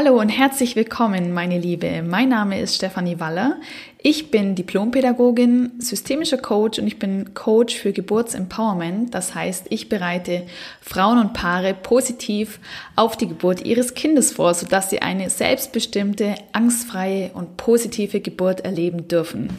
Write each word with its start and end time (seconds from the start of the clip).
Hallo 0.00 0.20
und 0.20 0.28
herzlich 0.28 0.76
willkommen, 0.76 1.32
meine 1.32 1.58
Liebe. 1.58 2.04
Mein 2.04 2.28
Name 2.28 2.60
ist 2.60 2.76
Stefanie 2.76 3.18
Waller. 3.18 3.56
Ich 4.00 4.30
bin 4.30 4.54
Diplompädagogin, 4.54 5.72
systemischer 5.80 6.38
Coach 6.38 6.78
und 6.78 6.86
ich 6.86 7.00
bin 7.00 7.34
Coach 7.34 7.74
für 7.74 7.92
Geburtsempowerment. 7.92 9.12
Das 9.12 9.34
heißt, 9.34 9.66
ich 9.70 9.88
bereite 9.88 10.46
Frauen 10.80 11.18
und 11.18 11.32
Paare 11.32 11.74
positiv 11.74 12.60
auf 12.94 13.16
die 13.16 13.26
Geburt 13.26 13.66
ihres 13.66 13.94
Kindes 13.94 14.30
vor, 14.30 14.54
sodass 14.54 14.88
sie 14.88 15.02
eine 15.02 15.30
selbstbestimmte, 15.30 16.36
angstfreie 16.52 17.32
und 17.34 17.56
positive 17.56 18.20
Geburt 18.20 18.60
erleben 18.60 19.08
dürfen. 19.08 19.50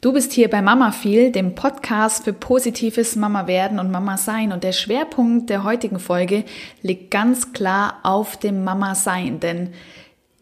Du 0.00 0.12
bist 0.12 0.32
hier 0.32 0.48
bei 0.48 0.62
Mama 0.62 0.92
viel, 0.92 1.32
dem 1.32 1.56
Podcast 1.56 2.22
für 2.22 2.32
positives 2.32 3.16
Mama 3.16 3.48
werden 3.48 3.80
und 3.80 3.90
Mama 3.90 4.16
sein. 4.16 4.52
Und 4.52 4.62
der 4.62 4.70
Schwerpunkt 4.70 5.50
der 5.50 5.64
heutigen 5.64 5.98
Folge 5.98 6.44
liegt 6.82 7.10
ganz 7.10 7.52
klar 7.52 7.98
auf 8.04 8.36
dem 8.36 8.62
Mama 8.62 8.94
sein, 8.94 9.40
denn 9.40 9.70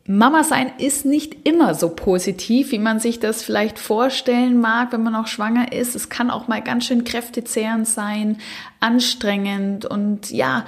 Mama 0.09 0.45
sein 0.45 0.71
ist 0.79 1.07
nicht 1.07 1.49
immer 1.49 1.75
so 1.75 1.89
positiv, 1.89 2.71
wie 2.71 2.79
man 2.79 3.01
sich 3.01 3.19
das 3.19 3.43
vielleicht 3.43 3.79
vorstellen 3.79 4.61
mag, 4.61 4.93
wenn 4.93 5.03
man 5.03 5.15
noch 5.15 5.27
schwanger 5.27 5.73
ist. 5.73 5.97
Es 5.97 6.11
kann 6.11 6.31
auch 6.31 6.49
mal 6.49 6.61
ganz 6.61 6.85
schön 6.85 7.05
kräftezehrend 7.05 7.89
sein, 7.89 8.37
anstrengend 8.79 9.87
und 9.87 10.31
ja, 10.31 10.67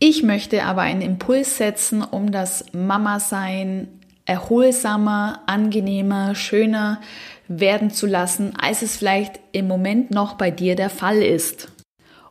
ich 0.00 0.22
möchte 0.22 0.64
aber 0.64 0.82
einen 0.82 1.02
Impuls 1.02 1.56
setzen, 1.56 2.02
um 2.02 2.30
das 2.30 2.64
Mama 2.72 3.20
sein 3.20 3.88
erholsamer, 4.26 5.40
angenehmer, 5.46 6.34
schöner 6.34 7.00
werden 7.48 7.90
zu 7.90 8.06
lassen, 8.06 8.54
als 8.60 8.82
es 8.82 8.96
vielleicht 8.96 9.40
im 9.52 9.66
Moment 9.66 10.10
noch 10.10 10.34
bei 10.34 10.50
dir 10.50 10.76
der 10.76 10.90
Fall 10.90 11.22
ist. 11.22 11.72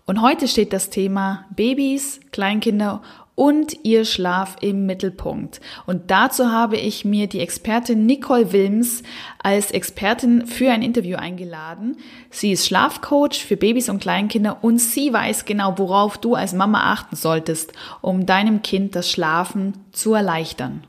Und 0.06 0.22
heute 0.22 0.48
steht 0.48 0.72
das 0.72 0.90
Thema 0.90 1.46
Babys, 1.56 2.22
Kleinkinder 2.32 3.02
und 3.38 3.86
ihr 3.86 4.04
Schlaf 4.04 4.56
im 4.62 4.88
Mittelpunkt. 4.88 5.62
Und 5.86 6.10
dazu 6.10 6.52
habe 6.52 6.76
ich 6.78 7.06
mir 7.06 7.28
die 7.28 7.40
Expertin 7.40 8.08
Nicole 8.08 8.52
Wilms 8.52 9.04
als 9.38 9.70
Expertin 9.70 10.48
für 10.48 10.72
ein 10.72 10.82
Interview 10.82 11.18
eingeladen. 11.18 11.98
Sie 12.32 12.52
ist 12.52 12.66
Schlafcoach 12.66 13.46
für 13.46 13.56
Babys 13.56 13.90
und 13.90 14.00
Kleinkinder 14.00 14.64
und 14.64 14.80
sie 14.80 15.14
weiß 15.14 15.46
genau, 15.46 15.78
worauf 15.78 16.18
du 16.18 16.34
als 16.34 16.54
Mama 16.54 16.92
achten 16.92 17.16
solltest, 17.16 17.74
um 18.02 18.26
deinem 18.26 18.64
Kind 18.64 18.96
das 18.96 19.12
Schlafen 19.12 19.74
zu 19.92 20.16
erleichtern. 20.16 20.82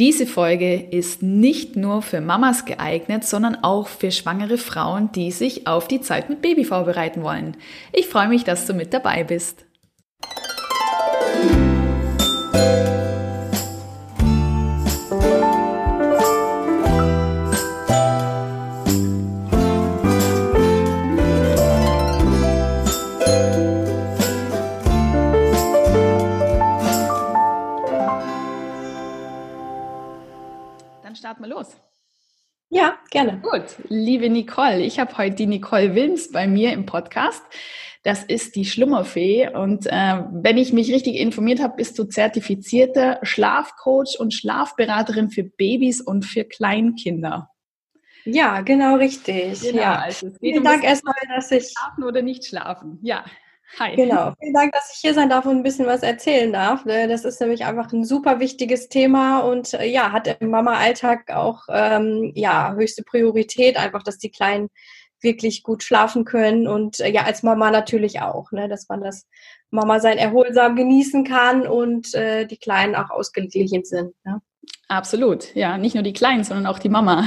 Diese 0.00 0.26
Folge 0.26 0.74
ist 0.74 1.22
nicht 1.22 1.76
nur 1.76 2.02
für 2.02 2.20
Mamas 2.20 2.64
geeignet, 2.64 3.22
sondern 3.22 3.54
auch 3.62 3.86
für 3.86 4.10
schwangere 4.10 4.58
Frauen, 4.58 5.12
die 5.12 5.30
sich 5.30 5.68
auf 5.68 5.86
die 5.86 6.00
Zeit 6.00 6.28
mit 6.28 6.42
Baby 6.42 6.64
vorbereiten 6.64 7.22
wollen. 7.22 7.56
Ich 7.92 8.08
freue 8.08 8.26
mich, 8.26 8.42
dass 8.42 8.66
du 8.66 8.74
mit 8.74 8.92
dabei 8.92 9.22
bist. 9.22 9.64
Wir 31.44 31.54
los. 31.54 31.76
Ja, 32.70 32.98
gerne. 33.10 33.40
Gut, 33.40 33.76
liebe 33.88 34.28
Nicole, 34.30 34.80
ich 34.80 34.98
habe 34.98 35.16
heute 35.18 35.36
die 35.36 35.46
Nicole 35.46 35.94
Wilms 35.94 36.32
bei 36.32 36.46
mir 36.46 36.72
im 36.72 36.86
Podcast. 36.86 37.42
Das 38.02 38.24
ist 38.24 38.56
die 38.56 38.64
Schlummerfee. 38.64 39.50
Und 39.50 39.86
äh, 39.86 40.24
wenn 40.32 40.58
ich 40.58 40.72
mich 40.72 40.92
richtig 40.92 41.16
informiert 41.16 41.60
habe, 41.60 41.76
bist 41.76 41.98
du 41.98 42.04
zertifizierte 42.04 43.18
Schlafcoach 43.22 44.18
und 44.18 44.34
Schlafberaterin 44.34 45.30
für 45.30 45.44
Babys 45.44 46.00
und 46.00 46.24
für 46.24 46.44
Kleinkinder. 46.44 47.50
Ja, 48.24 48.62
genau 48.62 48.96
richtig. 48.96 49.60
Genau, 49.60 49.82
ja. 49.82 49.96
Also 49.96 50.30
Vielen 50.40 50.64
Dank 50.64 50.82
erstmal, 50.82 51.14
dass 51.34 51.50
ich 51.50 51.70
schlafen 51.70 52.04
oder 52.04 52.22
nicht 52.22 52.46
schlafen. 52.46 52.98
Ja. 53.02 53.24
Hi. 53.78 53.96
Genau. 53.96 54.32
Vielen 54.40 54.54
Dank, 54.54 54.72
dass 54.72 54.92
ich 54.94 55.00
hier 55.00 55.14
sein 55.14 55.28
darf 55.28 55.46
und 55.46 55.56
ein 55.56 55.62
bisschen 55.62 55.86
was 55.86 56.02
erzählen 56.02 56.52
darf. 56.52 56.84
Ne? 56.84 57.08
Das 57.08 57.24
ist 57.24 57.40
nämlich 57.40 57.64
einfach 57.64 57.92
ein 57.92 58.04
super 58.04 58.38
wichtiges 58.38 58.88
Thema 58.88 59.40
und 59.40 59.74
äh, 59.74 59.86
ja, 59.86 60.12
hat 60.12 60.28
im 60.40 60.50
Mama-Alltag 60.50 61.30
auch 61.32 61.64
ähm, 61.68 62.32
ja, 62.34 62.74
höchste 62.74 63.02
Priorität, 63.02 63.76
einfach, 63.76 64.02
dass 64.02 64.18
die 64.18 64.30
Kleinen 64.30 64.68
wirklich 65.20 65.62
gut 65.62 65.82
schlafen 65.82 66.24
können 66.24 66.68
und 66.68 67.00
äh, 67.00 67.10
ja, 67.10 67.22
als 67.22 67.42
Mama 67.42 67.70
natürlich 67.70 68.20
auch, 68.20 68.52
ne? 68.52 68.68
dass 68.68 68.88
man 68.88 69.00
das 69.00 69.26
Mama 69.70 69.98
sein 69.98 70.18
erholsam 70.18 70.76
genießen 70.76 71.24
kann 71.24 71.66
und 71.66 72.14
äh, 72.14 72.46
die 72.46 72.58
Kleinen 72.58 72.94
auch 72.94 73.10
ausgeglichen 73.10 73.84
sind. 73.84 74.14
Ne? 74.24 74.40
Absolut, 74.88 75.54
ja, 75.54 75.78
nicht 75.78 75.94
nur 75.94 76.04
die 76.04 76.12
Kleinen, 76.12 76.44
sondern 76.44 76.66
auch 76.66 76.78
die 76.78 76.88
Mama. 76.88 77.26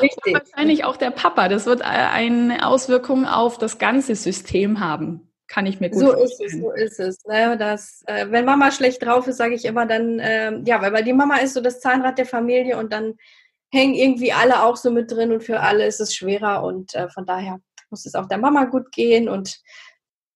Richtig. 0.00 0.26
Und 0.26 0.34
wahrscheinlich 0.34 0.84
auch 0.84 0.96
der 0.96 1.10
Papa. 1.10 1.48
Das 1.48 1.66
wird 1.66 1.80
äh, 1.80 1.84
eine 1.84 2.66
Auswirkung 2.66 3.26
auf 3.26 3.58
das 3.58 3.78
ganze 3.78 4.14
System 4.14 4.80
haben. 4.80 5.28
Kann 5.46 5.66
ich 5.66 5.80
mir 5.80 5.90
gut 5.90 6.00
so 6.00 6.12
vorstellen. 6.12 6.48
Ist 6.48 6.54
es, 6.54 6.60
so 6.60 6.72
ist 6.72 7.00
es. 7.00 7.24
Ne? 7.24 7.56
Das, 7.58 8.02
äh, 8.06 8.26
wenn 8.30 8.44
Mama 8.44 8.70
schlecht 8.70 9.04
drauf 9.04 9.26
ist, 9.26 9.36
sage 9.36 9.54
ich 9.54 9.64
immer 9.64 9.86
dann, 9.86 10.18
äh, 10.18 10.58
ja, 10.64 10.80
weil, 10.80 10.92
weil 10.92 11.04
die 11.04 11.12
Mama 11.12 11.36
ist 11.36 11.54
so 11.54 11.60
das 11.60 11.80
Zahnrad 11.80 12.18
der 12.18 12.26
Familie 12.26 12.78
und 12.78 12.92
dann 12.92 13.14
hängen 13.70 13.94
irgendwie 13.94 14.32
alle 14.32 14.62
auch 14.62 14.76
so 14.76 14.90
mit 14.90 15.10
drin 15.10 15.32
und 15.32 15.42
für 15.42 15.60
alle 15.60 15.86
ist 15.86 16.00
es 16.00 16.14
schwerer 16.14 16.62
und 16.62 16.94
äh, 16.94 17.08
von 17.08 17.26
daher 17.26 17.58
muss 17.90 18.06
es 18.06 18.14
auch 18.14 18.26
der 18.26 18.38
Mama 18.38 18.64
gut 18.64 18.92
gehen 18.92 19.28
und 19.28 19.60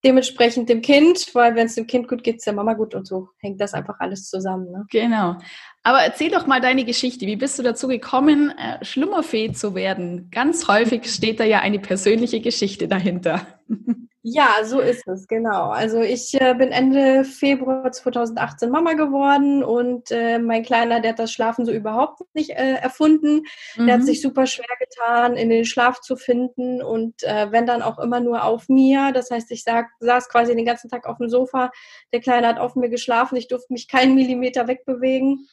dementsprechend 0.04 0.68
dem 0.68 0.80
Kind, 0.80 1.34
weil 1.34 1.54
wenn 1.54 1.66
es 1.66 1.74
dem 1.74 1.86
Kind 1.86 2.08
gut 2.08 2.22
geht, 2.22 2.36
ist 2.36 2.46
der 2.46 2.52
Mama 2.52 2.74
gut 2.74 2.94
und 2.94 3.06
so 3.06 3.30
hängt 3.38 3.60
das 3.60 3.74
einfach 3.74 3.98
alles 3.98 4.28
zusammen. 4.28 4.70
Ne? 4.70 4.86
Genau. 4.90 5.36
Aber 5.82 5.98
erzähl 6.00 6.30
doch 6.30 6.46
mal 6.46 6.60
deine 6.60 6.84
Geschichte. 6.84 7.26
Wie 7.26 7.36
bist 7.36 7.58
du 7.58 7.62
dazu 7.62 7.88
gekommen, 7.88 8.50
äh, 8.50 8.84
Schlummerfee 8.84 9.52
zu 9.52 9.74
werden? 9.74 10.30
Ganz 10.30 10.68
häufig 10.68 11.12
steht 11.12 11.40
da 11.40 11.44
ja 11.44 11.60
eine 11.60 11.78
persönliche 11.80 12.40
Geschichte 12.40 12.86
dahinter. 12.86 13.46
Ja, 14.30 14.64
so 14.64 14.80
ist 14.80 15.06
es, 15.08 15.26
genau. 15.26 15.70
Also 15.70 16.00
ich 16.00 16.34
äh, 16.40 16.54
bin 16.54 16.70
Ende 16.70 17.24
Februar 17.24 17.90
2018 17.90 18.70
Mama 18.70 18.92
geworden 18.92 19.64
und 19.64 20.10
äh, 20.10 20.38
mein 20.38 20.62
Kleiner, 20.62 21.00
der 21.00 21.12
hat 21.12 21.18
das 21.18 21.32
Schlafen 21.32 21.64
so 21.64 21.72
überhaupt 21.72 22.20
nicht 22.34 22.50
äh, 22.50 22.74
erfunden. 22.74 23.44
Mhm. 23.76 23.86
Der 23.86 23.94
hat 23.94 24.02
mhm. 24.02 24.06
sich 24.06 24.20
super 24.20 24.46
schwer 24.46 24.66
getan, 24.78 25.36
in 25.36 25.48
den 25.48 25.64
Schlaf 25.64 26.00
zu 26.00 26.16
finden 26.16 26.82
und 26.82 27.22
äh, 27.22 27.50
wenn 27.50 27.66
dann 27.66 27.82
auch 27.82 27.98
immer 27.98 28.20
nur 28.20 28.44
auf 28.44 28.68
mir. 28.68 29.12
Das 29.12 29.30
heißt, 29.30 29.50
ich 29.50 29.62
sag, 29.62 29.86
saß 30.00 30.28
quasi 30.28 30.54
den 30.54 30.66
ganzen 30.66 30.90
Tag 30.90 31.06
auf 31.06 31.16
dem 31.18 31.30
Sofa. 31.30 31.70
Der 32.12 32.20
Kleine 32.20 32.48
hat 32.48 32.58
auf 32.58 32.74
mir 32.76 32.90
geschlafen. 32.90 33.36
Ich 33.36 33.48
durfte 33.48 33.72
mich 33.72 33.88
keinen 33.88 34.14
Millimeter 34.14 34.68
wegbewegen. 34.68 35.48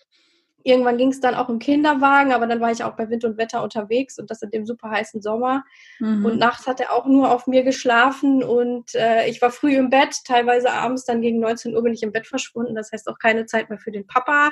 Irgendwann 0.65 0.97
ging 0.97 1.09
es 1.09 1.19
dann 1.19 1.35
auch 1.35 1.47
im 1.47 1.59
Kinderwagen, 1.59 2.33
aber 2.33 2.47
dann 2.47 2.59
war 2.59 2.71
ich 2.71 2.83
auch 2.83 2.95
bei 2.95 3.07
Wind 3.07 3.23
und 3.23 3.37
Wetter 3.37 3.61
unterwegs 3.61 4.17
und 4.17 4.31
das 4.31 4.41
in 4.41 4.49
dem 4.49 4.65
super 4.65 4.89
heißen 4.89 5.21
Sommer. 5.21 5.63
Mhm. 5.99 6.25
Und 6.25 6.39
nachts 6.39 6.65
hat 6.65 6.79
er 6.79 6.91
auch 6.91 7.05
nur 7.05 7.31
auf 7.31 7.45
mir 7.45 7.63
geschlafen 7.63 8.43
und 8.43 8.95
äh, 8.95 9.27
ich 9.27 9.43
war 9.43 9.51
früh 9.51 9.75
im 9.75 9.91
Bett, 9.91 10.23
teilweise 10.25 10.71
abends 10.71 11.05
dann 11.05 11.21
gegen 11.21 11.39
19 11.39 11.75
Uhr 11.75 11.83
bin 11.83 11.93
ich 11.93 12.01
im 12.01 12.11
Bett 12.11 12.25
verschwunden. 12.25 12.73
Das 12.73 12.91
heißt 12.91 13.07
auch 13.07 13.19
keine 13.19 13.45
Zeit 13.45 13.69
mehr 13.69 13.77
für 13.77 13.91
den 13.91 14.07
Papa. 14.07 14.51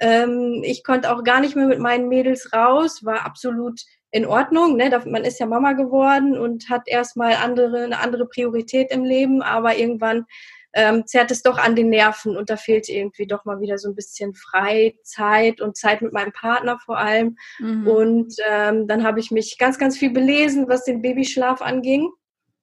Ähm, 0.00 0.62
ich 0.64 0.82
konnte 0.82 1.14
auch 1.14 1.22
gar 1.22 1.40
nicht 1.40 1.54
mehr 1.54 1.68
mit 1.68 1.78
meinen 1.78 2.08
Mädels 2.08 2.52
raus, 2.52 3.04
war 3.04 3.24
absolut 3.24 3.80
in 4.10 4.26
Ordnung. 4.26 4.76
Ne? 4.76 4.90
Man 5.06 5.24
ist 5.24 5.38
ja 5.40 5.46
Mama 5.46 5.72
geworden 5.72 6.36
und 6.36 6.68
hat 6.68 6.82
erstmal 6.86 7.34
andere, 7.34 7.84
eine 7.84 8.00
andere 8.00 8.26
Priorität 8.26 8.90
im 8.90 9.04
Leben, 9.04 9.42
aber 9.42 9.76
irgendwann 9.76 10.26
ähm, 10.74 11.06
zerrt 11.06 11.30
es 11.30 11.42
doch 11.42 11.56
an 11.56 11.76
den 11.76 11.88
Nerven 11.88 12.36
und 12.36 12.50
da 12.50 12.56
fehlt 12.56 12.88
irgendwie 12.88 13.26
doch 13.26 13.44
mal 13.44 13.60
wieder 13.60 13.78
so 13.78 13.88
ein 13.88 13.94
bisschen 13.94 14.34
Freizeit 14.34 15.60
und 15.60 15.76
Zeit 15.76 16.02
mit 16.02 16.12
meinem 16.12 16.32
Partner 16.32 16.78
vor 16.84 16.98
allem. 16.98 17.36
Mhm. 17.60 17.86
Und 17.86 18.34
ähm, 18.48 18.88
dann 18.88 19.04
habe 19.04 19.20
ich 19.20 19.30
mich 19.30 19.56
ganz, 19.58 19.78
ganz 19.78 19.96
viel 19.96 20.10
belesen, 20.10 20.68
was 20.68 20.84
den 20.84 21.00
Babyschlaf 21.00 21.62
anging. 21.62 22.10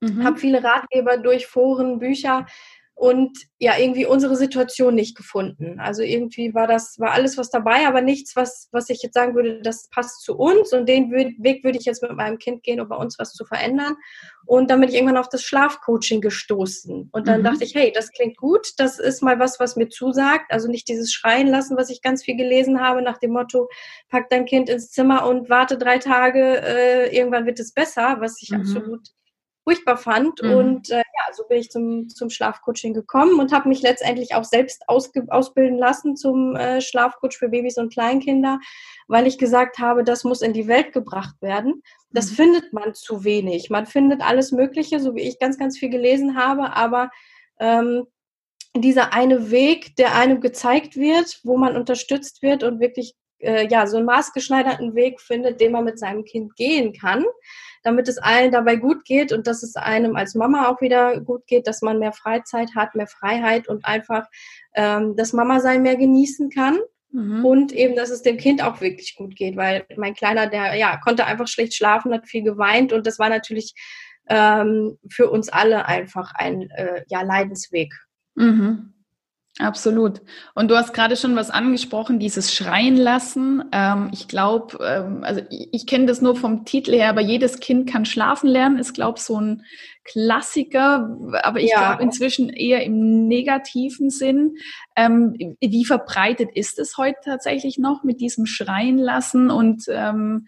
Mhm. 0.01 0.23
Habe 0.25 0.39
viele 0.39 0.63
Ratgeber 0.63 1.17
durch 1.17 1.47
Foren, 1.47 1.99
Bücher 1.99 2.45
und 3.01 3.35
ja, 3.57 3.79
irgendwie 3.79 4.05
unsere 4.05 4.35
Situation 4.35 4.93
nicht 4.93 5.17
gefunden. 5.17 5.79
Also 5.79 6.03
irgendwie 6.03 6.53
war 6.53 6.67
das, 6.67 6.99
war 6.99 7.13
alles 7.13 7.35
was 7.35 7.49
dabei, 7.49 7.87
aber 7.87 8.01
nichts, 8.01 8.35
was, 8.35 8.69
was 8.71 8.91
ich 8.91 9.01
jetzt 9.01 9.15
sagen 9.15 9.33
würde, 9.33 9.59
das 9.63 9.89
passt 9.89 10.21
zu 10.21 10.37
uns 10.37 10.71
und 10.71 10.87
den 10.87 11.09
Weg 11.09 11.63
würde 11.63 11.79
ich 11.79 11.85
jetzt 11.85 12.03
mit 12.03 12.11
meinem 12.11 12.37
Kind 12.37 12.61
gehen, 12.61 12.79
um 12.79 12.87
bei 12.87 12.95
uns 12.95 13.17
was 13.17 13.33
zu 13.33 13.43
verändern. 13.43 13.95
Und 14.45 14.69
dann 14.69 14.79
bin 14.79 14.89
ich 14.89 14.93
irgendwann 14.93 15.17
auf 15.17 15.29
das 15.29 15.41
Schlafcoaching 15.41 16.21
gestoßen. 16.21 17.09
Und 17.11 17.27
dann 17.27 17.39
mhm. 17.39 17.45
dachte 17.45 17.63
ich, 17.63 17.73
hey, 17.73 17.91
das 17.91 18.11
klingt 18.11 18.37
gut, 18.37 18.67
das 18.77 18.99
ist 18.99 19.23
mal 19.23 19.39
was, 19.39 19.59
was 19.59 19.75
mir 19.75 19.89
zusagt. 19.89 20.51
Also 20.51 20.69
nicht 20.69 20.87
dieses 20.87 21.11
Schreien 21.11 21.47
lassen, 21.47 21.77
was 21.77 21.89
ich 21.89 22.03
ganz 22.03 22.23
viel 22.23 22.37
gelesen 22.37 22.81
habe, 22.81 23.01
nach 23.01 23.17
dem 23.17 23.31
Motto, 23.31 23.67
pack 24.09 24.29
dein 24.29 24.45
Kind 24.45 24.69
ins 24.69 24.91
Zimmer 24.91 25.25
und 25.25 25.49
warte 25.49 25.79
drei 25.79 25.97
Tage, 25.97 26.61
äh, 26.61 27.17
irgendwann 27.17 27.47
wird 27.47 27.59
es 27.59 27.73
besser, 27.73 28.17
was 28.19 28.39
ich 28.43 28.51
mhm. 28.51 28.57
absolut 28.57 29.07
furchtbar 29.63 29.97
fand. 29.97 30.41
Mhm. 30.41 30.53
Und 30.53 30.89
äh, 30.89 30.97
ja, 30.97 31.33
so 31.33 31.43
bin 31.47 31.59
ich 31.59 31.69
zum, 31.69 32.09
zum 32.09 32.29
Schlafcoaching 32.29 32.93
gekommen 32.93 33.39
und 33.39 33.51
habe 33.51 33.69
mich 33.69 33.81
letztendlich 33.81 34.35
auch 34.35 34.43
selbst 34.43 34.83
ausbilden 34.87 35.77
lassen 35.77 36.15
zum 36.15 36.55
äh, 36.55 36.81
Schlafcoach 36.81 37.37
für 37.37 37.49
Babys 37.49 37.77
und 37.77 37.93
Kleinkinder, 37.93 38.59
weil 39.07 39.27
ich 39.27 39.37
gesagt 39.37 39.79
habe, 39.79 40.03
das 40.03 40.23
muss 40.23 40.41
in 40.41 40.53
die 40.53 40.67
Welt 40.67 40.93
gebracht 40.93 41.35
werden. 41.41 41.83
Das 42.11 42.31
mhm. 42.31 42.35
findet 42.35 42.73
man 42.73 42.93
zu 42.93 43.23
wenig. 43.23 43.69
Man 43.69 43.85
findet 43.85 44.21
alles 44.21 44.51
Mögliche, 44.51 44.99
so 44.99 45.15
wie 45.15 45.21
ich 45.21 45.39
ganz, 45.39 45.57
ganz 45.57 45.77
viel 45.77 45.89
gelesen 45.89 46.35
habe, 46.35 46.75
aber 46.75 47.09
ähm, 47.59 48.07
dieser 48.75 49.13
eine 49.13 49.51
Weg, 49.51 49.95
der 49.97 50.15
einem 50.15 50.39
gezeigt 50.39 50.95
wird, 50.95 51.41
wo 51.43 51.57
man 51.57 51.75
unterstützt 51.75 52.41
wird 52.41 52.63
und 52.63 52.79
wirklich 52.79 53.15
äh, 53.41 53.67
ja 53.67 53.87
so 53.87 53.97
einen 53.97 54.05
maßgeschneiderten 54.05 54.95
Weg 54.95 55.21
findet, 55.21 55.59
den 55.61 55.71
man 55.71 55.83
mit 55.83 55.99
seinem 55.99 56.23
Kind 56.23 56.55
gehen 56.55 56.93
kann, 56.93 57.25
damit 57.83 58.07
es 58.07 58.17
allen 58.17 58.51
dabei 58.51 58.75
gut 58.75 59.05
geht 59.05 59.31
und 59.31 59.47
dass 59.47 59.63
es 59.63 59.75
einem 59.75 60.15
als 60.15 60.35
Mama 60.35 60.67
auch 60.67 60.81
wieder 60.81 61.19
gut 61.21 61.47
geht, 61.47 61.67
dass 61.67 61.81
man 61.81 61.99
mehr 61.99 62.13
Freizeit 62.13 62.75
hat, 62.75 62.95
mehr 62.95 63.07
Freiheit 63.07 63.67
und 63.67 63.85
einfach 63.85 64.27
ähm, 64.75 65.15
das 65.15 65.33
Mama-Sein 65.33 65.81
mehr 65.81 65.95
genießen 65.95 66.49
kann. 66.49 66.79
Mhm. 67.11 67.43
Und 67.43 67.71
eben, 67.73 67.95
dass 67.95 68.09
es 68.09 68.21
dem 68.21 68.37
Kind 68.37 68.63
auch 68.63 68.79
wirklich 68.79 69.15
gut 69.15 69.35
geht, 69.35 69.57
weil 69.57 69.85
mein 69.97 70.13
Kleiner, 70.13 70.47
der 70.47 70.75
ja 70.75 70.97
konnte 70.97 71.25
einfach 71.25 71.47
schlecht 71.47 71.75
schlafen, 71.75 72.13
hat 72.13 72.27
viel 72.27 72.43
geweint 72.43 72.93
und 72.93 73.05
das 73.05 73.19
war 73.19 73.29
natürlich 73.29 73.73
ähm, 74.29 74.97
für 75.09 75.29
uns 75.29 75.49
alle 75.49 75.85
einfach 75.85 76.33
ein 76.35 76.69
äh, 76.71 77.03
ja, 77.09 77.21
Leidensweg. 77.21 77.93
Mhm. 78.35 78.93
Absolut. 79.59 80.21
Und 80.55 80.71
du 80.71 80.77
hast 80.77 80.93
gerade 80.93 81.17
schon 81.17 81.35
was 81.35 81.49
angesprochen, 81.49 82.19
dieses 82.19 82.53
Schreien 82.53 82.95
lassen. 82.95 83.63
Ähm, 83.73 84.09
ich 84.13 84.29
glaube, 84.29 84.77
ähm, 84.83 85.23
also 85.23 85.41
ich, 85.49 85.67
ich 85.73 85.87
kenne 85.87 86.05
das 86.05 86.21
nur 86.21 86.37
vom 86.37 86.63
Titel 86.63 86.93
her, 86.93 87.09
aber 87.09 87.21
jedes 87.21 87.59
Kind 87.59 87.89
kann 87.89 88.05
schlafen 88.05 88.47
lernen, 88.47 88.79
ist, 88.79 88.93
glaube 88.93 89.17
ich, 89.17 89.23
so 89.23 89.39
ein 89.39 89.63
Klassiker, 90.05 91.17
aber 91.43 91.59
ich 91.59 91.69
ja. 91.69 91.79
glaube 91.79 92.03
inzwischen 92.03 92.49
eher 92.49 92.83
im 92.83 93.27
negativen 93.27 94.09
Sinn. 94.09 94.55
Ähm, 94.95 95.35
wie 95.59 95.85
verbreitet 95.85 96.49
ist 96.55 96.79
es 96.79 96.97
heute 96.97 97.19
tatsächlich 97.23 97.77
noch 97.77 98.03
mit 98.03 98.21
diesem 98.21 98.45
Schreien 98.45 98.97
lassen 98.97 99.51
und 99.51 99.83
ähm, 99.89 100.47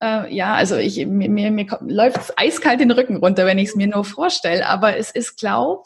äh, 0.00 0.34
ja, 0.34 0.54
also 0.54 0.76
ich, 0.76 1.06
mir, 1.06 1.28
mir, 1.28 1.50
mir 1.50 1.66
läuft 1.80 2.34
eiskalt 2.36 2.80
den 2.80 2.90
Rücken 2.90 3.16
runter, 3.16 3.46
wenn 3.46 3.58
ich 3.58 3.70
es 3.70 3.76
mir 3.76 3.86
nur 3.86 4.04
vorstelle. 4.04 4.66
Aber 4.66 4.96
es 4.96 5.10
ist, 5.10 5.38
glaube 5.38 5.84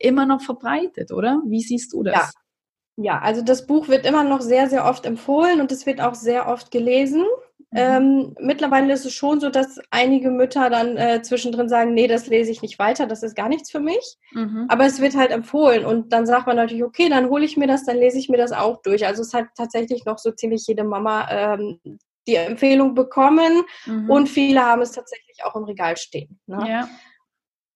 immer 0.00 0.26
noch 0.26 0.42
verbreitet, 0.42 1.12
oder? 1.12 1.40
Wie 1.46 1.60
siehst 1.60 1.92
du 1.92 2.02
das? 2.02 2.14
Ja. 2.14 2.30
Ja, 3.02 3.18
also 3.20 3.40
das 3.40 3.66
Buch 3.66 3.88
wird 3.88 4.04
immer 4.04 4.24
noch 4.24 4.42
sehr, 4.42 4.68
sehr 4.68 4.84
oft 4.84 5.06
empfohlen 5.06 5.62
und 5.62 5.72
es 5.72 5.86
wird 5.86 6.02
auch 6.02 6.14
sehr 6.14 6.48
oft 6.48 6.70
gelesen. 6.70 7.24
Mhm. 7.70 7.78
Ähm, 7.78 8.34
mittlerweile 8.40 8.92
ist 8.92 9.06
es 9.06 9.14
schon 9.14 9.40
so, 9.40 9.48
dass 9.48 9.80
einige 9.90 10.30
Mütter 10.30 10.68
dann 10.68 10.96
äh, 10.96 11.22
zwischendrin 11.22 11.68
sagen, 11.68 11.94
nee, 11.94 12.08
das 12.08 12.26
lese 12.26 12.50
ich 12.50 12.62
nicht 12.62 12.78
weiter, 12.78 13.06
das 13.06 13.22
ist 13.22 13.36
gar 13.36 13.48
nichts 13.48 13.70
für 13.70 13.80
mich. 13.80 14.18
Mhm. 14.32 14.66
Aber 14.68 14.84
es 14.84 15.00
wird 15.00 15.16
halt 15.16 15.30
empfohlen 15.30 15.86
und 15.86 16.12
dann 16.12 16.26
sagt 16.26 16.46
man 16.46 16.56
natürlich, 16.56 16.84
okay, 16.84 17.08
dann 17.08 17.30
hole 17.30 17.44
ich 17.44 17.56
mir 17.56 17.68
das, 17.68 17.84
dann 17.84 17.96
lese 17.96 18.18
ich 18.18 18.28
mir 18.28 18.38
das 18.38 18.52
auch 18.52 18.82
durch. 18.82 19.06
Also 19.06 19.22
es 19.22 19.32
hat 19.32 19.46
tatsächlich 19.56 20.04
noch 20.04 20.18
so 20.18 20.32
ziemlich 20.32 20.66
jede 20.66 20.84
Mama 20.84 21.28
ähm, 21.30 21.80
die 22.26 22.34
Empfehlung 22.34 22.94
bekommen 22.94 23.62
mhm. 23.86 24.10
und 24.10 24.28
viele 24.28 24.62
haben 24.62 24.82
es 24.82 24.92
tatsächlich 24.92 25.42
auch 25.44 25.56
im 25.56 25.64
Regal 25.64 25.96
stehen. 25.96 26.38
Ne? 26.46 26.64
Ja. 26.68 26.88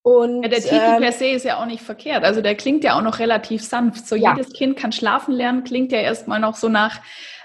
Und, 0.04 0.42
ja, 0.42 0.50
der 0.50 0.60
Titel 0.60 0.74
ähm, 0.74 1.00
per 1.00 1.12
se 1.12 1.28
ist 1.28 1.46
ja 1.46 1.58
auch 1.58 1.64
nicht 1.64 1.82
verkehrt. 1.82 2.24
Also 2.24 2.42
der 2.42 2.54
klingt 2.56 2.84
ja 2.84 2.94
auch 2.94 3.00
noch 3.00 3.20
relativ 3.20 3.64
sanft. 3.64 4.06
So 4.06 4.16
ja. 4.16 4.36
jedes 4.36 4.52
Kind 4.52 4.76
kann 4.76 4.92
schlafen 4.92 5.32
lernen, 5.32 5.64
klingt 5.64 5.92
ja 5.92 5.98
erstmal 5.98 6.40
noch 6.40 6.56
so 6.56 6.68
nach, 6.68 7.00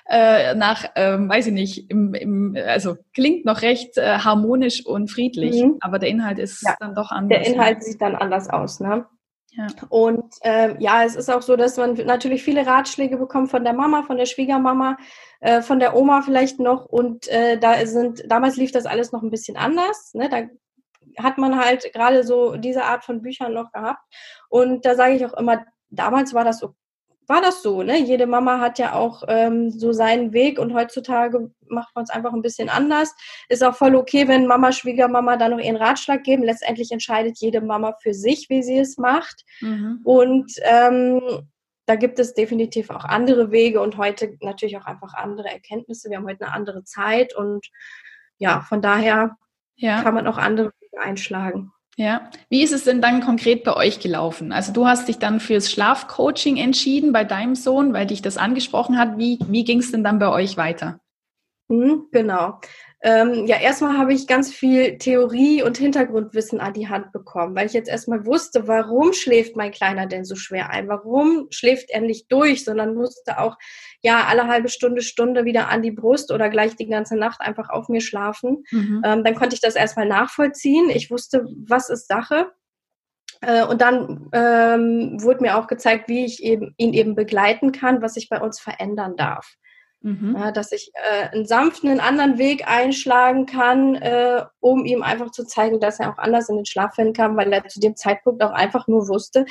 äh, 0.10 0.56
nach, 0.56 0.84
ähm, 0.96 1.30
weiß 1.30 1.48
ich 1.48 1.54
nicht, 1.54 1.90
im, 1.90 2.14
im, 2.14 2.58
also 2.68 2.98
klingt 3.14 3.46
noch 3.46 3.62
recht 3.62 3.98
äh, 3.98 4.18
harmonisch 4.18 4.86
und 4.86 5.10
friedlich. 5.10 5.64
Mhm. 5.64 5.78
Aber 5.80 6.00
der 6.00 6.10
Inhalt 6.10 6.38
ist 6.38 6.62
ja. 6.62 6.76
dann 6.82 6.96
doch 6.96 7.12
anders. 7.12 7.40
Der 7.40 7.48
Inhalt 7.48 7.82
sieht 7.82 8.02
dann 8.02 8.18
anders 8.18 8.50
aus, 8.50 8.82
ne? 8.82 9.06
Ja. 9.52 9.68
Und 9.88 10.36
ähm, 10.44 10.76
ja, 10.80 11.06
es 11.06 11.16
ist 11.16 11.30
auch 11.30 11.42
so, 11.42 11.56
dass 11.56 11.78
man 11.78 11.94
natürlich 11.94 12.44
viele 12.44 12.68
Ratschläge 12.68 13.16
bekommt 13.16 13.52
von 13.52 13.64
der 13.64 13.74
Mama, 13.74 14.04
von 14.04 14.18
der 14.18 14.26
Schwiegermama, 14.26 14.98
äh, 15.40 15.62
von 15.62 15.80
der 15.80 15.96
Oma 15.96 16.24
vielleicht 16.24 16.60
noch. 16.60 16.86
Und 16.86 17.30
äh, 17.30 17.58
da 17.58 17.86
sind, 17.86 18.22
damals 18.28 18.58
lief 18.58 18.74
das 18.74 18.86
alles 18.86 19.14
noch 19.14 19.24
ein 19.24 19.32
bisschen 19.32 19.56
anders. 19.56 20.14
Ne? 20.14 20.28
Da 20.30 20.42
hat 21.18 21.38
man 21.38 21.58
halt 21.60 21.92
gerade 21.94 22.24
so 22.24 22.56
diese 22.56 22.84
Art 22.84 23.04
von 23.04 23.22
Büchern 23.22 23.54
noch 23.54 23.72
gehabt. 23.72 24.02
Und 24.50 24.86
da 24.86 24.96
sage 24.96 25.16
ich 25.16 25.26
auch 25.26 25.34
immer, 25.34 25.66
damals 25.90 26.34
war 26.34 26.44
das 26.44 26.60
so, 26.60 26.76
war 27.28 27.42
das 27.42 27.62
so, 27.62 27.84
ne? 27.84 28.00
Jede 28.00 28.26
Mama 28.26 28.60
hat 28.60 28.80
ja 28.80 28.94
auch 28.94 29.24
ähm, 29.28 29.70
so 29.70 29.94
seinen 29.94 30.34
Weg 30.34 30.58
und 30.58 30.74
heutzutage 30.74 31.52
macht 31.68 31.96
man 31.96 32.04
es 32.04 32.10
einfach 32.10 32.34
ein 32.34 32.42
bisschen 32.42 32.70
anders. 32.70 33.14
Ist 33.50 33.64
auch 33.64 33.76
voll 33.76 33.96
okay, 33.96 34.28
wenn 34.28 34.48
Mama, 34.48 34.72
Schwiegermama 34.72 35.38
da 35.38 35.48
noch 35.48 35.60
ihren 35.60 35.76
Ratschlag 35.76 36.24
geben. 36.24 36.44
Letztendlich 36.44 36.92
entscheidet 36.92 37.38
jede 37.40 37.62
Mama 37.62 37.94
für 38.02 38.16
sich, 38.16 38.48
wie 38.50 38.64
sie 38.64 38.80
es 38.80 38.98
macht. 38.98 39.46
Mhm. 39.62 40.02
Und 40.04 40.52
ähm, 40.64 41.22
da 41.86 41.96
gibt 41.96 42.18
es 42.18 42.34
definitiv 42.34 42.90
auch 42.90 43.06
andere 43.06 43.52
Wege 43.52 43.82
und 43.82 43.98
heute 43.98 44.36
natürlich 44.42 44.78
auch 44.78 44.86
einfach 44.86 45.14
andere 45.14 45.50
Erkenntnisse. 45.50 46.10
Wir 46.10 46.18
haben 46.18 46.28
heute 46.28 46.46
eine 46.46 46.54
andere 46.54 46.84
Zeit 46.84 47.36
und 47.36 47.68
ja, 48.38 48.62
von 48.62 48.82
daher 48.82 49.38
ja. 49.76 50.02
kann 50.02 50.16
man 50.16 50.28
auch 50.28 50.38
andere 50.38 50.72
einschlagen. 51.00 51.72
Ja, 51.98 52.30
wie 52.50 52.64
ist 52.64 52.72
es 52.72 52.86
denn 52.86 53.02
dann 53.02 53.20
konkret 53.20 53.66
bei 53.66 53.76
euch 53.76 54.00
gelaufen? 54.00 54.54
Also 54.54 54.72
du 54.72 54.88
hast 54.88 55.10
dich 55.10 55.18
dann 55.18 55.42
fürs 55.42 55.70
Schlafcoaching 55.70 56.56
entschieden 56.56 57.12
bei 57.12 57.26
deinem 57.26 57.56
Sohn, 57.56 57.92
weil 57.94 58.08
dich 58.08 58.22
das 58.22 58.38
angesprochen 58.38 58.98
hat. 58.98 59.18
Wie, 59.18 59.38
wie 59.48 59.66
ging 59.66 59.80
es 59.80 59.92
denn 59.92 60.04
dann 60.04 60.18
bei 60.18 60.30
euch 60.30 60.56
weiter? 60.56 61.02
Mhm, 61.68 62.08
genau. 62.12 62.60
Ähm, 63.02 63.46
ja, 63.48 63.58
erstmal 63.58 63.98
habe 63.98 64.14
ich 64.14 64.28
ganz 64.28 64.54
viel 64.54 64.98
Theorie 64.98 65.64
und 65.64 65.78
Hintergrundwissen 65.78 66.60
an 66.60 66.74
die 66.74 66.90
Hand 66.90 67.14
bekommen, 67.14 67.56
weil 67.56 67.66
ich 67.66 67.72
jetzt 67.72 67.90
erstmal 67.90 68.26
wusste, 68.26 68.68
warum 68.68 69.14
schläft 69.14 69.56
mein 69.56 69.72
Kleiner 69.72 70.06
denn 70.06 70.26
so 70.26 70.36
schwer 70.36 70.70
ein? 70.70 70.90
Warum 70.90 71.48
schläft 71.50 71.90
er 71.92 72.02
nicht 72.02 72.30
durch, 72.30 72.66
sondern 72.66 72.96
musste 72.96 73.40
auch 73.40 73.58
ja 74.02 74.26
alle 74.28 74.48
halbe 74.48 74.68
Stunde, 74.68 75.02
Stunde 75.02 75.46
wieder 75.46 75.70
an 75.70 75.82
die 75.82 75.92
Brust 75.92 76.30
oder 76.32 76.50
gleich 76.50 76.76
die 76.76 76.88
ganze 76.88 77.16
Nacht 77.16 77.40
einfach 77.40 77.70
auf 77.70 77.88
mir 77.88 78.02
schlafen. 78.02 78.64
Mhm. 78.72 79.02
Ähm, 79.06 79.24
dann 79.24 79.36
konnte 79.36 79.56
ich 79.56 79.62
das 79.62 79.76
erstmal 79.76 80.08
nachvollziehen. 80.08 80.90
Ich 80.90 81.10
wusste, 81.10 81.46
was 81.68 81.90
ist 81.90 82.08
Sache. 82.08 82.52
Äh, 83.42 83.64
und 83.64 83.80
dann 83.82 84.30
ähm, 84.34 85.18
wurde 85.22 85.42
mir 85.42 85.58
auch 85.58 85.68
gezeigt, 85.68 86.10
wie 86.10 86.26
ich 86.26 86.44
eben, 86.44 86.74
ihn 86.78 86.94
eben 86.94 87.16
begleiten 87.16 87.72
kann, 87.72 88.02
was 88.02 88.16
sich 88.16 88.28
bei 88.28 88.42
uns 88.42 88.60
verändern 88.60 89.16
darf. 89.16 89.56
Mhm. 90.02 90.36
Ja, 90.38 90.52
dass 90.52 90.72
ich 90.72 90.92
äh, 90.94 91.30
einen 91.30 91.46
sanften, 91.46 91.90
einen 91.90 92.00
anderen 92.00 92.38
Weg 92.38 92.68
einschlagen 92.68 93.46
kann, 93.46 93.96
äh, 93.96 94.46
um 94.62 94.86
ihm 94.86 95.04
einfach 95.04 95.32
zu 95.32 95.46
zeigen, 95.46 95.80
dass 95.80 96.00
er 96.00 96.14
auch 96.14 96.18
anders 96.18 96.48
in 96.48 96.56
den 96.56 96.66
Schlaf 96.66 96.96
finden 96.96 97.14
kann, 97.14 97.36
weil 97.36 97.52
er 97.52 97.68
zu 97.68 97.82
dem 97.82 97.98
Zeitpunkt 97.98 98.42
auch 98.42 98.52
einfach 98.52 98.88
nur 98.88 99.10
wusste, 99.10 99.46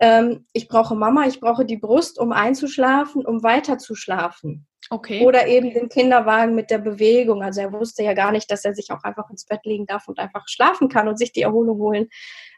ähm, 0.00 0.46
ich 0.52 0.68
brauche 0.68 0.96
Mama, 0.96 1.26
ich 1.26 1.40
brauche 1.40 1.64
die 1.64 1.76
Brust, 1.76 2.18
um 2.18 2.32
einzuschlafen, 2.32 3.24
um 3.24 3.42
weiter 3.42 3.78
zu 3.78 3.94
schlafen. 3.94 4.66
Okay. 4.90 5.24
Oder 5.24 5.46
eben 5.46 5.72
den 5.72 5.88
Kinderwagen 5.88 6.54
mit 6.54 6.70
der 6.70 6.78
Bewegung. 6.78 7.42
Also 7.42 7.60
er 7.60 7.72
wusste 7.72 8.02
ja 8.02 8.12
gar 8.12 8.32
nicht, 8.32 8.50
dass 8.50 8.64
er 8.64 8.74
sich 8.74 8.90
auch 8.90 9.02
einfach 9.02 9.30
ins 9.30 9.46
Bett 9.46 9.64
legen 9.64 9.86
darf 9.86 10.08
und 10.08 10.18
einfach 10.18 10.46
schlafen 10.46 10.88
kann 10.88 11.08
und 11.08 11.18
sich 11.18 11.32
die 11.32 11.42
Erholung 11.42 11.78
holen 11.78 12.08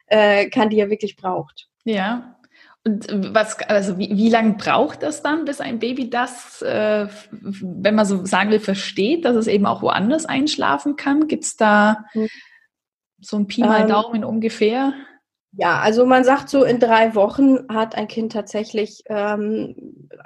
äh, 0.06 0.49
kann, 0.49 0.71
die 0.71 0.81
er 0.81 0.91
wirklich 0.91 1.17
braucht. 1.17 1.69
Ja, 1.85 2.37
und 2.87 3.35
was, 3.35 3.59
also 3.62 3.99
wie, 3.99 4.17
wie 4.17 4.31
lange 4.31 4.55
braucht 4.55 5.03
das 5.03 5.21
dann, 5.21 5.44
bis 5.44 5.61
ein 5.61 5.81
Baby 5.81 6.09
das, 6.09 6.62
äh, 6.62 7.09
wenn 7.33 7.97
man 7.97 8.07
so 8.07 8.25
sagen 8.25 8.50
will, 8.50 8.61
versteht, 8.61 9.25
dass 9.25 9.35
es 9.35 9.49
eben 9.49 9.66
auch 9.66 9.83
woanders 9.83 10.25
einschlafen 10.25 10.95
kann? 10.95 11.26
Gibt 11.26 11.43
es 11.43 11.57
da 11.57 12.05
hm. 12.12 12.28
so 13.21 13.38
ein 13.38 13.49
Pi 13.49 13.62
mal 13.62 13.83
ähm, 13.83 13.88
Daumen 13.88 14.25
ungefähr? 14.25 14.95
Ja, 15.50 15.81
also 15.81 16.07
man 16.07 16.23
sagt 16.23 16.49
so, 16.49 16.62
in 16.62 16.78
drei 16.78 17.16
Wochen 17.16 17.66
hat 17.69 17.97
ein 17.97 18.07
Kind 18.07 18.33
tatsächlich 18.33 19.02
ähm, 19.09 19.75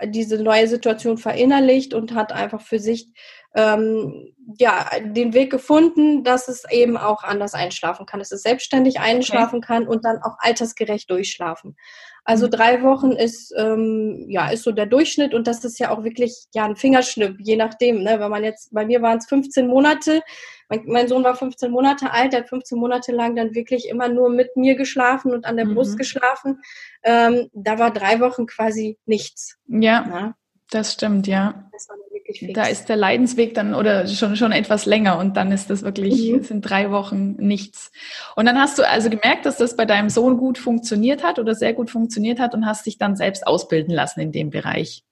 diese 0.05 0.43
neue 0.43 0.69
Situation 0.69 1.17
verinnerlicht 1.17 1.95
und 1.95 2.15
hat 2.15 2.33
einfach 2.33 2.61
für 2.61 2.79
sich 2.79 3.13
ähm, 3.55 4.35
ja, 4.59 4.87
den 5.01 5.33
Weg 5.33 5.51
gefunden, 5.51 6.25
dass 6.25 6.49
es 6.49 6.65
eben 6.71 6.97
auch 6.97 7.23
anders 7.23 7.55
einschlafen 7.55 8.07
kann, 8.07 8.21
dass 8.21 8.33
es 8.33 8.43
selbstständig 8.43 9.01
einschlafen 9.01 9.59
okay. 9.59 9.67
kann 9.67 9.89
und 9.89 10.05
dann 10.05 10.23
auch 10.23 10.37
altersgerecht 10.39 11.11
durchschlafen. 11.11 11.77
Also 12.25 12.47
mhm. 12.47 12.51
drei 12.51 12.83
Wochen 12.83 13.13
ist, 13.13 13.53
ähm, 13.57 14.27
ja, 14.29 14.51
ist 14.51 14.63
so 14.63 14.73
der 14.73 14.87
Durchschnitt 14.87 15.35
und 15.35 15.47
das 15.47 15.65
ist 15.65 15.79
ja 15.79 15.91
auch 15.91 16.05
wirklich 16.05 16.45
ja 16.55 16.65
ein 16.65 16.77
Fingerschnipp, 16.77 17.37
je 17.41 17.57
nachdem. 17.57 18.03
Ne? 18.03 18.21
Wenn 18.21 18.31
man 18.31 18.45
jetzt, 18.45 18.73
bei 18.73 18.85
mir 18.85 19.03
waren 19.03 19.19
es 19.19 19.27
15 19.27 19.67
Monate, 19.67 20.23
mein, 20.69 20.83
mein, 20.87 21.09
Sohn 21.09 21.25
war 21.25 21.35
15 21.35 21.71
Monate 21.71 22.13
alt, 22.13 22.33
der 22.33 22.41
hat 22.41 22.49
15 22.49 22.79
Monate 22.79 23.13
lang 23.13 23.37
dann 23.37 23.55
wirklich 23.55 23.89
immer 23.89 24.09
nur 24.09 24.31
mit 24.31 24.57
mir 24.57 24.77
geschlafen 24.77 25.33
und 25.33 25.45
an 25.45 25.57
der 25.57 25.67
mhm. 25.67 25.75
Brust 25.75 25.99
geschlafen. 25.99 26.61
Ähm, 27.03 27.49
da 27.53 27.79
war 27.79 27.93
drei 27.93 28.21
Wochen 28.21 28.47
quasi 28.47 28.99
nichts. 29.07 29.57
Ja, 29.67 30.07
ja. 30.09 30.35
das 30.71 30.93
stimmt, 30.93 31.27
ja. 31.27 31.69
Das 31.73 31.89
war 31.89 31.97
wirklich 32.31 32.49
fix. 32.49 32.53
Da 32.55 32.67
ist 32.67 32.89
der 32.89 32.97
Leidensweg 32.97 33.55
dann 33.55 33.75
oder 33.75 34.07
schon, 34.07 34.37
schon 34.37 34.53
etwas 34.53 34.87
länger 34.87 35.19
und 35.19 35.37
dann 35.37 35.53
ist 35.53 35.71
das 35.71 35.83
wirklich, 35.83 36.31
mhm. 36.31 36.43
sind 36.43 36.63
drei 36.63 36.91
Wochen 36.91 37.37
nichts. 37.37 37.91
Und 38.37 38.47
dann 38.47 38.59
hast 38.59 38.79
du 38.79 38.89
also 38.89 39.11
gemerkt, 39.11 39.47
dass 39.47 39.57
das 39.57 39.77
bei 39.77 39.85
deinem 39.85 40.11
Sohn 40.11 40.37
gut 40.37 40.59
funktioniert 40.59 41.23
hat 41.23 41.39
oder 41.39 41.55
sehr 41.55 41.73
gut 41.73 41.91
funktioniert 41.91 42.41
hat 42.41 42.55
und 42.55 42.67
hast 42.67 42.87
dich 42.87 42.99
dann 42.99 43.17
selbst 43.17 43.47
ausbilden 43.47 43.95
lassen 43.95 44.21
in 44.21 44.33
dem 44.33 44.51
Bereich. 44.51 45.05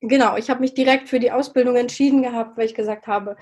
Genau, 0.00 0.36
ich 0.36 0.50
habe 0.50 0.60
mich 0.60 0.74
direkt 0.74 1.08
für 1.08 1.18
die 1.18 1.32
Ausbildung 1.32 1.76
entschieden 1.76 2.22
gehabt, 2.22 2.58
weil 2.58 2.66
ich 2.66 2.74
gesagt 2.74 3.06
habe, 3.06 3.36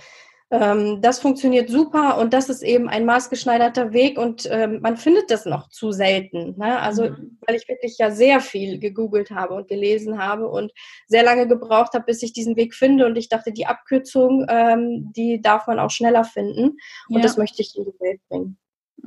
das 0.52 1.18
funktioniert 1.18 1.70
super 1.70 2.18
und 2.18 2.34
das 2.34 2.50
ist 2.50 2.62
eben 2.62 2.90
ein 2.90 3.06
maßgeschneiderter 3.06 3.94
Weg 3.94 4.18
und 4.18 4.46
ähm, 4.50 4.80
man 4.82 4.98
findet 4.98 5.30
das 5.30 5.46
noch 5.46 5.70
zu 5.70 5.92
selten. 5.92 6.58
Ne? 6.58 6.78
Also, 6.78 7.04
mhm. 7.04 7.38
weil 7.46 7.56
ich 7.56 7.66
wirklich 7.68 7.96
ja 7.96 8.10
sehr 8.10 8.40
viel 8.40 8.78
gegoogelt 8.78 9.30
habe 9.30 9.54
und 9.54 9.66
gelesen 9.66 10.18
habe 10.18 10.48
und 10.48 10.70
sehr 11.06 11.22
lange 11.22 11.48
gebraucht 11.48 11.94
habe, 11.94 12.04
bis 12.04 12.22
ich 12.22 12.34
diesen 12.34 12.56
Weg 12.56 12.74
finde 12.74 13.06
und 13.06 13.16
ich 13.16 13.30
dachte, 13.30 13.50
die 13.52 13.64
Abkürzung, 13.64 14.44
ähm, 14.50 15.10
die 15.16 15.40
darf 15.40 15.66
man 15.66 15.78
auch 15.78 15.90
schneller 15.90 16.24
finden 16.24 16.76
und 17.08 17.16
ja. 17.16 17.22
das 17.22 17.38
möchte 17.38 17.62
ich 17.62 17.74
in 17.74 17.84
die 17.84 18.00
Welt 18.00 18.20
bringen. 18.28 18.58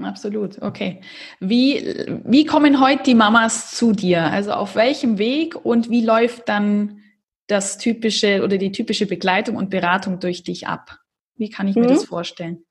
Absolut, 0.02 0.60
okay. 0.64 1.02
Wie, 1.40 2.22
wie 2.26 2.46
kommen 2.46 2.82
heute 2.82 3.04
die 3.04 3.16
Mamas 3.16 3.70
zu 3.72 3.92
dir? 3.92 4.24
Also 4.24 4.52
auf 4.52 4.76
welchem 4.76 5.20
Weg 5.20 5.64
und 5.64 5.92
wie 5.92 6.04
läuft 6.04 6.50
dann 6.50 7.04
das 7.46 7.78
typische 7.78 8.44
oder 8.44 8.58
die 8.58 8.72
typische 8.72 9.06
Begleitung 9.06 9.58
und 9.58 9.70
Beratung 9.70 10.20
durch 10.20 10.42
dich 10.42 10.68
ab? 10.68 11.05
Wie 11.38 11.50
kann 11.50 11.68
ich 11.68 11.76
mir 11.76 11.84
mhm. 11.84 11.90
das 11.90 12.06
vorstellen? 12.06 12.66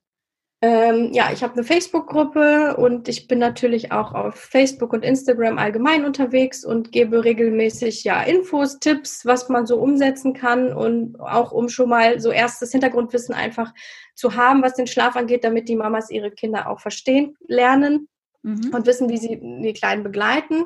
Ähm, 0.61 1.11
ja, 1.11 1.31
ich 1.31 1.43
habe 1.43 1.53
eine 1.53 1.63
Facebook-Gruppe 1.63 2.77
und 2.77 3.07
ich 3.07 3.27
bin 3.27 3.39
natürlich 3.39 3.91
auch 3.91 4.13
auf 4.13 4.35
Facebook 4.35 4.93
und 4.93 5.03
Instagram 5.03 5.59
allgemein 5.59 6.05
unterwegs 6.05 6.65
und 6.65 6.91
gebe 6.91 7.23
regelmäßig 7.23 8.03
ja 8.03 8.23
Infos, 8.23 8.79
Tipps, 8.79 9.25
was 9.25 9.49
man 9.49 9.67
so 9.67 9.77
umsetzen 9.79 10.33
kann 10.33 10.73
und 10.73 11.19
auch 11.19 11.51
um 11.51 11.69
schon 11.69 11.89
mal 11.89 12.19
so 12.19 12.31
erstes 12.31 12.71
Hintergrundwissen 12.71 13.35
einfach 13.35 13.73
zu 14.15 14.35
haben, 14.35 14.63
was 14.63 14.73
den 14.75 14.87
Schlaf 14.87 15.15
angeht, 15.15 15.43
damit 15.43 15.67
die 15.67 15.75
Mamas 15.75 16.09
ihre 16.09 16.31
Kinder 16.31 16.69
auch 16.69 16.79
verstehen, 16.79 17.35
lernen 17.47 18.07
mhm. 18.41 18.71
und 18.73 18.87
wissen, 18.87 19.09
wie 19.09 19.17
sie 19.17 19.39
die 19.39 19.73
Kleinen 19.73 20.03
begleiten. 20.03 20.63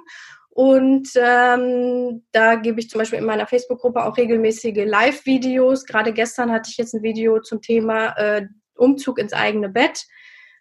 Und 0.60 1.12
ähm, 1.16 2.25
da 2.34 2.56
gebe 2.56 2.82
ich 2.82 2.89
zum 2.89 3.00
Beispiel 3.00 3.20
in 3.20 3.25
meiner 3.25 3.48
Facebook-Gruppe 3.48 4.04
auch 4.04 4.18
regelmäßige 4.18 4.84
Live-Videos. 4.86 5.86
Gerade 5.86 6.12
gestern 6.12 6.51
hatte 6.51 6.70
ich 6.70 6.75
jetzt 6.75 6.94
ein 6.94 7.01
Video 7.01 7.39
zum 7.39 7.62
Thema 7.62 8.10
äh, 8.18 8.46
Umzug 8.75 9.20
ins 9.20 9.32
eigene 9.32 9.70
Bett, 9.70 10.06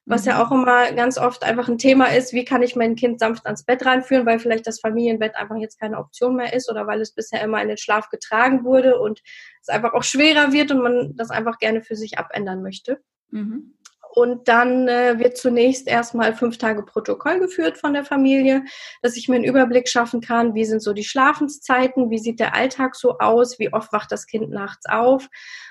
was 0.07 0.23
mhm. 0.23 0.29
ja 0.29 0.45
auch 0.45 0.53
immer 0.53 0.93
ganz 0.93 1.19
oft 1.19 1.43
einfach 1.43 1.67
ein 1.67 1.79
Thema 1.79 2.15
ist, 2.15 2.33
wie 2.33 2.45
kann 2.45 2.63
ich 2.63 2.77
mein 2.77 2.95
Kind 2.95 3.19
sanft 3.19 3.45
ans 3.47 3.65
Bett 3.65 3.85
reinführen, 3.85 4.25
weil 4.25 4.39
vielleicht 4.39 4.69
das 4.69 4.79
Familienbett 4.79 5.35
einfach 5.35 5.57
jetzt 5.57 5.81
keine 5.81 5.99
Option 5.99 6.37
mehr 6.37 6.53
ist 6.53 6.71
oder 6.71 6.87
weil 6.87 7.01
es 7.01 7.13
bisher 7.13 7.43
immer 7.43 7.61
in 7.61 7.67
den 7.67 7.77
Schlaf 7.77 8.09
getragen 8.09 8.63
wurde 8.63 9.01
und 9.01 9.21
es 9.61 9.69
einfach 9.69 9.95
auch 9.95 10.05
schwerer 10.05 10.53
wird 10.53 10.71
und 10.71 10.81
man 10.81 11.17
das 11.17 11.31
einfach 11.31 11.59
gerne 11.59 11.83
für 11.83 11.97
sich 11.97 12.19
abändern 12.19 12.63
möchte. 12.63 13.01
Mhm. 13.31 13.75
Und 14.19 14.49
dann 14.49 14.89
äh, 14.89 15.21
wird 15.21 15.37
zunächst 15.37 15.87
erstmal 15.87 16.35
fünf 16.35 16.59
Tage 16.59 16.83
Protokoll 16.83 17.39
geführt 17.39 17.79
von 17.79 17.95
der 17.95 18.05
Familie, 18.05 18.65
dass 19.01 19.17
ich 19.17 19.29
mir 19.29 19.37
einen 19.37 19.45
Überblick 19.45 19.89
schaffen 19.89 20.21
kann, 20.21 20.57
wie 20.57 20.65
sind 20.65 20.83
so 20.83 20.93
die 20.93 21.05
Schlafenszeiten, 21.05 22.11
wie 22.11 22.19
sieht 22.19 22.41
der 22.41 22.53
Alltag 22.53 22.97
so 22.97 23.19
aus, 23.19 23.61
wie 23.61 23.73
oft 23.73 23.93
wacht 23.93 24.11
das 24.11 24.27
Kind 24.27 24.51
nachts 24.51 24.87
auf. 24.87 25.29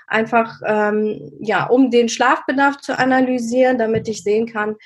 Einfach, 0.07 0.61
ähm, 0.65 1.33
ja, 1.41 1.65
um 1.65 1.91
den 1.91 2.07
Schlafbedarf 2.07 2.77
zu 2.77 2.97
analysieren, 2.97 3.77
damit 3.77 4.07
ich 4.07 4.23
sehen 4.23 4.45
kann, 4.45 4.77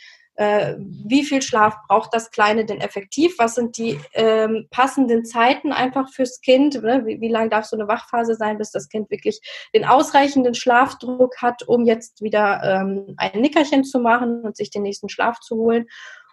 äh, 0.42 0.76
wie 0.80 1.24
viel 1.24 1.44
Schlaf 1.44 1.76
braucht 1.88 2.16
das 2.16 2.32
Kleine 2.32 2.66
denn 2.66 2.82
effektiv? 2.82 3.36
Was 3.38 3.54
sind 3.54 3.78
die 3.78 4.00
ähm, 4.14 4.66
passenden 4.72 5.24
Zeiten 5.24 5.72
einfach 5.72 6.10
fürs 6.12 6.42
Kind? 6.42 6.82
Ne? 6.82 7.04
Wie, 7.06 7.22
wie 7.22 7.28
lange 7.28 7.50
darf 7.50 7.66
so 7.66 7.78
eine 7.78 7.88
Wachphase 7.88 8.34
sein, 8.34 8.58
bis 8.58 8.72
das 8.72 8.90
Kind 8.90 9.12
wirklich 9.12 9.40
den 9.76 9.86
ausreichenden 9.86 10.56
Schlafdruck 10.56 11.38
hat, 11.44 11.62
um 11.68 11.86
jetzt 11.86 12.24
wieder 12.24 12.60
ähm, 12.64 13.14
ein 13.18 13.40
Nickerchen 13.40 13.84
zu 13.84 14.00
machen 14.00 14.42
und 14.42 14.58
sich 14.58 14.72
den 14.72 14.82
nächsten 14.82 15.10
Schlaf 15.10 15.40
zu 15.42 15.58
holen? 15.58 15.86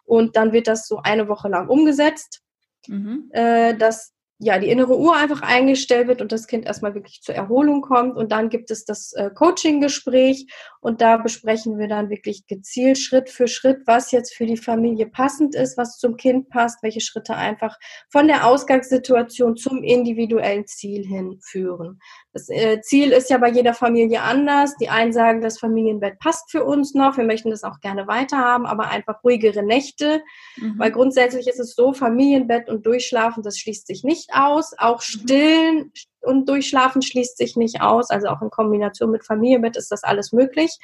Und 0.05 0.37
dann 0.37 0.53
wird 0.53 0.69
das 0.69 0.89
so 0.89 1.01
eine 1.05 1.29
Woche 1.29 1.49
lang 1.49 1.69
umgesetzt. 1.69 2.41
Mhm. 2.87 3.29
Äh, 3.33 3.75
dass 3.75 4.15
ja, 4.41 4.59
die 4.59 4.71
innere 4.71 4.97
Uhr 4.97 5.17
einfach 5.17 5.43
eingestellt 5.43 6.07
wird 6.07 6.23
und 6.23 6.31
das 6.31 6.47
Kind 6.47 6.65
erstmal 6.65 6.95
wirklich 6.95 7.23
zur 7.23 7.35
Erholung 7.35 7.83
kommt. 7.83 8.17
Und 8.17 8.31
dann 8.31 8.49
gibt 8.49 8.71
es 8.71 8.85
das 8.85 9.13
äh, 9.15 9.31
Coaching-Gespräch 9.35 10.47
und 10.81 11.01
da 11.01 11.17
besprechen 11.17 11.79
wir 11.79 11.89
dann 11.89 12.11
wirklich 12.11 12.47
gezielt 12.47 12.99
Schritt 12.99 13.31
für 13.31 13.49
Schritt, 13.49 13.83
was 13.87 14.13
jetzt 14.13 14.35
für 14.35 14.47
die 14.47 14.57
Familie 14.57 15.07
passend 15.07 15.55
ist, 15.55 15.77
was 15.77 15.99
zum 15.99 16.17
Kind 16.17 16.49
passt, 16.49 16.83
welche 16.83 17.01
Schritte 17.01 17.35
einfach 17.35 17.77
von 18.11 18.29
der 18.29 18.47
Ausgangssituation 18.47 19.57
zum 19.57 19.83
individuellen 19.83 20.67
Ziel 20.67 21.07
hinführen. 21.07 21.99
Das 22.33 22.49
äh, 22.49 22.81
Ziel 22.83 23.11
ist 23.11 23.31
ja 23.31 23.39
bei 23.39 23.51
jeder 23.51 23.75
Familie 23.75 24.23
anders. 24.23 24.77
Die 24.77 24.89
einen 24.89 25.13
sagen, 25.13 25.41
das 25.41 25.59
Familienbett 25.59 26.19
passt 26.19 26.51
für 26.51 26.65
uns 26.65 26.95
noch, 26.95 27.17
wir 27.17 27.25
möchten 27.25 27.51
das 27.51 27.65
auch 27.65 27.81
gerne 27.81 28.07
weiterhaben, 28.07 28.67
aber 28.67 28.89
einfach 28.89 29.23
ruhigere 29.25 29.63
Nächte, 29.63 30.23
mhm. 30.57 30.79
weil 30.79 30.93
grundsätzlich 30.93 31.49
ist 31.49 31.61
es 31.61 31.75
so, 31.75 31.93
Familienbett 31.93 32.69
und 32.69 32.87
Durchschlafen, 32.87 33.43
das 33.43 33.59
schließt 33.59 33.87
sich 33.87 34.05
nicht 34.05 34.31
aus. 34.33 34.75
Auch 34.79 34.99
mhm. 34.99 35.03
Stillen 35.03 35.93
und 36.23 36.49
Durchschlafen 36.49 37.03
schließt 37.03 37.37
sich 37.37 37.57
nicht 37.57 37.81
aus. 37.81 38.11
Also 38.11 38.29
auch 38.29 38.43
in 38.43 38.51
Kombination 38.51 39.11
mit 39.11 39.25
Familienbett 39.25 39.77
ist 39.77 39.91
das 39.91 40.05
alles 40.05 40.33
möglich. 40.33 40.77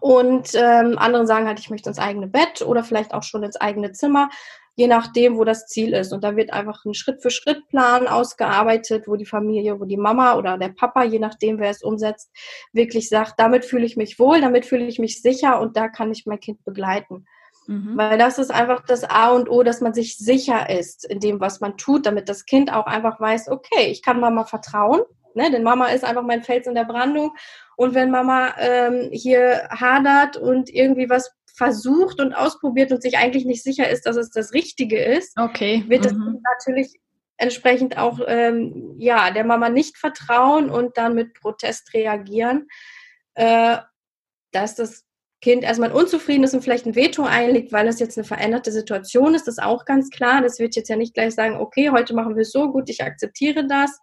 Und 0.00 0.50
ähm, 0.54 0.98
andere 0.98 1.26
sagen 1.26 1.46
halt, 1.46 1.60
ich 1.60 1.70
möchte 1.70 1.88
ins 1.88 1.98
eigene 1.98 2.26
Bett 2.26 2.62
oder 2.62 2.82
vielleicht 2.82 3.14
auch 3.14 3.22
schon 3.22 3.44
ins 3.44 3.56
eigene 3.56 3.92
Zimmer, 3.92 4.30
je 4.74 4.88
nachdem, 4.88 5.38
wo 5.38 5.44
das 5.44 5.66
Ziel 5.66 5.94
ist. 5.94 6.12
Und 6.12 6.24
da 6.24 6.34
wird 6.34 6.52
einfach 6.52 6.84
ein 6.84 6.94
Schritt-für-Schritt-Plan 6.94 8.08
ausgearbeitet, 8.08 9.06
wo 9.06 9.14
die 9.14 9.26
Familie, 9.26 9.78
wo 9.80 9.84
die 9.84 9.96
Mama 9.96 10.34
oder 10.36 10.58
der 10.58 10.70
Papa, 10.70 11.04
je 11.04 11.20
nachdem, 11.20 11.60
wer 11.60 11.70
es 11.70 11.82
umsetzt, 11.82 12.30
wirklich 12.72 13.08
sagt, 13.08 13.34
damit 13.38 13.64
fühle 13.64 13.86
ich 13.86 13.96
mich 13.96 14.18
wohl, 14.18 14.40
damit 14.40 14.66
fühle 14.66 14.86
ich 14.86 14.98
mich 14.98 15.22
sicher 15.22 15.60
und 15.60 15.76
da 15.76 15.88
kann 15.88 16.10
ich 16.10 16.26
mein 16.26 16.40
Kind 16.40 16.64
begleiten. 16.64 17.26
Mhm. 17.66 17.96
Weil 17.96 18.18
das 18.18 18.38
ist 18.38 18.50
einfach 18.50 18.84
das 18.86 19.04
A 19.04 19.30
und 19.30 19.48
O, 19.48 19.62
dass 19.62 19.80
man 19.80 19.94
sich 19.94 20.16
sicher 20.16 20.70
ist 20.70 21.04
in 21.04 21.20
dem, 21.20 21.40
was 21.40 21.60
man 21.60 21.76
tut, 21.76 22.06
damit 22.06 22.28
das 22.28 22.46
Kind 22.46 22.72
auch 22.72 22.86
einfach 22.86 23.20
weiß, 23.20 23.48
okay, 23.48 23.86
ich 23.88 24.02
kann 24.02 24.20
Mama 24.20 24.44
vertrauen. 24.44 25.00
Ne? 25.34 25.50
Denn 25.50 25.62
Mama 25.62 25.88
ist 25.88 26.04
einfach 26.04 26.22
mein 26.22 26.42
Fels 26.42 26.66
in 26.66 26.74
der 26.74 26.84
Brandung. 26.84 27.32
Und 27.76 27.94
wenn 27.94 28.10
Mama 28.10 28.54
ähm, 28.58 29.10
hier 29.12 29.68
hadert 29.70 30.36
und 30.36 30.70
irgendwie 30.70 31.10
was 31.10 31.30
versucht 31.54 32.20
und 32.20 32.34
ausprobiert 32.34 32.92
und 32.92 33.02
sich 33.02 33.16
eigentlich 33.18 33.44
nicht 33.44 33.62
sicher 33.62 33.88
ist, 33.88 34.06
dass 34.06 34.16
es 34.16 34.30
das 34.30 34.52
Richtige 34.52 35.02
ist, 35.02 35.38
okay. 35.38 35.84
wird 35.88 36.04
das 36.04 36.12
mhm. 36.12 36.42
natürlich 36.54 37.00
entsprechend 37.38 37.98
auch 37.98 38.20
ähm, 38.26 38.94
ja 38.98 39.30
der 39.30 39.44
Mama 39.44 39.68
nicht 39.68 39.98
vertrauen 39.98 40.70
und 40.70 40.96
dann 40.96 41.14
mit 41.14 41.34
Protest 41.34 41.92
reagieren. 41.92 42.68
Äh, 43.34 43.78
dass 44.52 44.74
das 44.74 45.04
Kind 45.42 45.64
erstmal 45.64 45.92
unzufrieden 45.92 46.44
ist 46.44 46.54
und 46.54 46.62
vielleicht 46.62 46.86
ein 46.86 46.94
Veto 46.94 47.24
einlegt, 47.24 47.72
weil 47.72 47.88
es 47.88 48.00
jetzt 48.00 48.16
eine 48.16 48.24
veränderte 48.24 48.72
Situation 48.72 49.34
ist, 49.34 49.48
ist 49.48 49.62
auch 49.62 49.84
ganz 49.84 50.10
klar. 50.10 50.40
Das 50.40 50.58
wird 50.58 50.76
jetzt 50.76 50.88
ja 50.88 50.96
nicht 50.96 51.14
gleich 51.14 51.34
sagen, 51.34 51.56
okay, 51.56 51.90
heute 51.90 52.14
machen 52.14 52.34
wir 52.34 52.42
es 52.42 52.52
so 52.52 52.72
gut, 52.72 52.88
ich 52.88 53.02
akzeptiere 53.02 53.66
das. 53.66 54.00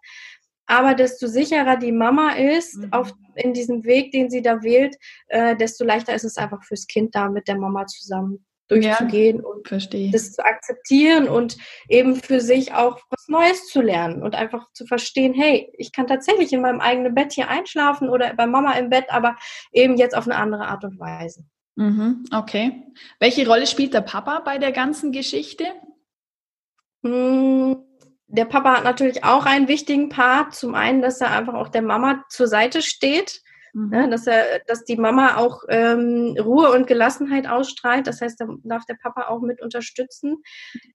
Aber 0.66 0.94
desto 0.94 1.26
sicherer 1.26 1.76
die 1.76 1.92
Mama 1.92 2.30
ist 2.30 2.76
mhm. 2.76 2.92
auf, 2.92 3.12
in 3.34 3.52
diesem 3.52 3.84
Weg, 3.84 4.12
den 4.12 4.30
sie 4.30 4.42
da 4.42 4.62
wählt, 4.62 4.96
äh, 5.28 5.56
desto 5.56 5.84
leichter 5.84 6.14
ist 6.14 6.24
es 6.24 6.36
einfach 6.36 6.62
fürs 6.64 6.86
Kind 6.86 7.14
da 7.14 7.28
mit 7.28 7.48
der 7.48 7.58
Mama 7.58 7.86
zusammen 7.86 8.44
durchzugehen 8.68 9.38
ja, 9.38 9.44
und 9.44 9.68
verstehe. 9.68 10.10
das 10.10 10.32
zu 10.32 10.44
akzeptieren 10.44 11.28
und 11.28 11.56
eben 11.88 12.16
für 12.16 12.40
sich 12.40 12.72
auch 12.72 13.00
was 13.10 13.28
Neues 13.28 13.66
zu 13.66 13.82
lernen 13.82 14.22
und 14.22 14.34
einfach 14.34 14.72
zu 14.72 14.86
verstehen, 14.86 15.34
hey, 15.34 15.70
ich 15.76 15.92
kann 15.92 16.06
tatsächlich 16.06 16.52
in 16.52 16.62
meinem 16.62 16.80
eigenen 16.80 17.14
Bett 17.14 17.32
hier 17.32 17.48
einschlafen 17.48 18.08
oder 18.08 18.32
bei 18.34 18.46
Mama 18.46 18.72
im 18.72 18.90
Bett, 18.90 19.06
aber 19.08 19.36
eben 19.72 19.96
jetzt 19.96 20.16
auf 20.16 20.26
eine 20.26 20.36
andere 20.36 20.66
Art 20.66 20.84
und 20.84 20.98
Weise. 20.98 21.44
Mhm, 21.76 22.24
okay. 22.32 22.84
Welche 23.18 23.46
Rolle 23.46 23.66
spielt 23.66 23.94
der 23.94 24.00
Papa 24.00 24.40
bei 24.40 24.58
der 24.58 24.72
ganzen 24.72 25.12
Geschichte? 25.12 25.64
Hm, 27.02 27.76
der 28.26 28.44
Papa 28.46 28.76
hat 28.76 28.84
natürlich 28.84 29.24
auch 29.24 29.44
einen 29.44 29.68
wichtigen 29.68 30.08
Part. 30.08 30.54
Zum 30.54 30.74
einen, 30.74 31.02
dass 31.02 31.20
er 31.20 31.32
einfach 31.32 31.54
auch 31.54 31.68
der 31.68 31.82
Mama 31.82 32.24
zur 32.30 32.48
Seite 32.48 32.80
steht 32.80 33.43
Mhm. 33.74 33.92
Ja, 33.92 34.06
dass, 34.06 34.26
er, 34.26 34.60
dass 34.66 34.84
die 34.84 34.96
Mama 34.96 35.36
auch 35.36 35.64
ähm, 35.68 36.36
Ruhe 36.40 36.70
und 36.72 36.86
Gelassenheit 36.86 37.48
ausstrahlt. 37.48 38.06
Das 38.06 38.20
heißt, 38.20 38.40
da 38.40 38.46
darf 38.62 38.86
der 38.86 38.94
Papa 38.94 39.26
auch 39.28 39.40
mit 39.40 39.60
unterstützen. 39.60 40.42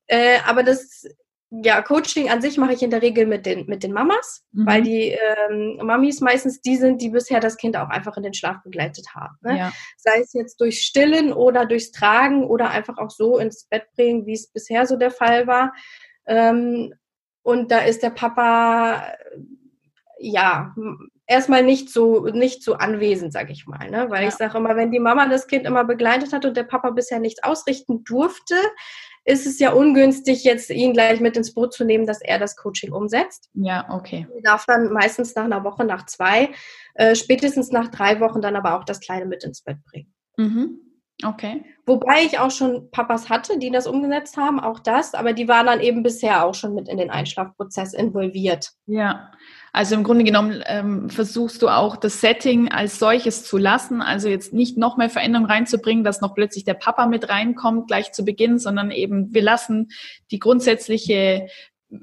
Äh, 0.07 0.39
aber 0.48 0.63
das 0.63 1.05
ja, 1.51 1.81
Coaching 1.81 2.29
an 2.29 2.41
sich 2.41 2.57
mache 2.57 2.74
ich 2.74 2.83
in 2.83 2.91
der 2.91 3.01
Regel 3.01 3.25
mit 3.25 3.45
den, 3.45 3.65
mit 3.65 3.81
den 3.81 3.91
Mamas, 3.91 4.45
mhm. 4.51 4.65
weil 4.67 4.81
die 4.83 5.17
ähm, 5.50 5.79
Mamis 5.81 6.21
meistens 6.21 6.62
die 6.62 6.77
sind, 6.77 7.01
die 7.01 7.09
bisher 7.09 7.39
das 7.39 7.57
Kind 7.57 7.75
auch 7.75 7.89
einfach 7.89 8.15
in 8.17 8.24
den 8.24 8.36
Schlaf 8.36 8.57
begleitet 8.63 9.07
haben. 9.15 9.36
Ne? 9.41 9.57
Ja. 9.57 9.74
Sei 9.98 10.19
es 10.19 10.33
jetzt 10.33 10.62
durch 10.62 10.81
Stillen 10.81 11.33
oder 11.33 11.65
durchs 11.65 11.91
Tragen 11.91 12.43
oder 12.43 12.69
einfach 12.69 12.98
auch 13.00 13.09
so 13.09 13.39
ins 13.39 13.65
Bett 13.65 13.88
bringen, 13.95 14.27
wie 14.27 14.33
es 14.33 14.48
bisher 14.48 14.86
so 14.86 14.95
der 14.95 15.12
Fall 15.12 15.48
war. 15.48 15.74
Ähm, 16.27 16.93
und 17.41 17.71
da 17.71 17.79
ist 17.79 18.03
der 18.03 18.12
Papa 18.12 19.12
ja 20.19 20.75
erstmal 21.29 21.63
nicht 21.63 21.89
so 21.89 22.25
nicht 22.25 22.63
so 22.63 22.74
anwesend, 22.74 23.31
sag 23.31 23.50
ich 23.50 23.67
mal, 23.67 23.89
ne? 23.89 24.09
Weil 24.09 24.24
ja. 24.24 24.27
ich 24.27 24.33
sage 24.33 24.57
immer, 24.57 24.75
wenn 24.75 24.91
die 24.91 25.00
Mama 25.00 25.27
das 25.27 25.48
Kind 25.48 25.65
immer 25.65 25.86
begleitet 25.86 26.33
hat 26.33 26.43
und 26.43 26.57
der 26.57 26.63
Papa 26.63 26.89
bisher 26.89 27.19
nichts 27.19 27.43
ausrichten 27.43 28.03
durfte, 28.03 28.55
ist 29.25 29.45
es 29.45 29.59
ja 29.59 29.71
ungünstig, 29.71 30.43
jetzt 30.43 30.71
ihn 30.71 30.93
gleich 30.93 31.19
mit 31.19 31.38
ins 31.38 31.53
Boot 31.53 31.74
zu 31.74 31.86
nehmen, 31.86 32.07
dass 32.07 32.21
er 32.21 32.39
das 32.39 32.55
Coaching 32.55 32.91
umsetzt. 32.91 33.50
Ja, 33.53 33.88
okay. 33.91 34.27
Er 34.36 34.41
darf 34.41 34.65
dann 34.65 34.91
meistens 34.91 35.36
nach 35.36 35.45
einer 35.45 35.63
Woche, 35.63 35.86
nach 35.86 36.07
zwei, 36.07 36.50
äh, 36.95 37.15
spätestens 37.15 37.71
nach 37.71 37.89
drei 37.89 38.19
Wochen 38.19 38.41
dann 38.41 38.55
aber 38.55 38.77
auch 38.77 38.83
das 38.83 39.00
Kleine 39.00 39.27
mit 39.27 39.43
ins 39.43 39.62
Bett 39.62 39.77
bringen. 39.86 40.13
Mhm. 40.38 40.79
Okay. 41.23 41.65
Wobei 41.85 42.23
ich 42.23 42.39
auch 42.39 42.51
schon 42.51 42.91
Papas 42.91 43.29
hatte, 43.29 43.57
die 43.59 43.71
das 43.71 43.88
umgesetzt 43.88 44.38
haben, 44.38 44.59
auch 44.59 44.79
das, 44.79 45.13
aber 45.13 45.33
die 45.33 45.47
waren 45.47 45.65
dann 45.65 45.81
eben 45.81 46.01
bisher 46.01 46.45
auch 46.45 46.53
schon 46.53 46.75
mit 46.75 46.88
in 46.88 46.97
den 46.97 47.09
Einschlafprozess 47.09 47.93
involviert. 47.93 48.71
Ja, 48.85 49.31
also 49.73 49.95
im 49.95 50.03
Grunde 50.03 50.23
genommen 50.23 50.63
ähm, 50.67 51.09
versuchst 51.09 51.61
du 51.61 51.67
auch 51.67 51.97
das 51.97 52.21
Setting 52.21 52.71
als 52.71 52.99
solches 52.99 53.43
zu 53.43 53.57
lassen, 53.57 54.01
also 54.01 54.29
jetzt 54.29 54.53
nicht 54.53 54.77
noch 54.77 54.95
mehr 54.95 55.09
Veränderung 55.09 55.47
reinzubringen, 55.47 56.03
dass 56.05 56.21
noch 56.21 56.35
plötzlich 56.35 56.63
der 56.63 56.75
Papa 56.75 57.05
mit 57.05 57.27
reinkommt 57.27 57.88
gleich 57.88 58.13
zu 58.13 58.23
Beginn, 58.23 58.59
sondern 58.59 58.91
eben 58.91 59.33
wir 59.33 59.41
lassen 59.41 59.89
die 60.31 60.39
grundsätzliche 60.39 61.47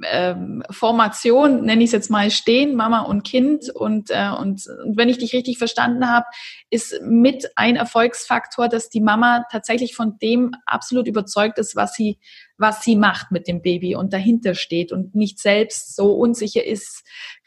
ähm, 0.05 0.63
Formation, 0.71 1.65
nenne 1.65 1.83
ich 1.83 1.89
es 1.89 1.93
jetzt 1.93 2.11
mal, 2.11 2.31
stehen, 2.31 2.75
Mama 2.75 3.03
und 3.03 3.23
Kind. 3.23 3.71
Und, 3.71 4.11
äh, 4.11 4.31
und, 4.39 4.67
und 4.67 4.97
wenn 4.97 5.09
ich 5.09 5.19
dich 5.19 5.33
richtig 5.33 5.59
verstanden 5.59 6.09
habe, 6.09 6.27
ist 6.71 7.01
mit 7.03 7.51
ein 7.57 7.77
Erfolgsfaktor, 7.77 8.69
dass 8.69 8.89
die 8.89 9.01
Mama 9.01 9.45
tatsächlich 9.51 9.95
von 9.95 10.19
dem 10.19 10.53
absolut 10.67 11.07
überzeugt 11.07 11.59
ist, 11.59 11.77
was 11.77 11.95
sie, 11.95 12.19
was 12.59 12.83
sie 12.83 12.97
macht 12.97 13.31
mit 13.31 13.47
dem 13.47 13.63
Baby 13.63 13.95
und 13.95 14.13
dahinter 14.13 14.55
steht 14.55 14.93
und 14.93 15.15
nicht 15.15 15.39
selbst 15.39 15.95
so 15.95 16.15
unsicher 16.15 16.65
ist, 16.65 17.05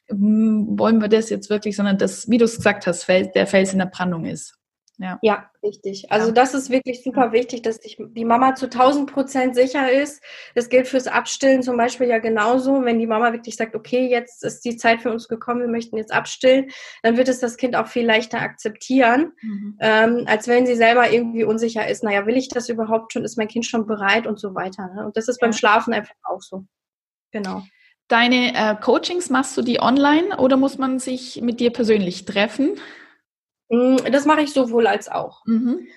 hm, 0.07 0.79
wollen 0.79 1.01
wir 1.01 1.09
das 1.09 1.29
jetzt 1.29 1.49
wirklich, 1.49 1.75
sondern 1.75 1.97
das, 1.97 2.29
wie 2.29 2.37
du 2.37 2.45
es 2.45 2.57
gesagt 2.57 2.87
hast, 2.87 3.07
der 3.07 3.47
Fels 3.47 3.73
in 3.73 3.79
der 3.79 3.85
Brandung 3.85 4.25
ist. 4.25 4.58
Ja. 5.01 5.17
ja, 5.21 5.49
richtig. 5.63 6.11
Also 6.11 6.31
das 6.31 6.53
ist 6.53 6.69
wirklich 6.69 7.03
super 7.03 7.31
wichtig, 7.31 7.61
dass 7.61 7.79
die 7.79 8.25
Mama 8.25 8.55
zu 8.55 8.65
1000 8.65 9.09
Prozent 9.09 9.55
sicher 9.55 9.89
ist. 9.89 10.21
Das 10.55 10.67
gilt 10.67 10.89
fürs 10.89 11.07
Abstillen 11.07 11.63
zum 11.63 11.77
Beispiel 11.77 12.07
ja 12.07 12.19
genauso. 12.19 12.83
Wenn 12.83 12.99
die 12.99 13.07
Mama 13.07 13.31
wirklich 13.31 13.55
sagt, 13.55 13.75
okay, 13.75 14.09
jetzt 14.09 14.43
ist 14.43 14.65
die 14.65 14.75
Zeit 14.75 15.01
für 15.01 15.09
uns 15.09 15.29
gekommen, 15.29 15.61
wir 15.61 15.69
möchten 15.69 15.95
jetzt 15.95 16.11
abstillen, 16.13 16.69
dann 17.01 17.15
wird 17.15 17.29
es 17.29 17.39
das 17.39 17.55
Kind 17.55 17.77
auch 17.77 17.87
viel 17.87 18.05
leichter 18.05 18.41
akzeptieren, 18.41 19.31
mhm. 19.41 19.77
ähm, 19.79 20.23
als 20.27 20.49
wenn 20.49 20.65
sie 20.65 20.75
selber 20.75 21.09
irgendwie 21.09 21.45
unsicher 21.45 21.87
ist. 21.87 22.03
Naja, 22.03 22.25
will 22.25 22.35
ich 22.35 22.49
das 22.49 22.67
überhaupt 22.67 23.13
schon? 23.13 23.23
Ist 23.23 23.37
mein 23.37 23.47
Kind 23.47 23.65
schon 23.65 23.85
bereit 23.87 24.27
und 24.27 24.37
so 24.37 24.53
weiter. 24.53 24.89
Ne? 24.93 25.05
Und 25.05 25.15
das 25.15 25.29
ist 25.29 25.39
ja. 25.41 25.47
beim 25.47 25.53
Schlafen 25.53 25.93
einfach 25.93 26.15
auch 26.23 26.41
so. 26.41 26.65
Genau. 27.31 27.63
Deine 28.09 28.53
äh, 28.53 28.75
Coachings 28.75 29.29
machst 29.29 29.55
du 29.55 29.61
die 29.61 29.79
online 29.79 30.35
oder 30.39 30.57
muss 30.57 30.77
man 30.77 30.99
sich 30.99 31.41
mit 31.41 31.61
dir 31.61 31.71
persönlich 31.71 32.25
treffen? 32.25 32.71
Mm, 33.69 33.97
das 34.11 34.25
mache 34.25 34.41
ich 34.41 34.51
sowohl 34.51 34.87
als 34.87 35.09
auch. 35.09 35.45
Mhm. 35.45 35.87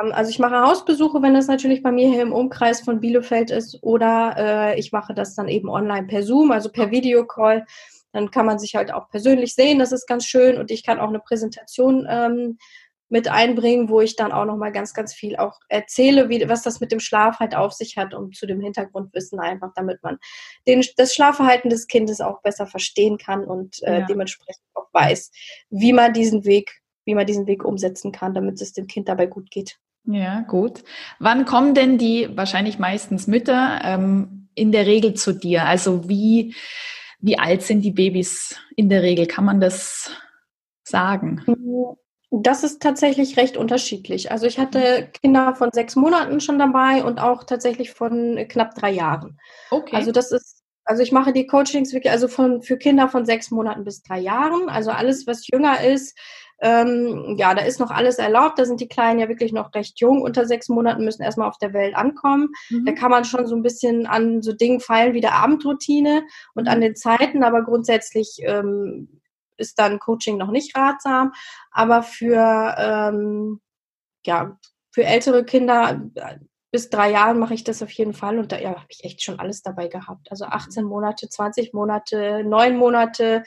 Ähm, 0.00 0.12
also 0.12 0.30
ich 0.30 0.38
mache 0.38 0.60
Hausbesuche, 0.60 1.22
wenn 1.22 1.34
das 1.34 1.46
natürlich 1.46 1.82
bei 1.82 1.92
mir 1.92 2.08
hier 2.08 2.22
im 2.22 2.32
Umkreis 2.32 2.80
von 2.80 3.00
Bielefeld 3.00 3.50
ist, 3.50 3.78
oder 3.82 4.34
äh, 4.36 4.78
ich 4.78 4.92
mache 4.92 5.14
das 5.14 5.34
dann 5.34 5.48
eben 5.48 5.68
online 5.68 6.06
per 6.06 6.22
Zoom, 6.22 6.50
also 6.50 6.70
per 6.70 6.90
Videocall. 6.90 7.66
Dann 8.12 8.30
kann 8.30 8.46
man 8.46 8.58
sich 8.58 8.74
halt 8.74 8.92
auch 8.92 9.10
persönlich 9.10 9.54
sehen, 9.54 9.78
das 9.78 9.92
ist 9.92 10.06
ganz 10.06 10.24
schön 10.24 10.58
und 10.58 10.70
ich 10.70 10.84
kann 10.84 10.98
auch 10.98 11.08
eine 11.08 11.20
Präsentation 11.20 12.06
ähm, 12.08 12.58
mit 13.10 13.28
einbringen, 13.28 13.88
wo 13.88 14.00
ich 14.00 14.16
dann 14.16 14.32
auch 14.32 14.44
nochmal 14.44 14.72
ganz, 14.72 14.92
ganz 14.92 15.14
viel 15.14 15.36
auch 15.36 15.58
erzähle, 15.68 16.28
wie, 16.28 16.46
was 16.48 16.62
das 16.62 16.80
mit 16.80 16.92
dem 16.92 17.00
Schlaf 17.00 17.38
halt 17.38 17.54
auf 17.54 17.72
sich 17.72 17.96
hat, 17.96 18.14
um 18.14 18.32
zu 18.32 18.46
dem 18.46 18.60
Hintergrundwissen 18.60 19.40
einfach, 19.40 19.72
damit 19.74 20.02
man 20.02 20.18
den, 20.66 20.84
das 20.96 21.14
Schlafverhalten 21.14 21.70
des 21.70 21.86
Kindes 21.86 22.20
auch 22.20 22.42
besser 22.42 22.66
verstehen 22.66 23.16
kann 23.18 23.44
und 23.44 23.82
äh, 23.82 24.00
ja. 24.00 24.06
dementsprechend 24.06 24.64
auch 24.74 24.88
weiß, 24.92 25.30
wie 25.70 25.92
man 25.92 26.12
diesen 26.12 26.44
Weg 26.44 26.82
wie 27.08 27.14
man 27.14 27.26
diesen 27.26 27.46
Weg 27.46 27.64
umsetzen 27.64 28.12
kann, 28.12 28.34
damit 28.34 28.60
es 28.60 28.74
dem 28.74 28.86
Kind 28.86 29.08
dabei 29.08 29.24
gut 29.24 29.50
geht. 29.50 29.78
Ja, 30.04 30.42
gut. 30.42 30.84
Wann 31.18 31.46
kommen 31.46 31.72
denn 31.72 31.96
die 31.96 32.28
wahrscheinlich 32.36 32.78
meistens 32.78 33.26
Mütter 33.26 33.80
ähm, 33.82 34.50
in 34.54 34.72
der 34.72 34.84
Regel 34.84 35.14
zu 35.14 35.32
dir? 35.32 35.64
Also 35.64 36.06
wie, 36.06 36.54
wie 37.18 37.38
alt 37.38 37.62
sind 37.62 37.80
die 37.80 37.92
Babys 37.92 38.60
in 38.76 38.90
der 38.90 39.02
Regel? 39.02 39.26
Kann 39.26 39.46
man 39.46 39.58
das 39.58 40.10
sagen? 40.82 41.42
Das 42.30 42.62
ist 42.62 42.82
tatsächlich 42.82 43.38
recht 43.38 43.56
unterschiedlich. 43.56 44.30
Also 44.30 44.46
ich 44.46 44.58
hatte 44.58 45.08
Kinder 45.22 45.54
von 45.54 45.70
sechs 45.72 45.96
Monaten 45.96 46.40
schon 46.40 46.58
dabei 46.58 47.04
und 47.04 47.20
auch 47.20 47.44
tatsächlich 47.44 47.92
von 47.92 48.36
knapp 48.50 48.74
drei 48.74 48.90
Jahren. 48.90 49.40
Okay. 49.70 49.96
Also 49.96 50.12
das 50.12 50.30
ist, 50.30 50.62
also 50.84 51.02
ich 51.02 51.12
mache 51.12 51.32
die 51.32 51.46
Coachings 51.46 51.94
wirklich, 51.94 52.12
also 52.12 52.28
von, 52.28 52.60
für 52.60 52.76
Kinder 52.76 53.08
von 53.08 53.24
sechs 53.24 53.50
Monaten 53.50 53.84
bis 53.84 54.02
drei 54.02 54.20
Jahren. 54.20 54.68
Also 54.68 54.90
alles, 54.90 55.26
was 55.26 55.46
jünger 55.48 55.82
ist, 55.82 56.14
ähm, 56.60 57.36
ja, 57.38 57.54
da 57.54 57.62
ist 57.62 57.78
noch 57.78 57.90
alles 57.90 58.18
erlaubt. 58.18 58.58
Da 58.58 58.64
sind 58.64 58.80
die 58.80 58.88
Kleinen 58.88 59.20
ja 59.20 59.28
wirklich 59.28 59.52
noch 59.52 59.74
recht 59.74 60.00
jung. 60.00 60.22
Unter 60.22 60.46
sechs 60.46 60.68
Monaten 60.68 61.04
müssen 61.04 61.22
erstmal 61.22 61.48
auf 61.48 61.58
der 61.58 61.72
Welt 61.72 61.94
ankommen. 61.94 62.48
Mhm. 62.70 62.84
Da 62.84 62.92
kann 62.92 63.10
man 63.10 63.24
schon 63.24 63.46
so 63.46 63.54
ein 63.54 63.62
bisschen 63.62 64.06
an 64.06 64.42
so 64.42 64.52
Dingen 64.52 64.80
feilen 64.80 65.14
wie 65.14 65.20
der 65.20 65.34
Abendroutine 65.34 66.24
und 66.54 66.64
mhm. 66.64 66.70
an 66.70 66.80
den 66.80 66.96
Zeiten, 66.96 67.44
aber 67.44 67.62
grundsätzlich 67.62 68.38
ähm, 68.42 69.20
ist 69.56 69.78
dann 69.78 69.98
Coaching 69.98 70.36
noch 70.36 70.50
nicht 70.50 70.76
ratsam. 70.76 71.32
Aber 71.70 72.02
für, 72.02 72.74
ähm, 72.78 73.60
ja, 74.26 74.58
für 74.90 75.04
ältere 75.04 75.44
Kinder 75.44 76.10
äh, 76.14 76.38
bis 76.70 76.90
drei 76.90 77.12
Jahren 77.12 77.38
mache 77.38 77.54
ich 77.54 77.64
das 77.64 77.82
auf 77.82 77.90
jeden 77.90 78.12
Fall 78.12 78.38
und 78.38 78.52
da 78.52 78.58
ja, 78.58 78.70
habe 78.70 78.86
ich 78.88 79.04
echt 79.04 79.22
schon 79.22 79.38
alles 79.38 79.62
dabei 79.62 79.88
gehabt. 79.88 80.30
Also 80.30 80.44
18 80.44 80.84
Monate, 80.84 81.28
20 81.28 81.72
Monate, 81.72 82.42
9 82.44 82.76
Monate, 82.76 83.44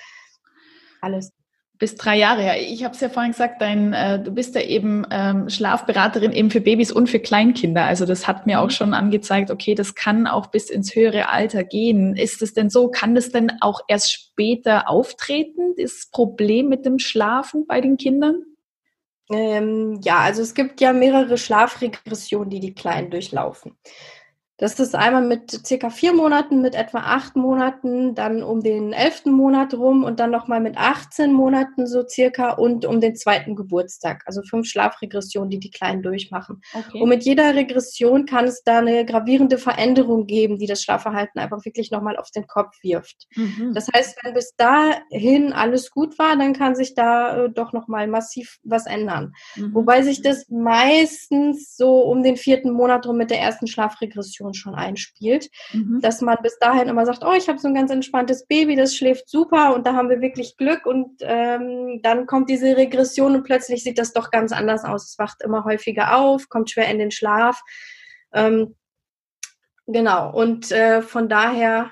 alles 1.01 1.31
bis 1.81 1.95
drei 1.95 2.15
Jahre. 2.15 2.45
Ja, 2.45 2.53
ich 2.55 2.83
habe 2.83 2.93
es 2.93 3.01
ja 3.01 3.09
vorhin 3.09 3.31
gesagt, 3.31 3.59
dein, 3.59 3.91
äh, 3.91 4.21
du 4.21 4.29
bist 4.29 4.53
ja 4.53 4.61
eben 4.61 5.03
ähm, 5.09 5.49
Schlafberaterin 5.49 6.31
eben 6.31 6.51
für 6.51 6.61
Babys 6.61 6.91
und 6.91 7.09
für 7.09 7.19
Kleinkinder. 7.19 7.85
Also 7.85 8.05
das 8.05 8.27
hat 8.27 8.45
mir 8.45 8.61
auch 8.61 8.65
mhm. 8.65 8.69
schon 8.69 8.93
angezeigt, 8.93 9.49
okay, 9.49 9.73
das 9.73 9.95
kann 9.95 10.27
auch 10.27 10.47
bis 10.47 10.69
ins 10.69 10.93
höhere 10.93 11.29
Alter 11.29 11.63
gehen. 11.63 12.15
Ist 12.15 12.43
es 12.43 12.53
denn 12.53 12.69
so? 12.69 12.89
Kann 12.89 13.15
das 13.15 13.31
denn 13.31 13.51
auch 13.61 13.81
erst 13.87 14.13
später 14.13 14.87
auftreten, 14.91 15.73
das 15.75 16.07
Problem 16.11 16.69
mit 16.69 16.85
dem 16.85 16.99
Schlafen 16.99 17.65
bei 17.65 17.81
den 17.81 17.97
Kindern? 17.97 18.43
Ähm, 19.31 19.99
ja, 20.03 20.19
also 20.19 20.43
es 20.43 20.53
gibt 20.53 20.81
ja 20.81 20.93
mehrere 20.93 21.39
Schlafregressionen, 21.39 22.51
die 22.51 22.59
die 22.59 22.75
Kleinen 22.75 23.09
durchlaufen. 23.09 23.75
Das 24.61 24.79
ist 24.79 24.93
einmal 24.93 25.23
mit 25.23 25.65
circa 25.65 25.89
vier 25.89 26.13
Monaten, 26.13 26.61
mit 26.61 26.75
etwa 26.75 26.99
acht 26.99 27.35
Monaten, 27.35 28.13
dann 28.13 28.43
um 28.43 28.61
den 28.61 28.93
elften 28.93 29.33
Monat 29.33 29.73
rum 29.73 30.03
und 30.03 30.19
dann 30.19 30.29
nochmal 30.29 30.59
mit 30.59 30.77
18 30.77 31.33
Monaten 31.33 31.87
so 31.87 32.07
circa 32.07 32.51
und 32.51 32.85
um 32.85 33.01
den 33.01 33.15
zweiten 33.15 33.55
Geburtstag. 33.55 34.21
Also 34.27 34.43
fünf 34.43 34.67
Schlafregressionen, 34.67 35.49
die 35.49 35.57
die 35.57 35.71
Kleinen 35.71 36.03
durchmachen. 36.03 36.61
Okay. 36.75 37.01
Und 37.01 37.09
mit 37.09 37.23
jeder 37.23 37.55
Regression 37.55 38.27
kann 38.27 38.45
es 38.45 38.61
da 38.63 38.77
eine 38.77 39.03
gravierende 39.03 39.57
Veränderung 39.57 40.27
geben, 40.27 40.59
die 40.59 40.67
das 40.67 40.83
Schlafverhalten 40.83 41.41
einfach 41.41 41.65
wirklich 41.65 41.89
nochmal 41.89 42.17
auf 42.17 42.29
den 42.29 42.45
Kopf 42.45 42.75
wirft. 42.83 43.27
Mhm. 43.35 43.73
Das 43.73 43.87
heißt, 43.91 44.19
wenn 44.21 44.35
bis 44.35 44.53
dahin 44.57 45.53
alles 45.53 45.89
gut 45.89 46.19
war, 46.19 46.37
dann 46.37 46.53
kann 46.53 46.75
sich 46.75 46.93
da 46.93 47.45
äh, 47.45 47.49
doch 47.49 47.73
nochmal 47.73 48.07
massiv 48.07 48.59
was 48.63 48.85
ändern. 48.85 49.33
Mhm. 49.55 49.73
Wobei 49.73 50.03
sich 50.03 50.21
das 50.21 50.45
meistens 50.49 51.75
so 51.75 52.01
um 52.01 52.21
den 52.21 52.37
vierten 52.37 52.69
Monat 52.69 53.07
rum 53.07 53.17
mit 53.17 53.31
der 53.31 53.39
ersten 53.39 53.65
Schlafregression 53.65 54.50
Hormon 54.51 54.53
schon 54.53 54.75
einspielt, 54.75 55.49
mhm. 55.73 55.99
dass 56.01 56.21
man 56.21 56.37
bis 56.41 56.57
dahin 56.59 56.87
immer 56.87 57.05
sagt, 57.05 57.23
oh, 57.23 57.33
ich 57.33 57.47
habe 57.47 57.59
so 57.59 57.67
ein 57.67 57.75
ganz 57.75 57.91
entspanntes 57.91 58.45
Baby, 58.47 58.75
das 58.75 58.95
schläft 58.95 59.29
super 59.29 59.73
und 59.75 59.85
da 59.85 59.93
haben 59.93 60.09
wir 60.09 60.21
wirklich 60.21 60.57
Glück 60.57 60.85
und 60.85 61.21
ähm, 61.21 61.99
dann 62.03 62.25
kommt 62.25 62.49
diese 62.49 62.77
Regression 62.77 63.35
und 63.35 63.43
plötzlich 63.43 63.83
sieht 63.83 63.97
das 63.97 64.13
doch 64.13 64.31
ganz 64.31 64.51
anders 64.51 64.83
aus. 64.83 65.09
Es 65.09 65.19
wacht 65.19 65.41
immer 65.43 65.63
häufiger 65.63 66.17
auf, 66.17 66.49
kommt 66.49 66.69
schwer 66.69 66.89
in 66.89 66.99
den 66.99 67.11
Schlaf. 67.11 67.61
Ähm, 68.33 68.75
genau, 69.87 70.31
und 70.33 70.71
äh, 70.71 71.01
von 71.01 71.29
daher 71.29 71.91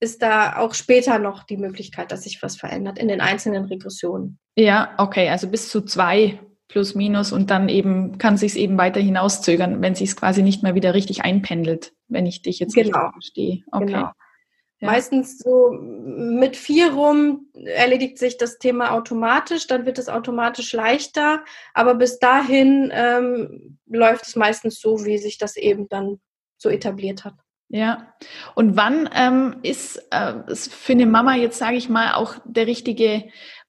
ist 0.00 0.22
da 0.22 0.58
auch 0.58 0.74
später 0.74 1.18
noch 1.18 1.44
die 1.44 1.56
Möglichkeit, 1.56 2.12
dass 2.12 2.24
sich 2.24 2.42
was 2.42 2.56
verändert 2.56 2.98
in 2.98 3.08
den 3.08 3.20
einzelnen 3.20 3.64
Regressionen. 3.64 4.38
Ja, 4.56 4.94
okay, 4.98 5.30
also 5.30 5.48
bis 5.48 5.70
zu 5.70 5.80
zwei 5.80 6.38
plus 6.68 6.94
minus 6.94 7.32
und 7.32 7.50
dann 7.50 7.68
eben 7.68 8.18
kann 8.18 8.36
sich 8.36 8.52
es 8.52 8.56
eben 8.56 8.78
weiter 8.78 9.00
hinauszögern, 9.00 9.82
wenn 9.82 9.94
sich 9.94 10.10
es 10.10 10.16
quasi 10.16 10.42
nicht 10.42 10.62
mehr 10.62 10.74
wieder 10.74 10.94
richtig 10.94 11.22
einpendelt, 11.22 11.92
wenn 12.08 12.26
ich 12.26 12.42
dich 12.42 12.58
jetzt 12.58 12.74
genau. 12.74 13.10
verstehe. 13.12 13.62
Okay. 13.70 13.86
Genau. 13.86 14.10
Ja. 14.80 14.90
Meistens 14.90 15.38
so 15.38 15.70
mit 15.70 16.56
vier 16.56 16.92
rum 16.92 17.46
erledigt 17.54 18.18
sich 18.18 18.36
das 18.36 18.58
Thema 18.58 18.92
automatisch, 18.92 19.66
dann 19.66 19.86
wird 19.86 19.98
es 19.98 20.08
automatisch 20.08 20.72
leichter, 20.72 21.44
aber 21.72 21.94
bis 21.94 22.18
dahin 22.18 22.90
ähm, 22.92 23.78
läuft 23.86 24.26
es 24.26 24.36
meistens 24.36 24.80
so, 24.80 25.04
wie 25.04 25.18
sich 25.18 25.38
das 25.38 25.56
eben 25.56 25.88
dann 25.88 26.20
so 26.58 26.68
etabliert 26.68 27.24
hat. 27.24 27.34
Ja, 27.68 28.14
und 28.54 28.76
wann 28.76 29.08
ähm, 29.14 29.56
ist 29.62 29.96
äh, 30.10 30.54
für 30.54 30.92
eine 30.92 31.06
Mama 31.06 31.34
jetzt, 31.34 31.58
sage 31.58 31.76
ich 31.76 31.88
mal, 31.88 32.14
auch 32.14 32.36
der 32.44 32.66
richtige 32.66 33.24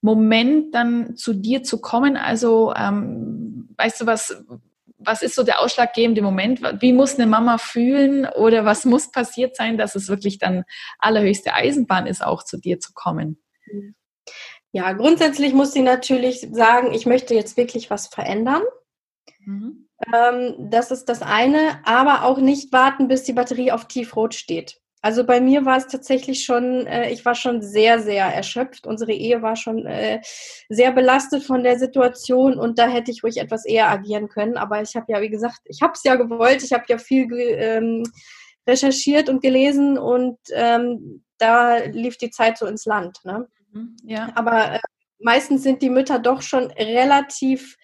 Moment, 0.05 0.75
dann 0.75 1.15
zu 1.15 1.33
dir 1.33 1.63
zu 1.63 1.81
kommen? 1.81 2.15
Also, 2.15 2.73
ähm, 2.77 3.69
weißt 3.75 4.01
du 4.01 4.05
was, 4.05 4.45
was 4.99 5.23
ist 5.23 5.33
so 5.33 5.43
der 5.43 5.61
ausschlaggebende 5.61 6.21
Moment? 6.21 6.61
Wie 6.79 6.93
muss 6.93 7.15
eine 7.15 7.25
Mama 7.25 7.57
fühlen 7.57 8.27
oder 8.27 8.65
was 8.65 8.85
muss 8.85 9.11
passiert 9.11 9.55
sein, 9.55 9.77
dass 9.79 9.95
es 9.95 10.07
wirklich 10.07 10.37
dann 10.37 10.63
allerhöchste 10.99 11.53
Eisenbahn 11.55 12.05
ist, 12.05 12.23
auch 12.23 12.43
zu 12.43 12.57
dir 12.57 12.79
zu 12.79 12.93
kommen? 12.93 13.41
Ja, 14.71 14.93
grundsätzlich 14.93 15.53
muss 15.53 15.73
sie 15.73 15.81
natürlich 15.81 16.47
sagen, 16.51 16.93
ich 16.93 17.07
möchte 17.07 17.33
jetzt 17.33 17.57
wirklich 17.57 17.89
was 17.89 18.05
verändern. 18.05 18.61
Mhm. 19.39 19.87
Ähm, 20.13 20.69
das 20.69 20.91
ist 20.91 21.05
das 21.05 21.23
eine, 21.23 21.79
aber 21.83 22.25
auch 22.25 22.37
nicht 22.37 22.71
warten, 22.71 23.07
bis 23.07 23.23
die 23.23 23.33
Batterie 23.33 23.71
auf 23.71 23.87
Tiefrot 23.87 24.35
steht. 24.35 24.79
Also 25.05 25.23
bei 25.23 25.39
mir 25.39 25.65
war 25.65 25.77
es 25.77 25.85
tatsächlich 25.85 26.45
schon, 26.45 26.87
äh, 26.87 27.11
ich 27.11 27.23
war 27.25 27.35
schon 27.35 27.61
sehr, 27.61 27.99
sehr 27.99 28.25
erschöpft. 28.25 28.87
Unsere 28.87 29.11
Ehe 29.11 29.43
war 29.43 29.55
schon 29.55 29.85
äh, 29.85 30.19
sehr 30.67 30.91
belastet 30.91 31.43
von 31.43 31.63
der 31.63 31.77
Situation 31.77 32.57
und 32.57 32.79
da 32.79 32.87
hätte 32.87 33.11
ich 33.11 33.23
ruhig 33.23 33.37
etwas 33.37 33.65
eher 33.65 33.87
agieren 33.87 34.29
können. 34.29 34.57
Aber 34.57 34.81
ich 34.81 34.95
habe 34.95 35.05
ja, 35.09 35.21
wie 35.21 35.29
gesagt, 35.29 35.59
ich 35.65 35.83
habe 35.83 35.93
es 35.93 36.01
ja 36.03 36.15
gewollt, 36.15 36.63
ich 36.63 36.73
habe 36.73 36.85
ja 36.87 36.97
viel 36.97 37.27
ähm, 37.31 38.01
recherchiert 38.67 39.29
und 39.29 39.43
gelesen 39.43 39.99
und 39.99 40.39
ähm, 40.55 41.23
da 41.37 41.77
lief 41.83 42.17
die 42.17 42.31
Zeit 42.31 42.57
so 42.57 42.65
ins 42.65 42.85
Land. 42.85 43.19
Ne? 43.25 43.47
Mhm, 43.73 43.97
ja. 44.05 44.29
Aber 44.33 44.73
äh, 44.73 44.79
meistens 45.19 45.61
sind 45.61 45.83
die 45.83 45.91
Mütter 45.91 46.17
doch 46.17 46.41
schon 46.41 46.71
relativ 46.71 47.77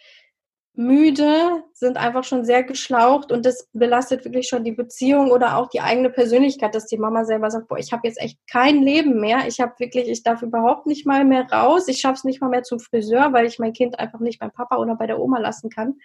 müde, 0.74 1.64
sind 1.74 1.98
einfach 1.98 2.24
schon 2.24 2.46
sehr 2.46 2.64
geschlaucht 2.64 3.32
und 3.32 3.46
das 3.46 3.68
belastet 3.74 4.24
wirklich 4.24 4.48
schon 4.48 4.64
die 4.64 4.72
Beziehung 4.72 5.32
oder 5.32 5.58
auch 5.58 5.68
die 5.68 5.82
eigene 5.82 6.10
Persönlichkeit, 6.10 6.74
dass 6.74 6.86
die 6.88 6.98
Mama 6.98 7.26
selber 7.26 7.52
sagt, 7.52 7.68
boah, 7.68 7.78
ich 7.78 7.92
habe 7.92 8.08
jetzt 8.08 8.22
echt 8.22 8.40
kein 8.50 8.82
Leben 8.82 9.20
mehr, 9.20 9.48
ich 9.48 9.60
habe 9.60 9.74
wirklich, 9.80 10.08
ich 10.08 10.24
darf 10.24 10.42
überhaupt 10.42 10.88
nicht 10.88 11.06
mal 11.06 11.26
mehr 11.26 11.46
raus, 11.52 11.88
ich 11.88 12.00
schaffe 12.00 12.16
es 12.16 12.24
nicht 12.24 12.42
mal 12.42 12.50
mehr 12.50 12.64
zum 12.64 12.80
Friseur, 12.80 13.34
weil 13.34 13.46
ich 13.46 13.60
mein 13.60 13.74
Kind 13.74 14.00
einfach 14.00 14.20
nicht 14.20 14.40
beim 14.40 14.52
Papa 14.52 14.78
oder 14.78 14.96
bei 14.96 15.08
der 15.08 15.20
Oma 15.20 15.40
lassen 15.40 15.70
kann. 15.70 15.96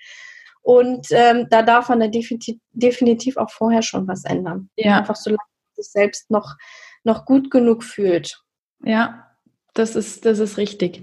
Und 0.62 1.07
ähm, 1.12 1.46
da 1.48 1.62
darf 1.62 1.88
man 1.88 2.00
dann 2.00 2.11
definitiv, 2.11 2.59
definitiv 2.72 3.37
auch 3.37 3.50
vorher 3.50 3.83
schon 3.83 4.09
was 4.09 4.24
ändern. 4.24 4.68
Ja. 4.74 4.98
Einfach 4.98 5.14
solange 5.14 5.38
man 5.38 5.76
sich 5.76 5.92
selbst 5.92 6.29
noch, 6.29 6.57
noch 7.05 7.24
gut 7.24 7.52
genug 7.52 7.85
fühlt. 7.85 8.42
Ja, 8.83 9.31
das 9.74 9.94
ist, 9.94 10.24
das 10.24 10.40
ist 10.40 10.59
richtig. 10.59 11.02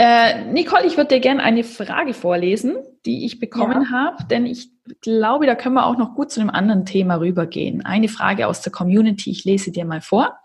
Äh, 0.00 0.44
Nicole, 0.44 0.86
ich 0.86 0.96
würde 0.96 1.16
dir 1.16 1.20
gerne 1.20 1.42
eine 1.42 1.64
Frage 1.64 2.14
vorlesen, 2.14 2.76
die 3.04 3.26
ich 3.26 3.40
bekommen 3.40 3.82
ja. 3.82 3.90
habe, 3.90 4.24
denn 4.30 4.46
ich 4.46 4.70
glaube, 5.00 5.46
da 5.46 5.56
können 5.56 5.74
wir 5.74 5.86
auch 5.86 5.98
noch 5.98 6.14
gut 6.14 6.30
zu 6.30 6.40
einem 6.40 6.50
anderen 6.50 6.86
Thema 6.86 7.16
rübergehen. 7.16 7.84
Eine 7.84 8.08
Frage 8.08 8.46
aus 8.46 8.62
der 8.62 8.70
Community, 8.70 9.32
ich 9.32 9.44
lese 9.44 9.72
dir 9.72 9.84
mal 9.84 10.00
vor. 10.00 10.38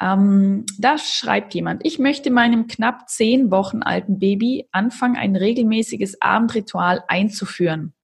Ähm, 0.00 0.66
da 0.78 0.98
schreibt 0.98 1.54
jemand, 1.54 1.86
ich 1.86 2.00
möchte 2.00 2.32
meinem 2.32 2.66
knapp 2.66 3.08
zehn 3.08 3.52
Wochen 3.52 3.82
alten 3.82 4.18
Baby 4.18 4.68
anfangen, 4.72 5.16
ein 5.16 5.36
regelmäßiges 5.36 6.20
Abendritual 6.20 7.04
einzuführen. 7.06 7.94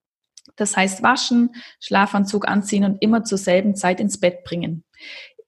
Das 0.55 0.77
heißt 0.77 1.03
waschen, 1.03 1.51
Schlafanzug 1.81 2.47
anziehen 2.47 2.85
und 2.85 3.03
immer 3.03 3.25
zur 3.25 3.39
selben 3.39 3.75
Zeit 3.75 4.01
ins 4.01 4.21
Bett 4.21 4.45
bringen. 4.45 4.85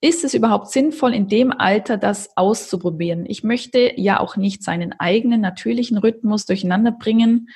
Ist 0.05 0.23
es 0.23 0.35
überhaupt 0.35 0.71
sinnvoll, 0.71 1.15
in 1.15 1.29
dem 1.29 1.51
Alter 1.51 1.97
das 1.97 2.37
auszuprobieren? 2.37 3.25
Ich 3.25 3.43
möchte 3.43 3.99
ja 3.99 4.21
auch 4.21 4.37
nicht 4.37 4.63
seinen 4.63 4.93
eigenen 5.01 5.41
natürlichen 5.41 5.97
Rhythmus 5.97 6.45
durcheinander 6.45 6.93
bringen. 6.93 7.49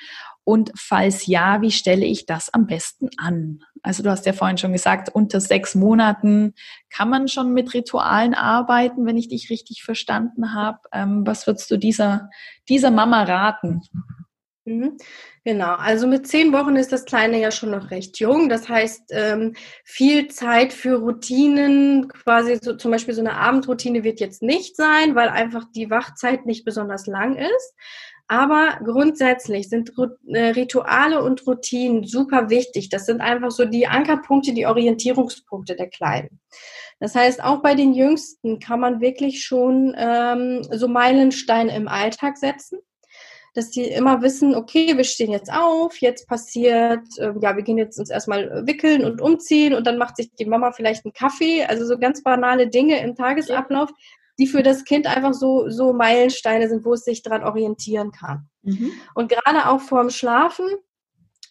Und 0.45 0.71
falls 0.75 1.27
ja, 1.27 1.61
wie 1.61 1.69
stelle 1.69 2.07
ich 2.07 2.25
das 2.25 2.51
am 2.51 2.65
besten 2.65 3.09
an? 3.17 3.59
Also 3.83 4.01
du 4.01 4.09
hast 4.09 4.25
ja 4.25 4.33
vorhin 4.33 4.57
schon 4.57 4.73
gesagt, 4.73 5.09
unter 5.13 5.39
sechs 5.41 5.75
Monaten 5.75 6.55
kann 6.89 7.11
man 7.11 7.27
schon 7.27 7.53
mit 7.53 7.75
Ritualen 7.75 8.33
arbeiten, 8.33 9.05
wenn 9.05 9.17
ich 9.17 9.27
dich 9.27 9.51
richtig 9.51 9.83
verstanden 9.83 10.55
habe. 10.55 10.79
Ähm, 10.91 11.27
was 11.27 11.45
würdest 11.45 11.69
du 11.69 11.77
dieser, 11.77 12.31
dieser 12.67 12.89
Mama 12.89 13.25
raten? 13.25 13.83
Mhm. 14.69 14.97
Genau, 15.43 15.73
also 15.75 16.05
mit 16.05 16.27
zehn 16.27 16.53
Wochen 16.53 16.75
ist 16.75 16.91
das 16.91 17.05
Kleine 17.05 17.39
ja 17.39 17.49
schon 17.49 17.71
noch 17.71 17.89
recht 17.89 18.19
jung. 18.19 18.49
Das 18.49 18.69
heißt, 18.69 19.05
ähm, 19.09 19.55
viel 19.83 20.27
Zeit 20.27 20.73
für 20.73 20.97
Routinen, 20.97 22.07
quasi 22.09 22.59
so 22.61 22.75
zum 22.75 22.91
Beispiel 22.91 23.15
so 23.15 23.21
eine 23.21 23.33
Abendroutine 23.33 24.03
wird 24.03 24.19
jetzt 24.19 24.43
nicht 24.43 24.75
sein, 24.75 25.15
weil 25.15 25.29
einfach 25.29 25.65
die 25.75 25.89
Wachzeit 25.89 26.45
nicht 26.45 26.65
besonders 26.65 27.07
lang 27.07 27.35
ist. 27.35 27.73
Aber 28.27 28.77
grundsätzlich 28.83 29.69
sind 29.69 29.91
äh, 30.27 30.49
Rituale 30.49 31.23
und 31.23 31.47
Routinen 31.47 32.03
super 32.03 32.51
wichtig. 32.51 32.89
Das 32.89 33.07
sind 33.07 33.19
einfach 33.21 33.49
so 33.49 33.65
die 33.65 33.87
Ankerpunkte, 33.87 34.53
die 34.53 34.67
Orientierungspunkte 34.67 35.75
der 35.75 35.89
Kleinen. 35.89 36.39
Das 36.99 37.15
heißt, 37.15 37.43
auch 37.43 37.63
bei 37.63 37.73
den 37.73 37.95
Jüngsten 37.95 38.59
kann 38.59 38.81
man 38.81 39.01
wirklich 39.01 39.43
schon 39.43 39.95
ähm, 39.97 40.61
so 40.71 40.87
Meilensteine 40.87 41.75
im 41.75 41.87
Alltag 41.87 42.37
setzen 42.37 42.79
dass 43.53 43.69
die 43.69 43.83
immer 43.83 44.21
wissen, 44.21 44.55
okay, 44.55 44.95
wir 44.95 45.03
stehen 45.03 45.31
jetzt 45.31 45.51
auf, 45.51 45.97
jetzt 45.97 46.27
passiert, 46.27 47.05
äh, 47.17 47.33
ja, 47.41 47.55
wir 47.55 47.63
gehen 47.63 47.77
jetzt 47.77 47.99
uns 47.99 48.09
erstmal 48.09 48.65
wickeln 48.67 49.03
und 49.03 49.21
umziehen 49.21 49.73
und 49.73 49.87
dann 49.87 49.97
macht 49.97 50.17
sich 50.17 50.31
die 50.35 50.45
Mama 50.45 50.71
vielleicht 50.71 51.05
einen 51.05 51.13
Kaffee, 51.13 51.65
also 51.65 51.85
so 51.85 51.97
ganz 51.97 52.23
banale 52.23 52.67
Dinge 52.67 53.01
im 53.01 53.15
Tagesablauf, 53.15 53.89
die 54.37 54.47
für 54.47 54.63
das 54.63 54.85
Kind 54.85 55.05
einfach 55.05 55.33
so, 55.33 55.69
so 55.69 55.93
Meilensteine 55.93 56.69
sind, 56.69 56.85
wo 56.85 56.93
es 56.93 57.03
sich 57.03 57.21
dran 57.23 57.43
orientieren 57.43 58.11
kann. 58.11 58.47
Mhm. 58.61 58.91
Und 59.13 59.29
gerade 59.29 59.67
auch 59.67 59.81
vorm 59.81 60.09
Schlafen, 60.09 60.65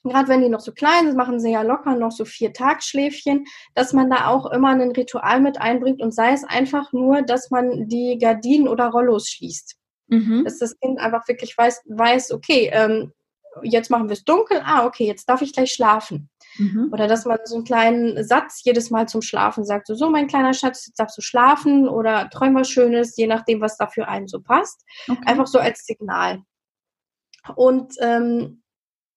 gerade 0.05 0.29
wenn 0.29 0.41
die 0.41 0.49
noch 0.49 0.61
so 0.61 0.73
klein 0.73 1.07
sind, 1.07 1.17
machen 1.17 1.41
sie 1.41 1.53
ja 1.53 1.63
locker 1.63 1.95
noch 1.97 2.13
so 2.13 2.25
vier 2.25 2.53
Tagschläfchen, 2.53 3.45
dass 3.75 3.93
man 3.93 4.09
da 4.11 4.29
auch 4.29 4.51
immer 4.51 4.71
ein 4.71 4.93
Ritual 4.93 5.41
mit 5.41 5.61
einbringt 5.61 6.01
und 6.01 6.15
sei 6.15 6.33
es 6.33 6.45
einfach 6.45 6.93
nur, 6.93 7.23
dass 7.23 7.51
man 7.51 7.89
die 7.89 8.19
Gardinen 8.19 8.69
oder 8.69 8.89
Rollos 8.89 9.29
schließt. 9.29 9.78
Mhm. 10.09 10.45
Dass 10.45 10.59
das 10.59 10.79
Kind 10.81 10.99
einfach 10.99 11.27
wirklich 11.29 11.57
weiß, 11.57 11.83
weiß 11.87 12.33
okay, 12.33 12.71
ähm, 12.73 13.13
jetzt 13.63 13.91
machen 13.91 14.09
wir 14.09 14.15
es 14.15 14.25
dunkel, 14.25 14.61
ah, 14.65 14.87
okay, 14.87 15.07
jetzt 15.07 15.29
darf 15.29 15.43
ich 15.43 15.53
gleich 15.53 15.73
schlafen. 15.73 16.31
Mhm. 16.59 16.91
Oder 16.93 17.07
dass 17.07 17.25
man 17.25 17.39
so 17.45 17.57
einen 17.57 17.65
kleinen 17.65 18.25
Satz 18.25 18.63
jedes 18.65 18.91
Mal 18.91 19.09
zum 19.09 19.23
Schlafen 19.23 19.65
sagt, 19.65 19.87
so, 19.87 19.95
so 19.95 20.11
mein 20.11 20.27
kleiner 20.27 20.55
Schatz, 20.55 20.87
jetzt 20.87 20.99
darfst 20.99 21.17
du 21.17 21.23
schlafen 21.23 21.89
oder 21.89 22.31
träum 22.31 22.55
was 22.55 22.69
Schönes, 22.69 23.17
je 23.17 23.27
nachdem, 23.27 23.61
was 23.61 23.77
da 23.77 23.87
für 23.87 24.09
einen 24.09 24.29
so 24.29 24.41
passt. 24.41 24.85
Okay. 25.09 25.21
Einfach 25.27 25.47
so 25.47 25.59
als 25.59 25.85
Signal. 25.85 26.43
Und 27.55 27.95
ähm, 28.01 28.63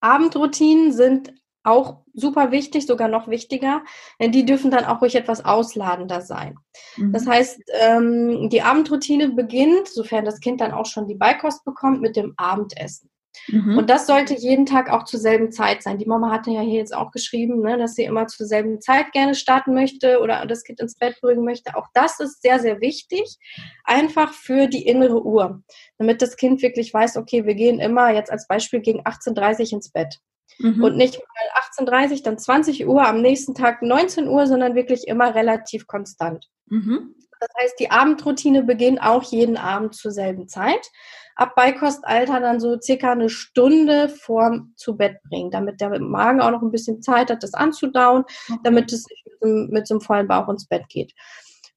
Abendroutinen 0.02 0.92
sind 0.92 1.34
auch 1.64 2.00
super 2.14 2.52
wichtig, 2.52 2.86
sogar 2.86 3.08
noch 3.08 3.28
wichtiger, 3.28 3.84
denn 4.20 4.32
die 4.32 4.46
dürfen 4.46 4.72
dann 4.72 4.86
auch 4.86 5.02
ruhig 5.02 5.16
etwas 5.16 5.46
ausladender 5.46 6.22
sein. 6.22 6.56
Mhm. 6.98 7.14
Das 7.14 7.28
heißt, 7.28 7.62
ähm, 7.80 8.50
die 8.50 8.62
Abendroutine 8.62 9.30
beginnt, 9.30 9.88
sofern 9.88 10.26
das 10.26 10.40
Kind 10.40 10.62
dann 10.62 10.72
auch 10.72 10.86
schon 10.86 11.08
die 11.08 11.16
Beikost 11.16 11.64
bekommt, 11.64 12.02
mit 12.02 12.16
dem 12.16 12.34
Abendessen. 12.38 13.10
Mhm. 13.48 13.78
Und 13.78 13.90
das 13.90 14.08
sollte 14.08 14.34
jeden 14.36 14.66
Tag 14.66 14.92
auch 14.92 15.04
zur 15.06 15.20
selben 15.20 15.52
Zeit 15.52 15.84
sein. 15.84 15.98
Die 15.98 16.06
Mama 16.06 16.32
hatte 16.32 16.52
ja 16.52 16.62
hier 16.62 16.80
jetzt 16.80 16.96
auch 16.96 17.12
geschrieben, 17.12 17.62
ne, 17.62 17.78
dass 17.78 17.96
sie 17.96 18.04
immer 18.04 18.28
zur 18.28 18.46
selben 18.46 18.82
Zeit 18.82 19.12
gerne 19.14 19.36
starten 19.36 19.74
möchte 19.74 20.20
oder 20.20 20.46
das 20.46 20.64
Kind 20.64 20.80
ins 20.80 20.96
Bett 20.96 21.20
bringen 21.22 21.46
möchte. 21.46 21.76
Auch 21.76 21.88
das 21.94 22.20
ist 22.20 22.42
sehr, 22.42 22.60
sehr 22.60 22.82
wichtig, 22.82 23.38
einfach 23.84 24.34
für 24.34 24.68
die 24.68 24.86
innere 24.86 25.24
Uhr, 25.24 25.64
damit 25.98 26.22
das 26.22 26.36
Kind 26.36 26.62
wirklich 26.62 26.94
weiß, 26.94 27.18
okay, 27.18 27.46
wir 27.46 27.56
gehen 27.56 27.80
immer 27.80 28.14
jetzt 28.14 28.32
als 28.32 28.48
Beispiel 28.48 28.82
gegen 28.82 29.02
18.30 29.02 29.68
Uhr 29.68 29.74
ins 29.74 29.92
Bett. 29.92 30.20
Mhm. 30.60 30.84
Und 30.84 30.98
nicht 30.98 31.20
mal 31.78 31.86
18.30 31.86 32.24
dann 32.24 32.38
20 32.38 32.88
Uhr, 32.88 33.06
am 33.06 33.22
nächsten 33.22 33.56
Tag 33.56 33.82
19 33.82 34.28
Uhr, 34.28 34.48
sondern 34.48 34.76
wirklich 34.76 35.08
immer 35.08 35.34
relativ 35.36 35.88
konstant. 35.88 36.48
Mhm. 36.68 37.16
Das 37.40 37.50
heißt, 37.60 37.80
die 37.80 37.90
Abendroutine 37.90 38.62
beginnt 38.62 39.02
auch 39.02 39.24
jeden 39.24 39.58
Abend 39.58 39.96
zur 39.96 40.12
selben 40.12 40.48
Zeit. 40.48 40.92
Ab 41.36 41.56
Beikostalter 41.56 42.40
dann 42.40 42.60
so 42.60 42.80
circa 42.80 43.14
eine 43.14 43.30
Stunde 43.30 44.10
vorm 44.10 44.74
zu 44.76 44.96
Bett 44.96 45.18
bringen, 45.28 45.50
damit 45.50 45.82
der 45.82 46.00
Magen 46.00 46.40
auch 46.40 46.52
noch 46.52 46.62
ein 46.62 46.72
bisschen 46.72 47.02
Zeit 47.02 47.32
hat, 47.32 47.42
das 47.42 47.56
anzudauen, 47.56 48.26
okay. 48.48 48.60
damit 48.64 48.94
es 48.94 49.08
mit, 49.42 49.72
mit 49.72 49.88
so 49.88 49.96
einem 49.96 50.02
vollen 50.02 50.28
Bauch 50.28 50.50
ins 50.50 50.68
Bett 50.68 50.88
geht. 50.88 51.14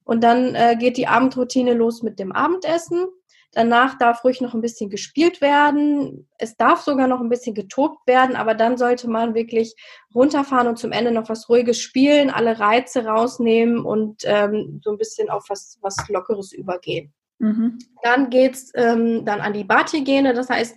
Und 0.05 0.23
dann 0.23 0.55
äh, 0.55 0.77
geht 0.79 0.99
die 0.99 1.07
Abendroutine 1.07 1.73
los 1.73 2.03
mit 2.03 2.19
dem 2.19 2.33
Abendessen. 2.33 3.07
Danach 3.55 3.97
darf 3.99 4.25
ruhig 4.25 4.41
noch 4.41 4.55
ein 4.55 4.61
bisschen 4.61 4.91
gespielt 4.91 5.41
werden. 5.41 6.29
Es 6.39 6.57
darf 6.57 6.81
sogar 6.81 7.07
noch 7.07 7.21
ein 7.21 7.29
bisschen 7.29 7.55
getobt 7.55 8.07
werden, 8.07 8.37
aber 8.37 8.55
dann 8.55 8.77
sollte 8.77 9.09
man 9.09 9.35
wirklich 9.35 9.75
runterfahren 10.15 10.67
und 10.67 10.79
zum 10.79 10.93
Ende 10.93 11.13
noch 11.13 11.29
was 11.29 11.49
Ruhiges 11.49 11.81
spielen, 11.81 12.31
alle 12.31 12.59
Reize 12.59 13.07
rausnehmen 13.07 13.85
und 13.85 14.23
ähm, 14.25 14.81
so 14.83 14.91
ein 14.91 14.99
bisschen 14.99 15.31
auf 15.31 15.45
was, 15.49 15.79
was 15.83 15.97
Lockeres 16.09 16.53
übergehen. 16.53 17.13
Mhm. 17.39 17.79
Dann 18.03 18.31
geht's 18.31 18.73
ähm, 18.75 19.25
dann 19.25 19.41
an 19.41 19.53
die 19.53 19.65
Badhygiene, 19.65 20.35
das 20.35 20.51
heißt 20.51 20.77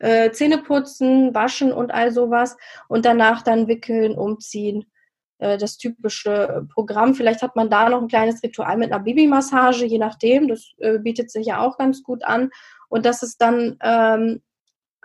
äh, 0.00 0.30
Zähne 0.30 0.58
putzen, 0.58 1.34
waschen 1.34 1.72
und 1.72 1.92
all 1.92 2.10
sowas 2.10 2.56
und 2.88 3.04
danach 3.04 3.42
dann 3.42 3.68
wickeln, 3.68 4.16
umziehen 4.16 4.86
äh, 5.38 5.58
das 5.58 5.76
typische 5.76 6.66
Programm. 6.72 7.14
Vielleicht 7.14 7.42
hat 7.42 7.56
man 7.56 7.70
da 7.70 7.88
noch 7.88 8.02
ein 8.02 8.08
kleines 8.08 8.42
Ritual 8.42 8.76
mit 8.76 8.92
einer 8.92 9.02
Babymassage, 9.02 9.84
je 9.84 9.98
nachdem. 9.98 10.48
Das 10.48 10.72
äh, 10.78 10.98
bietet 10.98 11.30
sich 11.30 11.46
ja 11.46 11.60
auch 11.60 11.78
ganz 11.78 12.02
gut 12.02 12.24
an. 12.24 12.50
Und 12.88 13.04
dass 13.04 13.22
es 13.22 13.36
dann 13.36 13.76
ähm, 13.82 14.40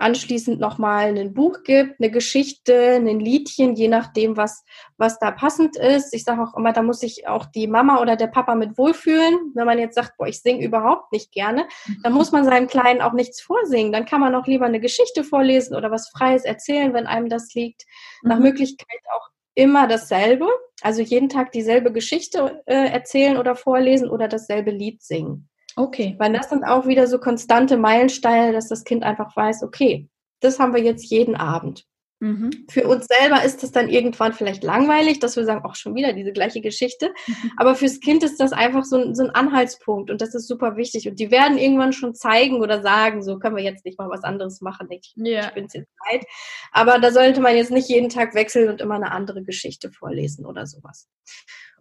anschließend 0.02 0.60
nochmal 0.60 1.18
ein 1.18 1.34
Buch 1.34 1.64
gibt, 1.64 2.00
eine 2.00 2.10
Geschichte, 2.10 2.96
ein 2.96 3.20
Liedchen, 3.20 3.76
je 3.76 3.88
nachdem, 3.88 4.36
was, 4.36 4.64
was 4.98 5.20
da 5.20 5.32
passend 5.32 5.78
ist. 5.78 6.14
Ich 6.14 6.24
sage 6.24 6.42
auch 6.42 6.58
immer, 6.58 6.74
da 6.74 6.82
muss 6.82 7.00
sich 7.00 7.28
auch 7.28 7.46
die 7.46 7.68
Mama 7.68 8.02
oder 8.02 8.16
der 8.16 8.28
Papa 8.28 8.56
mit 8.56 8.78
wohlfühlen. 8.78 9.52
Wenn 9.54 9.66
man 9.66 9.78
jetzt 9.78 9.96
sagt, 9.96 10.18
boah, 10.18 10.28
ich 10.28 10.42
singe 10.42 10.66
überhaupt 10.66 11.12
nicht 11.12 11.32
gerne, 11.32 11.68
dann 12.04 12.14
muss 12.14 12.32
man 12.32 12.46
seinem 12.46 12.68
Kleinen 12.68 13.02
auch 13.02 13.14
nichts 13.14 13.42
vorsingen. 13.42 13.92
Dann 13.92 14.06
kann 14.06 14.22
man 14.22 14.34
auch 14.34 14.48
lieber 14.48 14.66
eine 14.66 14.80
Geschichte 14.80 15.24
vorlesen 15.24 15.76
oder 15.76 15.92
was 15.92 16.10
Freies 16.10 16.46
erzählen, 16.46 16.94
wenn 16.94 17.06
einem 17.06 17.30
das 17.30 17.54
liegt. 17.54 17.84
Nach 18.24 18.38
mhm. 18.38 18.44
Möglichkeit 18.44 19.00
auch 19.16 19.30
immer 19.62 19.88
dasselbe, 19.88 20.48
also 20.82 21.02
jeden 21.02 21.30
Tag 21.30 21.52
dieselbe 21.52 21.92
Geschichte 21.92 22.64
äh, 22.66 22.90
erzählen 22.90 23.38
oder 23.38 23.56
vorlesen 23.56 24.10
oder 24.10 24.28
dasselbe 24.28 24.72
Lied 24.72 25.04
singen. 25.04 25.50
Okay. 25.76 26.16
Weil 26.18 26.34
das 26.34 26.50
sind 26.50 26.64
auch 26.64 26.88
wieder 26.88 27.06
so 27.06 27.20
konstante 27.20 27.78
Meilensteine, 27.78 28.52
dass 28.54 28.68
das 28.68 28.84
Kind 28.84 29.04
einfach 29.04 29.36
weiß, 29.36 29.64
okay, 29.64 30.10
das 30.40 30.60
haben 30.60 30.74
wir 30.74 30.82
jetzt 30.82 31.06
jeden 31.06 31.36
Abend. 31.36 31.86
Mhm. 32.22 32.68
Für 32.70 32.88
uns 32.88 33.08
selber 33.08 33.44
ist 33.44 33.64
das 33.64 33.72
dann 33.72 33.90
irgendwann 33.90 34.34
vielleicht 34.34 34.64
langweilig, 34.64 35.20
dass 35.20 35.36
wir 35.36 35.44
sagen, 35.44 35.66
auch 35.66 35.74
schon 35.74 35.96
wieder 35.96 36.14
diese 36.14 36.32
gleiche 36.32 36.62
Geschichte. 36.62 37.10
Mhm. 37.26 37.52
Aber 37.58 37.74
fürs 37.74 38.00
Kind 38.00 38.24
ist 38.24 38.40
das 38.40 38.54
einfach 38.54 38.86
so 38.86 38.98
ein, 38.98 39.16
so 39.16 39.24
ein, 39.24 39.32
Anhaltspunkt 39.32 40.12
und 40.12 40.22
das 40.22 40.36
ist 40.36 40.48
super 40.48 40.78
wichtig. 40.78 41.10
Und 41.10 41.20
die 41.20 41.32
werden 41.32 41.58
irgendwann 41.58 41.94
schon 41.94 42.14
zeigen 42.14 42.62
oder 42.62 42.84
sagen, 42.84 43.24
so 43.24 43.40
können 43.40 43.56
wir 43.56 43.64
jetzt 43.64 43.86
nicht 43.86 43.98
mal 43.98 44.10
was 44.10 44.24
anderes 44.24 44.62
machen. 44.62 44.88
Ich, 44.92 45.16
yeah. 45.18 45.48
ich 45.48 45.54
bin 45.56 45.64
jetzt 45.64 45.90
Zeit. 46.08 46.26
Aber 46.72 47.00
da 47.00 47.12
sollte 47.12 47.42
man 47.42 47.56
jetzt 47.56 47.72
nicht 47.72 47.90
jeden 47.90 48.10
Tag 48.10 48.36
wechseln 48.36 48.70
und 48.70 48.82
immer 48.82 48.96
eine 48.96 49.12
andere 49.12 49.42
Geschichte 49.42 49.92
vorlesen 49.92 50.46
oder 50.46 50.68
sowas. 50.68 51.10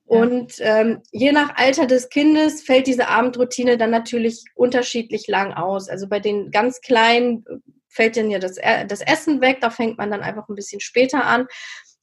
Und 0.06 0.54
ähm, 0.60 1.02
je 1.12 1.32
nach 1.32 1.56
Alter 1.56 1.86
des 1.86 2.08
Kindes 2.08 2.62
fällt 2.62 2.86
diese 2.86 3.08
Abendroutine 3.08 3.76
dann 3.76 3.90
natürlich 3.90 4.44
unterschiedlich 4.54 5.28
lang 5.28 5.52
aus. 5.52 5.90
Also 5.90 6.08
bei 6.08 6.18
den 6.18 6.50
ganz 6.50 6.80
Kleinen 6.80 7.44
fällt 7.90 8.16
dann 8.16 8.30
ja 8.30 8.38
das, 8.38 8.56
äh, 8.56 8.86
das 8.86 9.00
Essen 9.02 9.40
weg, 9.40 9.58
da 9.60 9.70
fängt 9.70 9.98
man 9.98 10.10
dann 10.10 10.22
einfach 10.22 10.48
ein 10.48 10.54
bisschen 10.54 10.80
später 10.80 11.24
an. 11.24 11.46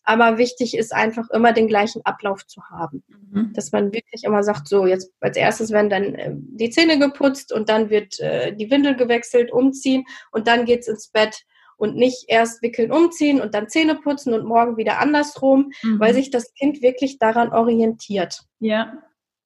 Aber 0.04 0.38
wichtig 0.38 0.78
ist 0.78 0.94
einfach 0.94 1.30
immer 1.32 1.52
den 1.52 1.68
gleichen 1.68 2.02
Ablauf 2.06 2.48
zu 2.48 2.62
haben. 2.70 3.04
Mhm. 3.10 3.52
Dass 3.54 3.74
man 3.74 3.92
wirklich 3.92 4.24
immer 4.24 4.42
sagt, 4.42 4.70
so 4.70 4.86
jetzt 4.86 5.12
als 5.20 5.36
erstes 5.36 5.72
werden 5.72 5.90
dann 5.90 6.16
äh, 6.16 6.32
die 6.34 6.70
Zähne 6.70 6.98
geputzt 6.98 7.52
und 7.52 7.68
dann 7.68 7.90
wird 7.90 8.20
äh, 8.20 8.56
die 8.56 8.72
Windel 8.72 8.96
gewechselt, 8.96 9.52
umziehen 9.52 10.06
und 10.32 10.48
dann 10.48 10.64
geht's 10.64 10.88
ins 10.88 11.10
Bett 11.10 11.44
und 11.76 11.96
nicht 11.96 12.26
erst 12.30 12.62
wickeln, 12.62 12.92
umziehen 12.92 13.42
und 13.42 13.54
dann 13.54 13.70
Zähne 13.70 13.96
putzen 13.96 14.34
und 14.34 14.46
morgen 14.46 14.78
wieder 14.78 15.00
andersrum, 15.00 15.72
mhm. 15.84 16.00
weil 16.00 16.14
sich 16.14 16.32
das 16.32 16.54
Kind 16.54 16.82
wirklich 16.82 17.20
daran 17.20 17.52
orientiert. 17.52 18.44
Ja, 18.60 18.94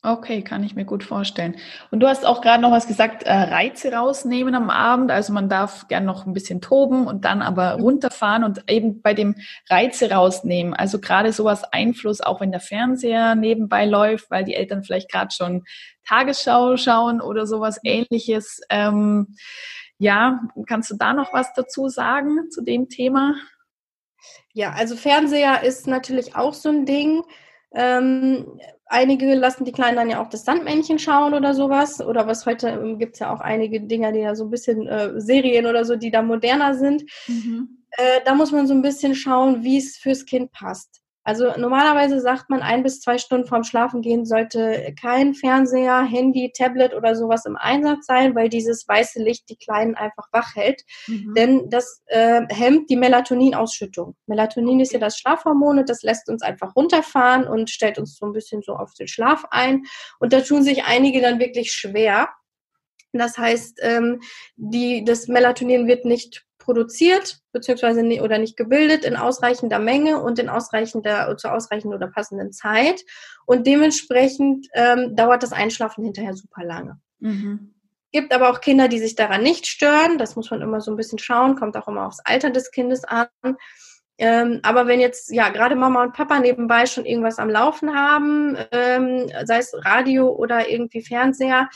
Okay, 0.04 0.42
kann 0.42 0.64
ich 0.64 0.74
mir 0.74 0.86
gut 0.86 1.04
vorstellen. 1.04 1.58
Und 1.92 2.00
du 2.00 2.08
hast 2.08 2.26
auch 2.26 2.42
gerade 2.42 2.60
noch 2.60 2.72
was 2.72 2.88
gesagt, 2.88 3.22
äh, 3.22 3.32
Reize 3.32 3.94
rausnehmen 3.94 4.56
am 4.56 4.72
Abend. 4.72 5.12
Also 5.12 5.32
man 5.32 5.48
darf 5.48 5.88
gern 5.90 6.06
noch 6.06 6.26
ein 6.26 6.34
bisschen 6.34 6.60
toben 6.60 7.06
und 7.06 7.24
dann 7.24 7.44
aber 7.44 7.78
mhm. 7.78 7.84
runterfahren 7.84 8.44
und 8.44 8.64
eben 8.68 9.04
bei 9.04 9.14
dem 9.14 9.36
Reize 9.70 10.10
rausnehmen. 10.10 10.74
Also 10.74 11.00
gerade 11.00 11.32
sowas 11.32 11.64
Einfluss, 11.66 12.20
auch 12.20 12.42
wenn 12.42 12.50
der 12.50 12.62
Fernseher 12.62 13.36
nebenbei 13.36 13.86
läuft, 13.86 14.32
weil 14.32 14.44
die 14.44 14.56
Eltern 14.56 14.84
vielleicht 14.84 15.12
gerade 15.12 15.32
schon 15.32 15.66
Tagesschau 16.08 16.78
schauen 16.78 17.22
oder 17.22 17.46
sowas 17.46 17.76
mhm. 17.84 17.92
ähnliches. 17.92 18.60
Ähm, 18.72 19.36
ja, 20.00 20.42
kannst 20.66 20.90
du 20.90 20.96
da 20.98 21.14
noch 21.14 21.32
was 21.32 21.54
dazu 21.54 21.90
sagen 21.90 22.50
zu 22.50 22.64
dem 22.64 22.90
Thema? 22.90 23.36
Ja, 24.52 24.72
also 24.72 24.96
Fernseher 24.96 25.62
ist 25.62 25.86
natürlich 25.86 26.36
auch 26.36 26.56
so 26.56 26.70
ein 26.70 26.88
Ding. 26.88 27.22
Ähm, 27.74 28.60
einige 28.86 29.34
lassen 29.36 29.66
die 29.66 29.72
Kleinen 29.72 29.96
dann 29.96 30.10
ja 30.10 30.22
auch 30.22 30.30
das 30.30 30.44
Sandmännchen 30.44 31.00
schauen 31.00 31.34
oder 31.34 31.54
sowas. 31.54 32.02
Oder 32.02 32.28
was 32.28 32.46
heute 32.46 32.70
ähm, 32.70 33.00
gibt 33.00 33.14
es 33.14 33.20
ja 33.20 33.34
auch 33.34 33.40
einige 33.40 33.82
Dinger, 33.82 34.12
die 34.12 34.20
ja 34.20 34.36
so 34.36 34.46
ein 34.46 34.52
bisschen 34.52 34.88
äh, 34.88 35.20
Serien 35.20 35.66
oder 35.66 35.86
so, 35.86 35.96
die 35.96 36.12
da 36.12 36.22
moderner 36.22 36.76
sind. 36.76 37.04
Mhm. 37.28 37.84
Äh, 37.92 38.22
da 38.26 38.36
muss 38.36 38.52
man 38.52 38.68
so 38.68 38.74
ein 38.74 38.82
bisschen 38.82 39.16
schauen, 39.16 39.64
wie 39.64 39.78
es 39.78 39.98
fürs 39.98 40.26
Kind 40.26 40.52
passt. 40.52 41.01
Also 41.24 41.52
normalerweise 41.56 42.20
sagt 42.20 42.50
man, 42.50 42.64
ein 42.64 42.82
bis 42.82 43.00
zwei 43.00 43.20
Stunden 43.20 43.48
vorm 43.48 43.64
Schlafengehen 43.64 44.26
sollte 44.26 44.94
kein 45.00 45.36
Fernseher, 45.36 46.02
Handy, 46.02 46.52
Tablet 46.52 46.96
oder 46.96 47.16
sowas 47.16 47.46
im 47.46 47.56
Einsatz 47.56 48.08
sein, 48.08 48.34
weil 48.34 48.50
dieses 48.50 48.88
weiße 48.88 49.22
Licht 49.22 49.48
die 49.50 49.56
Kleinen 49.56 49.94
einfach 49.94 50.28
wach 50.32 50.56
hält. 50.56 50.82
Mhm. 51.08 51.34
Denn 51.36 51.70
das 51.70 52.02
äh, 52.08 52.42
hemmt 52.50 52.90
die 52.90 52.96
Melatoninausschüttung. 52.96 54.16
Melatonin 54.26 54.80
ist 54.80 54.94
ja 54.94 55.00
das 55.00 55.18
Schlafhormon 55.18 55.80
und 55.80 55.90
das 55.90 56.02
lässt 56.02 56.28
uns 56.28 56.42
einfach 56.42 56.76
runterfahren 56.76 57.48
und 57.48 57.70
stellt 57.70 58.00
uns 58.00 58.18
so 58.18 58.26
ein 58.26 58.34
bisschen 58.34 58.64
so 58.64 58.74
auf 58.74 58.94
den 58.96 59.08
Schlaf 59.08 59.46
ein. 59.52 59.84
Und 60.20 60.34
da 60.34 60.42
tun 60.42 60.64
sich 60.64 60.86
einige 60.86 61.22
dann 61.22 61.40
wirklich 61.40 61.72
schwer. 61.72 62.30
Das 63.14 63.38
heißt, 63.38 63.80
ähm, 63.82 64.22
die, 64.56 65.04
das 65.04 65.28
Melatonin 65.28 65.88
wird 65.88 66.06
nicht 66.06 66.46
produziert 66.62 67.40
beziehungsweise 67.52 68.04
nie, 68.04 68.22
oder 68.22 68.38
nicht 68.38 68.56
gebildet 68.56 69.04
in 69.04 69.16
ausreichender 69.16 69.80
Menge 69.80 70.22
und 70.22 70.40
in 70.40 70.50
ausreichender 70.50 71.36
zu 71.38 71.52
ausreichender 71.52 71.98
oder 71.98 72.08
passenden 72.08 72.52
Zeit 72.52 73.02
und 73.46 73.68
dementsprechend 73.68 74.68
ähm, 74.74 75.16
dauert 75.16 75.44
das 75.44 75.52
Einschlafen 75.52 76.04
hinterher 76.04 76.36
super 76.36 76.64
lange. 76.64 77.00
Mhm. 77.20 77.74
Gibt 78.12 78.34
aber 78.34 78.50
auch 78.50 78.62
Kinder, 78.62 78.88
die 78.88 79.00
sich 79.00 79.16
daran 79.16 79.42
nicht 79.42 79.68
stören. 79.68 80.18
Das 80.18 80.36
muss 80.36 80.52
man 80.52 80.62
immer 80.62 80.82
so 80.82 80.92
ein 80.92 80.98
bisschen 80.98 81.20
schauen, 81.20 81.56
kommt 81.56 81.78
auch 81.78 81.88
immer 81.88 82.08
aufs 82.08 82.20
Alter 82.24 82.50
des 82.50 82.72
Kindes 82.72 83.04
an. 83.06 83.28
Ähm, 84.18 84.60
aber 84.64 84.86
wenn 84.86 85.00
jetzt 85.00 85.32
ja 85.32 85.50
gerade 85.50 85.76
Mama 85.76 86.04
und 86.04 86.14
Papa 86.14 86.40
nebenbei 86.40 86.86
schon 86.86 87.06
irgendwas 87.06 87.40
am 87.40 87.50
Laufen 87.50 87.96
haben, 87.96 88.56
ähm, 88.72 89.32
sei 89.46 89.58
es 89.58 89.74
Radio 89.74 90.30
oder 90.30 90.70
irgendwie 90.70 91.02
Fernseher, 91.02 91.70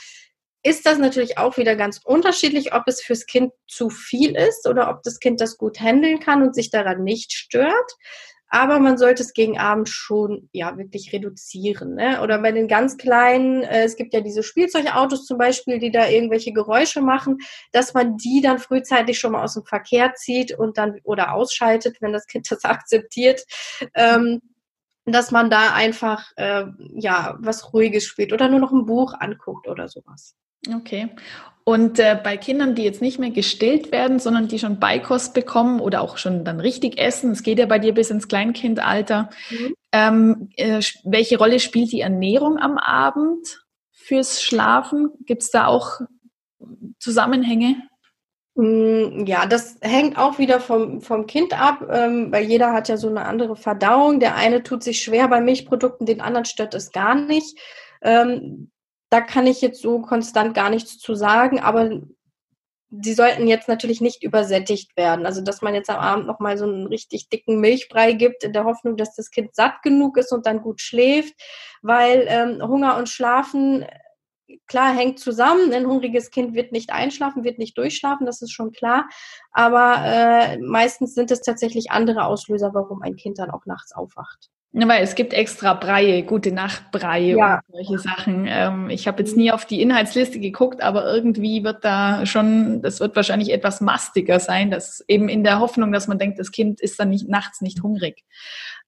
ist 0.66 0.84
das 0.84 0.98
natürlich 0.98 1.38
auch 1.38 1.56
wieder 1.56 1.76
ganz 1.76 2.00
unterschiedlich, 2.04 2.74
ob 2.74 2.82
es 2.86 3.00
fürs 3.00 3.26
Kind 3.26 3.52
zu 3.68 3.88
viel 3.88 4.34
ist 4.34 4.68
oder 4.68 4.90
ob 4.90 5.04
das 5.04 5.20
Kind 5.20 5.40
das 5.40 5.58
gut 5.58 5.80
handeln 5.80 6.18
kann 6.18 6.42
und 6.42 6.56
sich 6.56 6.70
daran 6.70 7.04
nicht 7.04 7.32
stört. 7.32 7.92
Aber 8.48 8.80
man 8.80 8.98
sollte 8.98 9.22
es 9.22 9.32
gegen 9.32 9.58
Abend 9.58 9.88
schon 9.88 10.48
ja 10.52 10.76
wirklich 10.76 11.12
reduzieren. 11.12 11.94
Ne? 11.94 12.20
Oder 12.20 12.40
bei 12.40 12.50
den 12.50 12.66
ganz 12.68 12.96
kleinen, 12.96 13.62
äh, 13.62 13.84
es 13.84 13.96
gibt 13.96 14.12
ja 14.12 14.20
diese 14.20 14.42
Spielzeugautos 14.42 15.24
zum 15.26 15.38
Beispiel, 15.38 15.78
die 15.78 15.90
da 15.92 16.08
irgendwelche 16.08 16.52
Geräusche 16.52 17.00
machen, 17.00 17.38
dass 17.72 17.94
man 17.94 18.16
die 18.16 18.40
dann 18.40 18.58
frühzeitig 18.58 19.18
schon 19.18 19.32
mal 19.32 19.44
aus 19.44 19.54
dem 19.54 19.64
Verkehr 19.64 20.14
zieht 20.14 20.56
und 20.56 20.78
dann 20.78 20.98
oder 21.04 21.32
ausschaltet, 21.32 21.98
wenn 22.00 22.12
das 22.12 22.26
Kind 22.26 22.50
das 22.50 22.64
akzeptiert. 22.64 23.44
Ähm, 23.94 24.40
dass 25.08 25.30
man 25.30 25.50
da 25.50 25.72
einfach 25.72 26.32
äh, 26.34 26.64
ja 26.94 27.36
was 27.38 27.72
Ruhiges 27.72 28.04
spielt 28.04 28.32
oder 28.32 28.48
nur 28.48 28.58
noch 28.58 28.72
ein 28.72 28.86
Buch 28.86 29.14
anguckt 29.16 29.68
oder 29.68 29.86
sowas. 29.86 30.34
Okay. 30.74 31.08
Und 31.68 31.98
äh, 31.98 32.16
bei 32.22 32.36
Kindern, 32.36 32.76
die 32.76 32.84
jetzt 32.84 33.02
nicht 33.02 33.18
mehr 33.18 33.30
gestillt 33.30 33.90
werden, 33.90 34.20
sondern 34.20 34.46
die 34.46 34.60
schon 34.60 34.78
Beikost 34.78 35.34
bekommen 35.34 35.80
oder 35.80 36.00
auch 36.00 36.16
schon 36.16 36.44
dann 36.44 36.60
richtig 36.60 36.96
essen, 36.96 37.32
es 37.32 37.42
geht 37.42 37.58
ja 37.58 37.66
bei 37.66 37.80
dir 37.80 37.92
bis 37.92 38.10
ins 38.10 38.28
Kleinkindalter, 38.28 39.30
mhm. 39.50 39.74
ähm, 39.90 40.48
äh, 40.56 40.80
welche 41.02 41.38
Rolle 41.38 41.58
spielt 41.58 41.90
die 41.90 42.02
Ernährung 42.02 42.58
am 42.58 42.78
Abend 42.78 43.64
fürs 43.90 44.40
Schlafen? 44.42 45.10
Gibt 45.24 45.42
es 45.42 45.50
da 45.50 45.66
auch 45.66 46.00
Zusammenhänge? 47.00 47.82
Mm, 48.54 49.26
ja, 49.26 49.46
das 49.46 49.76
hängt 49.82 50.16
auch 50.18 50.38
wieder 50.38 50.60
vom, 50.60 51.00
vom 51.00 51.26
Kind 51.26 51.60
ab, 51.60 51.84
ähm, 51.90 52.30
weil 52.30 52.44
jeder 52.44 52.72
hat 52.72 52.88
ja 52.88 52.96
so 52.96 53.08
eine 53.08 53.26
andere 53.26 53.56
Verdauung. 53.56 54.20
Der 54.20 54.36
eine 54.36 54.62
tut 54.62 54.84
sich 54.84 55.02
schwer 55.02 55.26
bei 55.26 55.40
Milchprodukten, 55.40 56.06
den 56.06 56.20
anderen 56.20 56.44
stört 56.44 56.74
es 56.74 56.92
gar 56.92 57.16
nicht. 57.16 57.58
Ähm, 58.02 58.70
da 59.10 59.20
kann 59.20 59.46
ich 59.46 59.60
jetzt 59.60 59.82
so 59.82 60.00
konstant 60.00 60.54
gar 60.54 60.70
nichts 60.70 60.98
zu 60.98 61.14
sagen, 61.14 61.60
aber 61.60 62.00
sie 62.90 63.14
sollten 63.14 63.46
jetzt 63.46 63.68
natürlich 63.68 64.00
nicht 64.00 64.22
übersättigt 64.22 64.96
werden. 64.96 65.26
Also, 65.26 65.42
dass 65.42 65.62
man 65.62 65.74
jetzt 65.74 65.90
am 65.90 65.98
Abend 65.98 66.26
nochmal 66.26 66.56
so 66.58 66.64
einen 66.64 66.86
richtig 66.86 67.28
dicken 67.28 67.60
Milchbrei 67.60 68.12
gibt, 68.12 68.44
in 68.44 68.52
der 68.52 68.64
Hoffnung, 68.64 68.96
dass 68.96 69.14
das 69.14 69.30
Kind 69.30 69.54
satt 69.54 69.82
genug 69.82 70.16
ist 70.16 70.32
und 70.32 70.46
dann 70.46 70.62
gut 70.62 70.80
schläft, 70.80 71.34
weil 71.82 72.26
ähm, 72.28 72.62
Hunger 72.62 72.96
und 72.96 73.08
Schlafen 73.08 73.84
klar 74.66 74.94
hängt 74.94 75.18
zusammen. 75.18 75.72
Ein 75.72 75.86
hungriges 75.86 76.30
Kind 76.30 76.54
wird 76.54 76.72
nicht 76.72 76.90
einschlafen, 76.90 77.44
wird 77.44 77.58
nicht 77.58 77.76
durchschlafen, 77.78 78.26
das 78.26 78.42
ist 78.42 78.52
schon 78.52 78.72
klar. 78.72 79.08
Aber 79.52 80.02
äh, 80.04 80.58
meistens 80.58 81.14
sind 81.14 81.30
es 81.30 81.40
tatsächlich 81.40 81.90
andere 81.90 82.24
Auslöser, 82.24 82.72
warum 82.74 83.02
ein 83.02 83.16
Kind 83.16 83.38
dann 83.38 83.50
auch 83.50 83.66
nachts 83.66 83.92
aufwacht. 83.92 84.50
Ja, 84.72 84.86
weil 84.88 85.02
es 85.02 85.14
gibt 85.14 85.32
extra 85.32 85.72
Breie, 85.72 86.22
gute 86.22 86.52
Nachtbreie 86.52 87.36
ja. 87.36 87.60
und 87.66 87.86
solche 87.86 87.98
Sachen. 87.98 88.46
Ähm, 88.46 88.90
ich 88.90 89.08
habe 89.08 89.22
jetzt 89.22 89.36
nie 89.36 89.50
auf 89.50 89.64
die 89.64 89.80
Inhaltsliste 89.80 90.38
geguckt, 90.38 90.82
aber 90.82 91.10
irgendwie 91.12 91.64
wird 91.64 91.82
da 91.84 92.26
schon, 92.26 92.82
das 92.82 93.00
wird 93.00 93.16
wahrscheinlich 93.16 93.52
etwas 93.52 93.80
mastiger 93.80 94.38
sein, 94.38 94.70
das 94.70 95.02
eben 95.08 95.30
in 95.30 95.44
der 95.44 95.60
Hoffnung, 95.60 95.92
dass 95.92 96.08
man 96.08 96.18
denkt, 96.18 96.38
das 96.38 96.52
Kind 96.52 96.80
ist 96.80 97.00
dann 97.00 97.08
nicht 97.08 97.28
nachts 97.28 97.62
nicht 97.62 97.82
hungrig. 97.82 98.24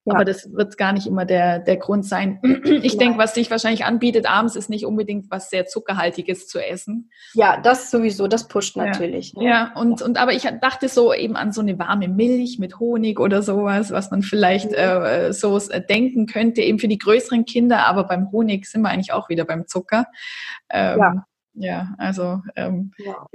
Ja. 0.05 0.15
Aber 0.15 0.25
das 0.25 0.51
wird 0.53 0.77
gar 0.77 0.93
nicht 0.93 1.07
immer 1.07 1.25
der, 1.25 1.59
der 1.59 1.77
Grund 1.77 2.05
sein. 2.05 2.39
Ich 2.81 2.97
denke, 2.97 3.17
was 3.17 3.35
sich 3.35 3.51
wahrscheinlich 3.51 3.85
anbietet 3.85 4.29
abends, 4.29 4.55
ist 4.55 4.69
nicht 4.69 4.85
unbedingt 4.85 5.29
was 5.29 5.49
sehr 5.49 5.65
Zuckerhaltiges 5.65 6.47
zu 6.47 6.59
essen. 6.59 7.11
Ja, 7.33 7.59
das 7.59 7.91
sowieso, 7.91 8.27
das 8.27 8.47
pusht 8.47 8.77
natürlich. 8.77 9.33
Ja, 9.33 9.41
ne? 9.41 9.49
ja 9.49 9.73
und, 9.75 10.01
und 10.01 10.17
aber 10.17 10.33
ich 10.33 10.43
dachte 10.61 10.87
so 10.87 11.13
eben 11.13 11.35
an 11.35 11.51
so 11.51 11.61
eine 11.61 11.77
warme 11.77 12.07
Milch 12.07 12.57
mit 12.57 12.79
Honig 12.79 13.19
oder 13.19 13.41
sowas, 13.41 13.91
was 13.91 14.11
man 14.11 14.21
vielleicht 14.21 14.71
mhm. 14.71 14.75
äh, 14.77 15.33
so 15.33 15.57
äh, 15.57 15.85
denken 15.85 16.25
könnte, 16.25 16.61
eben 16.61 16.79
für 16.79 16.87
die 16.87 16.97
größeren 16.97 17.45
Kinder, 17.45 17.85
aber 17.85 18.05
beim 18.05 18.31
Honig 18.31 18.65
sind 18.65 18.81
wir 18.81 18.89
eigentlich 18.89 19.11
auch 19.11 19.29
wieder 19.29 19.45
beim 19.45 19.67
Zucker. 19.67 20.05
Ähm, 20.69 20.99
ja. 20.99 21.25
Ja, 21.53 21.93
also, 21.97 22.41
ähm, 22.55 22.93
ja. 22.99 23.25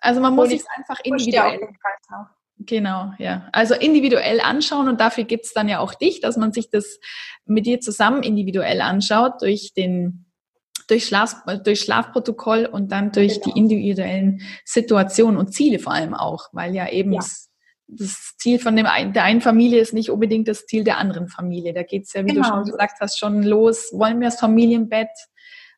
also 0.00 0.20
man 0.20 0.34
muss 0.34 0.48
sich 0.48 0.62
einfach 0.74 1.00
individuell. 1.04 1.60
Genau, 2.58 3.12
ja. 3.18 3.48
Also 3.52 3.74
individuell 3.74 4.40
anschauen 4.40 4.88
und 4.88 5.00
dafür 5.00 5.24
gibt's 5.24 5.52
dann 5.52 5.68
ja 5.68 5.80
auch 5.80 5.94
dich, 5.94 6.20
dass 6.20 6.36
man 6.36 6.52
sich 6.52 6.70
das 6.70 6.98
mit 7.46 7.66
dir 7.66 7.80
zusammen 7.80 8.22
individuell 8.22 8.80
anschaut 8.80 9.42
durch 9.42 9.72
den 9.74 10.26
durch, 10.88 11.06
Schlaf, 11.06 11.34
durch 11.64 11.80
Schlafprotokoll 11.80 12.66
und 12.66 12.92
dann 12.92 13.10
durch 13.10 13.40
genau. 13.40 13.46
die 13.46 13.58
individuellen 13.58 14.42
Situationen 14.64 15.38
und 15.38 15.52
Ziele 15.52 15.78
vor 15.78 15.94
allem 15.94 16.14
auch, 16.14 16.48
weil 16.52 16.74
ja 16.74 16.88
eben 16.90 17.12
ja. 17.12 17.20
Das, 17.20 17.50
das, 17.86 18.34
Ziel 18.38 18.58
von 18.58 18.76
dem 18.76 18.86
ein, 18.86 19.12
der 19.12 19.24
einen 19.24 19.40
Familie 19.40 19.80
ist 19.80 19.94
nicht 19.94 20.10
unbedingt 20.10 20.48
das 20.48 20.66
Ziel 20.66 20.84
der 20.84 20.98
anderen 20.98 21.28
Familie. 21.28 21.72
Da 21.74 21.82
geht's 21.82 22.12
ja, 22.12 22.24
wie 22.24 22.34
genau. 22.34 22.42
du 22.42 22.48
schon 22.48 22.64
gesagt 22.64 23.00
hast, 23.00 23.18
schon 23.18 23.42
los. 23.42 23.90
Wollen 23.92 24.20
wir 24.20 24.28
das 24.28 24.40
Familienbett? 24.40 25.08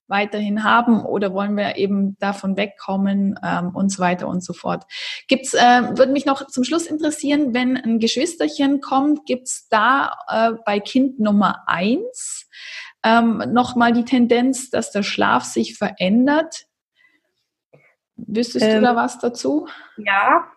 Weiterhin 0.08 0.64
haben 0.64 1.04
oder 1.04 1.32
wollen 1.32 1.56
wir 1.56 1.76
eben 1.76 2.16
davon 2.18 2.56
wegkommen 2.56 3.38
ähm, 3.44 3.74
und 3.74 3.90
so 3.90 4.02
weiter 4.02 4.28
und 4.28 4.44
so 4.44 4.52
fort. 4.52 4.84
Gibt's, 5.28 5.54
äh, 5.54 5.82
würde 5.96 6.12
mich 6.12 6.26
noch 6.26 6.46
zum 6.46 6.64
Schluss 6.64 6.86
interessieren, 6.86 7.54
wenn 7.54 7.76
ein 7.76 7.98
Geschwisterchen 7.98 8.80
kommt, 8.80 9.26
gibt's 9.26 9.68
da 9.68 10.16
äh, 10.28 10.52
bei 10.64 10.80
Kind 10.80 11.18
Nummer 11.20 11.64
eins 11.66 12.48
ähm, 13.04 13.42
nochmal 13.52 13.92
die 13.92 14.04
Tendenz, 14.04 14.70
dass 14.70 14.90
der 14.90 15.02
Schlaf 15.02 15.44
sich 15.44 15.76
verändert? 15.76 16.66
Wüsstest 18.16 18.64
ähm, 18.64 18.76
du 18.76 18.80
da 18.82 18.96
was 18.96 19.18
dazu? 19.18 19.68
Ja, 19.96 20.50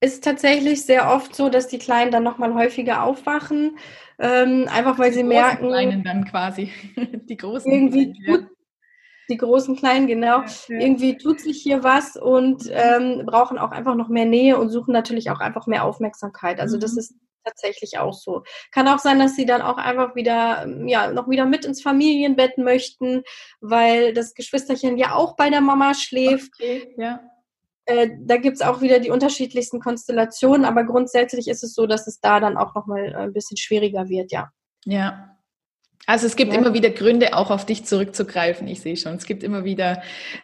ist 0.00 0.24
tatsächlich 0.24 0.84
sehr 0.84 1.10
oft 1.10 1.34
so, 1.34 1.48
dass 1.48 1.68
die 1.68 1.78
Kleinen 1.78 2.10
dann 2.10 2.22
nochmal 2.22 2.54
häufiger 2.54 3.02
aufwachen, 3.02 3.78
ähm, 4.18 4.68
einfach 4.70 4.98
weil 4.98 5.12
sie 5.12 5.22
die 5.22 5.28
merken. 5.28 5.68
Kleinen 5.68 6.04
dann 6.04 6.24
quasi, 6.24 6.70
die 6.96 7.36
großen. 7.36 7.70
Irgendwie 7.70 8.12
tut, 8.26 8.46
Die 9.28 9.36
großen 9.36 9.76
Kleinen, 9.76 10.06
genau. 10.06 10.42
Ja. 10.42 10.46
Irgendwie 10.68 11.16
tut 11.16 11.40
sich 11.40 11.60
hier 11.62 11.82
was 11.82 12.16
und 12.16 12.70
ähm, 12.70 13.24
brauchen 13.26 13.58
auch 13.58 13.72
einfach 13.72 13.94
noch 13.94 14.08
mehr 14.08 14.24
Nähe 14.24 14.58
und 14.58 14.70
suchen 14.70 14.92
natürlich 14.92 15.30
auch 15.30 15.40
einfach 15.40 15.66
mehr 15.66 15.84
Aufmerksamkeit. 15.84 16.60
Also 16.60 16.76
mhm. 16.76 16.80
das 16.80 16.96
ist 16.96 17.14
tatsächlich 17.44 17.98
auch 17.98 18.14
so. 18.14 18.42
Kann 18.72 18.88
auch 18.88 18.98
sein, 18.98 19.18
dass 19.18 19.36
sie 19.36 19.46
dann 19.46 19.62
auch 19.62 19.78
einfach 19.78 20.14
wieder, 20.14 20.66
ja, 20.86 21.12
noch 21.12 21.28
wieder 21.28 21.46
mit 21.46 21.64
ins 21.64 21.82
Familienbett 21.82 22.58
möchten, 22.58 23.22
weil 23.60 24.12
das 24.12 24.34
Geschwisterchen 24.34 24.98
ja 24.98 25.14
auch 25.14 25.36
bei 25.36 25.48
der 25.50 25.60
Mama 25.60 25.94
schläft. 25.94 26.52
Okay, 26.58 26.94
ja. 26.98 27.20
Äh, 27.86 28.10
da 28.20 28.36
gibt 28.36 28.56
es 28.56 28.62
auch 28.62 28.80
wieder 28.80 28.98
die 28.98 29.10
unterschiedlichsten 29.10 29.80
Konstellationen, 29.80 30.64
aber 30.64 30.82
grundsätzlich 30.84 31.46
ist 31.46 31.62
es 31.62 31.72
so, 31.74 31.86
dass 31.86 32.08
es 32.08 32.20
da 32.20 32.40
dann 32.40 32.56
auch 32.56 32.74
nochmal 32.74 33.14
ein 33.14 33.32
bisschen 33.32 33.56
schwieriger 33.56 34.08
wird, 34.08 34.32
ja. 34.32 34.50
Ja, 34.84 35.35
also 36.06 36.26
es 36.26 36.36
gibt 36.36 36.52
ja. 36.52 36.58
immer 36.58 36.72
wieder 36.72 36.90
Gründe, 36.90 37.36
auch 37.36 37.50
auf 37.50 37.66
dich 37.66 37.84
zurückzugreifen. 37.84 38.68
Ich 38.68 38.80
sehe 38.80 38.96
schon. 38.96 39.14
Es 39.14 39.26
gibt 39.26 39.42
immer 39.42 39.64
wieder 39.64 40.02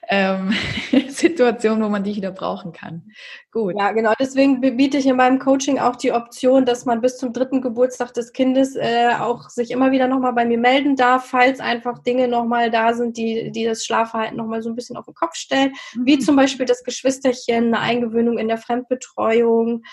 ähm, 0.09 0.53
Situationen, 1.09 1.85
wo 1.85 1.89
man 1.89 2.03
dich 2.03 2.17
wieder 2.17 2.33
brauchen 2.33 2.73
kann. 2.73 3.05
Gut. 3.53 3.75
Ja, 3.79 3.93
genau. 3.93 4.13
Deswegen 4.19 4.61
biete 4.61 4.99
ich 4.99 5.07
in 5.07 5.15
meinem 5.15 5.39
Coaching 5.39 5.79
auch 5.79 5.95
die 5.95 6.11
Option, 6.11 6.65
dass 6.65 6.85
man 6.85 7.01
bis 7.01 7.17
zum 7.17 7.33
dritten 7.33 7.61
Geburtstag 7.61 8.13
des 8.13 8.33
Kindes 8.33 8.75
äh, 8.75 9.11
auch 9.21 9.51
sich 9.51 9.71
immer 9.71 9.93
wieder 9.93 10.09
nochmal 10.09 10.33
bei 10.33 10.45
mir 10.45 10.59
melden 10.59 10.97
darf, 10.97 11.27
falls 11.27 11.61
einfach 11.61 12.01
Dinge 12.01 12.27
nochmal 12.27 12.73
da 12.73 12.93
sind, 12.93 13.17
die, 13.17 13.53
die 13.53 13.65
das 13.65 13.85
Schlafverhalten 13.85 14.37
nochmal 14.37 14.63
so 14.63 14.69
ein 14.69 14.75
bisschen 14.75 14.97
auf 14.97 15.05
den 15.05 15.15
Kopf 15.15 15.37
stellen. 15.37 15.75
Mhm. 15.95 16.07
Wie 16.07 16.19
zum 16.19 16.35
Beispiel 16.35 16.67
das 16.67 16.83
Geschwisterchen, 16.83 17.67
eine 17.67 17.79
Eingewöhnung 17.79 18.39
in 18.39 18.49
der 18.49 18.59
Fremdbetreuung 18.59 19.85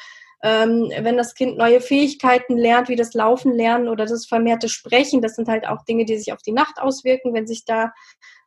ähm, 0.41 0.91
wenn 1.01 1.17
das 1.17 1.35
Kind 1.35 1.57
neue 1.57 1.81
Fähigkeiten 1.81 2.57
lernt, 2.57 2.87
wie 2.87 2.95
das 2.95 3.13
Laufen 3.13 3.51
lernen 3.53 3.89
oder 3.89 4.05
das 4.05 4.25
vermehrte 4.25 4.69
Sprechen, 4.69 5.21
das 5.21 5.35
sind 5.35 5.47
halt 5.47 5.67
auch 5.67 5.83
Dinge, 5.83 6.05
die 6.05 6.17
sich 6.17 6.31
auf 6.31 6.41
die 6.41 6.53
Nacht 6.53 6.79
auswirken, 6.79 7.33
wenn 7.33 7.47
sich 7.47 7.65
da 7.65 7.91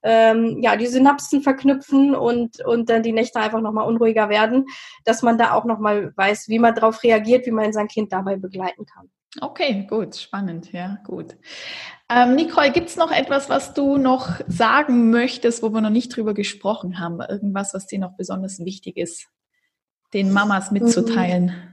ähm, 0.02 0.61
ja 0.62 0.76
die 0.76 0.87
Synapsen 0.87 1.42
verknüpfen 1.42 2.14
und 2.14 2.64
und 2.64 2.88
dann 2.88 3.02
die 3.02 3.12
Nächte 3.12 3.40
einfach 3.40 3.61
nochmal 3.61 3.87
unruhiger 3.87 4.28
werden, 4.28 4.66
dass 5.05 5.22
man 5.22 5.38
da 5.38 5.52
auch 5.52 5.64
nochmal 5.64 6.12
weiß, 6.16 6.48
wie 6.48 6.59
man 6.59 6.74
darauf 6.74 7.02
reagiert, 7.02 7.46
wie 7.46 7.50
man 7.52 7.72
sein 7.72 7.88
Kind 7.88 8.12
dabei 8.12 8.37
begleiten 8.37 8.87
kann. 8.87 9.11
Okay, 9.40 9.87
gut, 9.88 10.16
spannend, 10.16 10.72
ja, 10.72 10.98
gut. 11.05 11.37
Ähm, 12.11 12.35
Nicole, 12.35 12.70
gibt 12.70 12.90
es 12.90 12.96
noch 12.96 13.11
etwas, 13.11 13.48
was 13.48 13.72
du 13.72 13.96
noch 13.96 14.40
sagen 14.46 15.11
möchtest, 15.11 15.62
wo 15.62 15.70
wir 15.70 15.81
noch 15.81 15.88
nicht 15.88 16.14
drüber 16.14 16.35
gesprochen 16.35 16.98
haben? 16.98 17.20
Irgendwas, 17.20 17.72
was 17.72 17.87
dir 17.87 17.98
noch 17.98 18.14
besonders 18.16 18.62
wichtig 18.62 18.98
ist, 18.98 19.28
den 20.12 20.33
Mamas 20.33 20.70
mitzuteilen? 20.70 21.46
Mhm. 21.46 21.71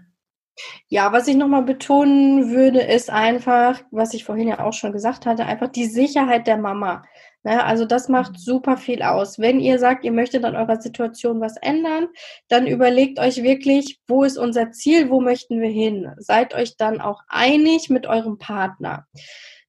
Ja, 0.88 1.12
was 1.12 1.28
ich 1.28 1.36
nochmal 1.36 1.64
betonen 1.64 2.52
würde, 2.52 2.82
ist 2.82 3.10
einfach, 3.10 3.82
was 3.92 4.14
ich 4.14 4.24
vorhin 4.24 4.48
ja 4.48 4.66
auch 4.66 4.74
schon 4.74 4.92
gesagt 4.92 5.26
hatte, 5.26 5.46
einfach 5.46 5.70
die 5.70 5.86
Sicherheit 5.86 6.48
der 6.48 6.58
Mama. 6.58 7.04
Ne, 7.44 7.64
also 7.64 7.86
das 7.86 8.10
macht 8.10 8.38
super 8.38 8.76
viel 8.76 9.02
aus. 9.02 9.40
Wenn 9.40 9.62
ihr 9.62 9.80
sagt, 9.80 10.04
ihr 10.04 10.12
möchtet 10.12 10.44
an 10.44 10.58
eurer 10.58 10.82
Situation 10.82 11.40
was 11.40 11.56
ändern, 11.58 12.08
dann 12.50 12.68
überlegt 12.68 13.18
euch 13.18 13.44
wirklich, 13.44 14.00
wo 14.08 14.24
ist 14.26 14.38
unser 14.38 14.72
Ziel, 14.72 15.10
wo 15.10 15.22
möchten 15.22 15.62
wir 15.62 15.70
hin. 15.70 16.12
Seid 16.18 16.54
euch 16.54 16.76
dann 16.76 17.00
auch 17.00 17.22
einig 17.30 17.90
mit 17.90 18.08
eurem 18.08 18.38
Partner. 18.40 19.08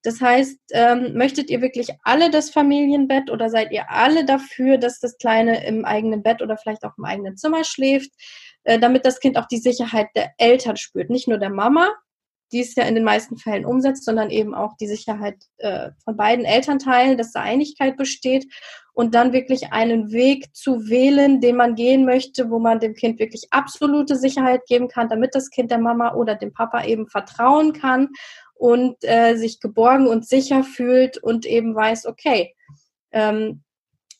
Das 0.03 0.19
heißt, 0.19 0.57
ähm, 0.71 1.13
möchtet 1.13 1.49
ihr 1.49 1.61
wirklich 1.61 1.89
alle 2.03 2.31
das 2.31 2.49
Familienbett 2.49 3.29
oder 3.29 3.49
seid 3.49 3.71
ihr 3.71 3.89
alle 3.89 4.25
dafür, 4.25 4.77
dass 4.77 4.99
das 4.99 5.17
Kleine 5.17 5.65
im 5.65 5.85
eigenen 5.85 6.23
Bett 6.23 6.41
oder 6.41 6.57
vielleicht 6.57 6.83
auch 6.83 6.97
im 6.97 7.05
eigenen 7.05 7.37
Zimmer 7.37 7.63
schläft? 7.63 8.11
Äh, 8.63 8.79
damit 8.79 9.05
das 9.05 9.19
Kind 9.19 9.37
auch 9.37 9.47
die 9.47 9.57
Sicherheit 9.57 10.09
der 10.15 10.31
Eltern 10.37 10.77
spürt, 10.77 11.09
nicht 11.09 11.27
nur 11.27 11.39
der 11.39 11.49
Mama, 11.49 11.89
die 12.51 12.59
es 12.59 12.75
ja 12.75 12.83
in 12.83 12.95
den 12.95 13.03
meisten 13.03 13.37
Fällen 13.37 13.65
umsetzt, 13.65 14.05
sondern 14.05 14.29
eben 14.29 14.53
auch 14.53 14.75
die 14.77 14.87
Sicherheit 14.87 15.37
äh, 15.57 15.91
von 16.03 16.17
beiden 16.17 16.45
Elternteilen, 16.45 17.17
dass 17.17 17.31
da 17.31 17.41
Einigkeit 17.41 17.97
besteht 17.97 18.45
und 18.93 19.15
dann 19.15 19.31
wirklich 19.33 19.71
einen 19.71 20.11
Weg 20.11 20.53
zu 20.53 20.89
wählen, 20.89 21.39
den 21.39 21.55
man 21.55 21.75
gehen 21.75 22.05
möchte, 22.05 22.51
wo 22.51 22.59
man 22.59 22.79
dem 22.79 22.93
Kind 22.93 23.19
wirklich 23.19 23.47
absolute 23.51 24.15
Sicherheit 24.15 24.65
geben 24.67 24.89
kann, 24.89 25.09
damit 25.09 25.33
das 25.33 25.49
Kind 25.49 25.71
der 25.71 25.79
Mama 25.79 26.13
oder 26.13 26.35
dem 26.35 26.53
Papa 26.53 26.83
eben 26.83 27.07
vertrauen 27.07 27.73
kann 27.73 28.09
und 28.53 28.97
äh, 29.01 29.35
sich 29.37 29.59
geborgen 29.59 30.07
und 30.07 30.27
sicher 30.27 30.63
fühlt 30.63 31.17
und 31.17 31.45
eben 31.45 31.73
weiß, 31.73 32.05
okay, 32.05 32.53
ähm, 33.11 33.63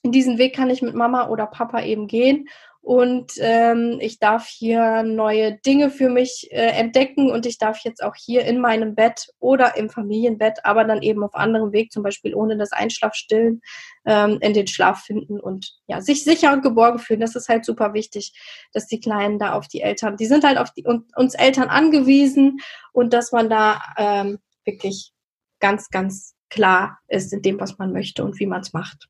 in 0.03 0.11
diesen 0.11 0.39
Weg 0.39 0.55
kann 0.55 0.71
ich 0.71 0.81
mit 0.81 0.95
Mama 0.95 1.27
oder 1.27 1.45
Papa 1.45 1.83
eben 1.83 2.07
gehen 2.07 2.47
und 2.81 3.33
ähm, 3.37 3.99
ich 4.01 4.17
darf 4.17 4.47
hier 4.47 5.03
neue 5.03 5.57
Dinge 5.59 5.91
für 5.91 6.09
mich 6.09 6.47
äh, 6.51 6.71
entdecken 6.71 7.29
und 7.29 7.45
ich 7.45 7.59
darf 7.59 7.79
jetzt 7.83 8.03
auch 8.03 8.15
hier 8.15 8.43
in 8.45 8.59
meinem 8.59 8.95
Bett 8.95 9.27
oder 9.39 9.77
im 9.77 9.89
Familienbett, 9.89 10.65
aber 10.65 10.83
dann 10.83 11.03
eben 11.03 11.23
auf 11.23 11.35
anderem 11.35 11.73
Weg, 11.73 11.91
zum 11.91 12.01
Beispiel 12.01 12.33
ohne 12.33 12.57
das 12.57 12.71
Einschlafstillen, 12.71 13.61
ähm, 14.05 14.39
in 14.41 14.53
den 14.53 14.65
Schlaf 14.65 15.03
finden 15.03 15.39
und 15.39 15.73
ja, 15.85 16.01
sich 16.01 16.23
sicher 16.23 16.51
und 16.53 16.63
geborgen 16.63 16.97
fühlen. 16.97 17.19
Das 17.19 17.35
ist 17.35 17.49
halt 17.49 17.65
super 17.65 17.93
wichtig, 17.93 18.33
dass 18.73 18.87
die 18.87 18.99
Kleinen 18.99 19.37
da 19.37 19.53
auf 19.53 19.67
die 19.67 19.81
Eltern, 19.81 20.17
die 20.17 20.25
sind 20.25 20.43
halt 20.43 20.57
auf 20.57 20.71
die, 20.71 20.83
uns 20.83 21.35
Eltern 21.35 21.69
angewiesen 21.69 22.61
und 22.93 23.13
dass 23.13 23.31
man 23.31 23.47
da 23.47 23.79
ähm, 23.97 24.39
wirklich 24.65 25.13
ganz, 25.59 25.89
ganz 25.89 26.33
klar 26.49 26.97
ist 27.07 27.31
in 27.31 27.43
dem, 27.43 27.59
was 27.59 27.77
man 27.77 27.93
möchte 27.93 28.23
und 28.23 28.39
wie 28.39 28.47
man 28.47 28.61
es 28.61 28.73
macht. 28.73 29.07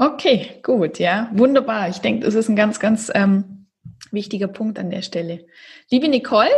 Okay, 0.00 0.52
gut, 0.62 0.98
ja, 0.98 1.28
wunderbar. 1.34 1.90
Ich 1.90 1.98
denke, 1.98 2.24
das 2.24 2.34
ist 2.34 2.48
ein 2.48 2.56
ganz, 2.56 2.80
ganz 2.80 3.12
ähm, 3.14 3.66
wichtiger 4.10 4.48
Punkt 4.48 4.78
an 4.78 4.88
der 4.88 5.02
Stelle. 5.02 5.44
Liebe 5.90 6.08
Nicole, 6.08 6.48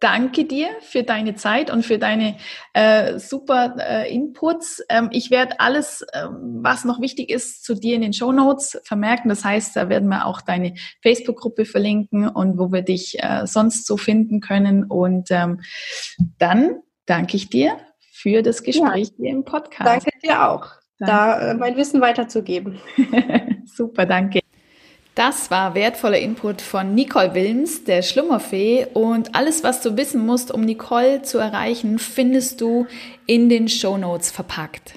danke 0.00 0.44
dir 0.46 0.66
für 0.80 1.04
deine 1.04 1.36
Zeit 1.36 1.70
und 1.70 1.86
für 1.86 1.98
deine 2.00 2.38
äh, 2.72 3.20
super 3.20 3.76
äh, 3.78 4.12
Inputs. 4.12 4.82
Ähm, 4.88 5.10
ich 5.12 5.30
werde 5.30 5.60
alles, 5.60 6.04
ähm, 6.12 6.58
was 6.60 6.84
noch 6.84 7.00
wichtig 7.00 7.30
ist, 7.30 7.64
zu 7.64 7.76
dir 7.76 7.94
in 7.94 8.02
den 8.02 8.12
Show 8.12 8.32
Notes 8.32 8.80
vermerken. 8.82 9.28
Das 9.28 9.44
heißt, 9.44 9.76
da 9.76 9.88
werden 9.88 10.08
wir 10.08 10.26
auch 10.26 10.40
deine 10.40 10.74
Facebook-Gruppe 11.00 11.66
verlinken 11.66 12.28
und 12.28 12.58
wo 12.58 12.72
wir 12.72 12.82
dich 12.82 13.22
äh, 13.22 13.46
sonst 13.46 13.86
so 13.86 13.96
finden 13.96 14.40
können. 14.40 14.82
Und 14.82 15.30
ähm, 15.30 15.60
dann 16.38 16.82
danke 17.06 17.36
ich 17.36 17.48
dir 17.48 17.78
für 18.10 18.42
das 18.42 18.64
Gespräch 18.64 19.10
ja. 19.10 19.14
hier 19.18 19.30
im 19.30 19.44
Podcast. 19.44 19.86
Danke 19.86 20.10
dir 20.20 20.50
auch 20.50 20.78
da 20.98 21.50
äh, 21.50 21.54
mein 21.54 21.76
Wissen 21.76 22.00
weiterzugeben. 22.00 22.78
Super, 23.64 24.06
danke. 24.06 24.40
Das 25.14 25.50
war 25.50 25.74
wertvoller 25.74 26.18
Input 26.18 26.60
von 26.60 26.94
Nicole 26.94 27.34
Wilms, 27.34 27.82
der 27.82 28.02
Schlummerfee. 28.02 28.86
Und 28.94 29.34
alles, 29.34 29.64
was 29.64 29.80
du 29.80 29.96
wissen 29.96 30.24
musst, 30.24 30.52
um 30.52 30.60
Nicole 30.60 31.22
zu 31.22 31.38
erreichen, 31.38 31.98
findest 31.98 32.60
du 32.60 32.86
in 33.26 33.48
den 33.48 33.68
Show 33.68 33.98
Notes 33.98 34.30
verpackt. 34.30 34.94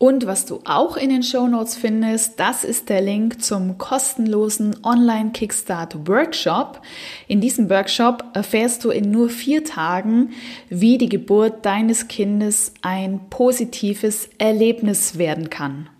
Und 0.00 0.26
was 0.26 0.46
du 0.46 0.60
auch 0.64 0.96
in 0.96 1.10
den 1.10 1.22
Show 1.22 1.46
Notes 1.46 1.76
findest, 1.76 2.40
das 2.40 2.64
ist 2.64 2.88
der 2.88 3.02
Link 3.02 3.42
zum 3.42 3.76
kostenlosen 3.76 4.74
Online 4.82 5.32
Kickstart 5.32 6.08
Workshop. 6.08 6.80
In 7.28 7.42
diesem 7.42 7.68
Workshop 7.68 8.24
erfährst 8.32 8.82
du 8.82 8.88
in 8.88 9.10
nur 9.10 9.28
vier 9.28 9.62
Tagen, 9.62 10.30
wie 10.70 10.96
die 10.96 11.10
Geburt 11.10 11.66
deines 11.66 12.08
Kindes 12.08 12.72
ein 12.80 13.28
positives 13.28 14.30
Erlebnis 14.38 15.18
werden 15.18 15.50
kann. 15.50 15.90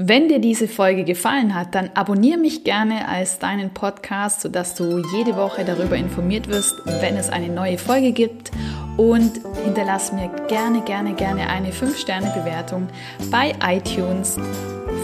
Wenn 0.00 0.28
dir 0.28 0.38
diese 0.38 0.68
Folge 0.68 1.02
gefallen 1.02 1.56
hat, 1.56 1.74
dann 1.74 1.90
abonniere 1.94 2.38
mich 2.38 2.62
gerne 2.62 3.08
als 3.08 3.40
deinen 3.40 3.70
Podcast, 3.70 4.42
sodass 4.42 4.76
du 4.76 5.02
jede 5.12 5.34
Woche 5.34 5.64
darüber 5.64 5.96
informiert 5.96 6.46
wirst, 6.46 6.76
wenn 7.00 7.16
es 7.16 7.28
eine 7.30 7.48
neue 7.48 7.78
Folge 7.78 8.12
gibt. 8.12 8.52
Und 8.96 9.40
hinterlass 9.64 10.12
mir 10.12 10.30
gerne, 10.46 10.82
gerne, 10.82 11.14
gerne 11.14 11.48
eine 11.48 11.72
5-Sterne-Bewertung 11.72 12.86
bei 13.28 13.54
iTunes. 13.60 14.36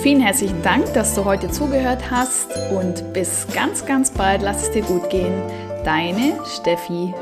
Vielen 0.00 0.20
herzlichen 0.20 0.62
Dank, 0.62 0.92
dass 0.94 1.16
du 1.16 1.24
heute 1.24 1.50
zugehört 1.50 2.12
hast 2.12 2.52
und 2.70 3.12
bis 3.12 3.48
ganz, 3.52 3.85
ganz 3.87 4.12
bald. 4.12 4.42
Lass 4.42 4.62
es 4.62 4.70
dir 4.70 4.83
gut 4.83 5.11
gehen. 5.11 5.42
Deine 5.85 6.38
Steffi. 6.46 7.12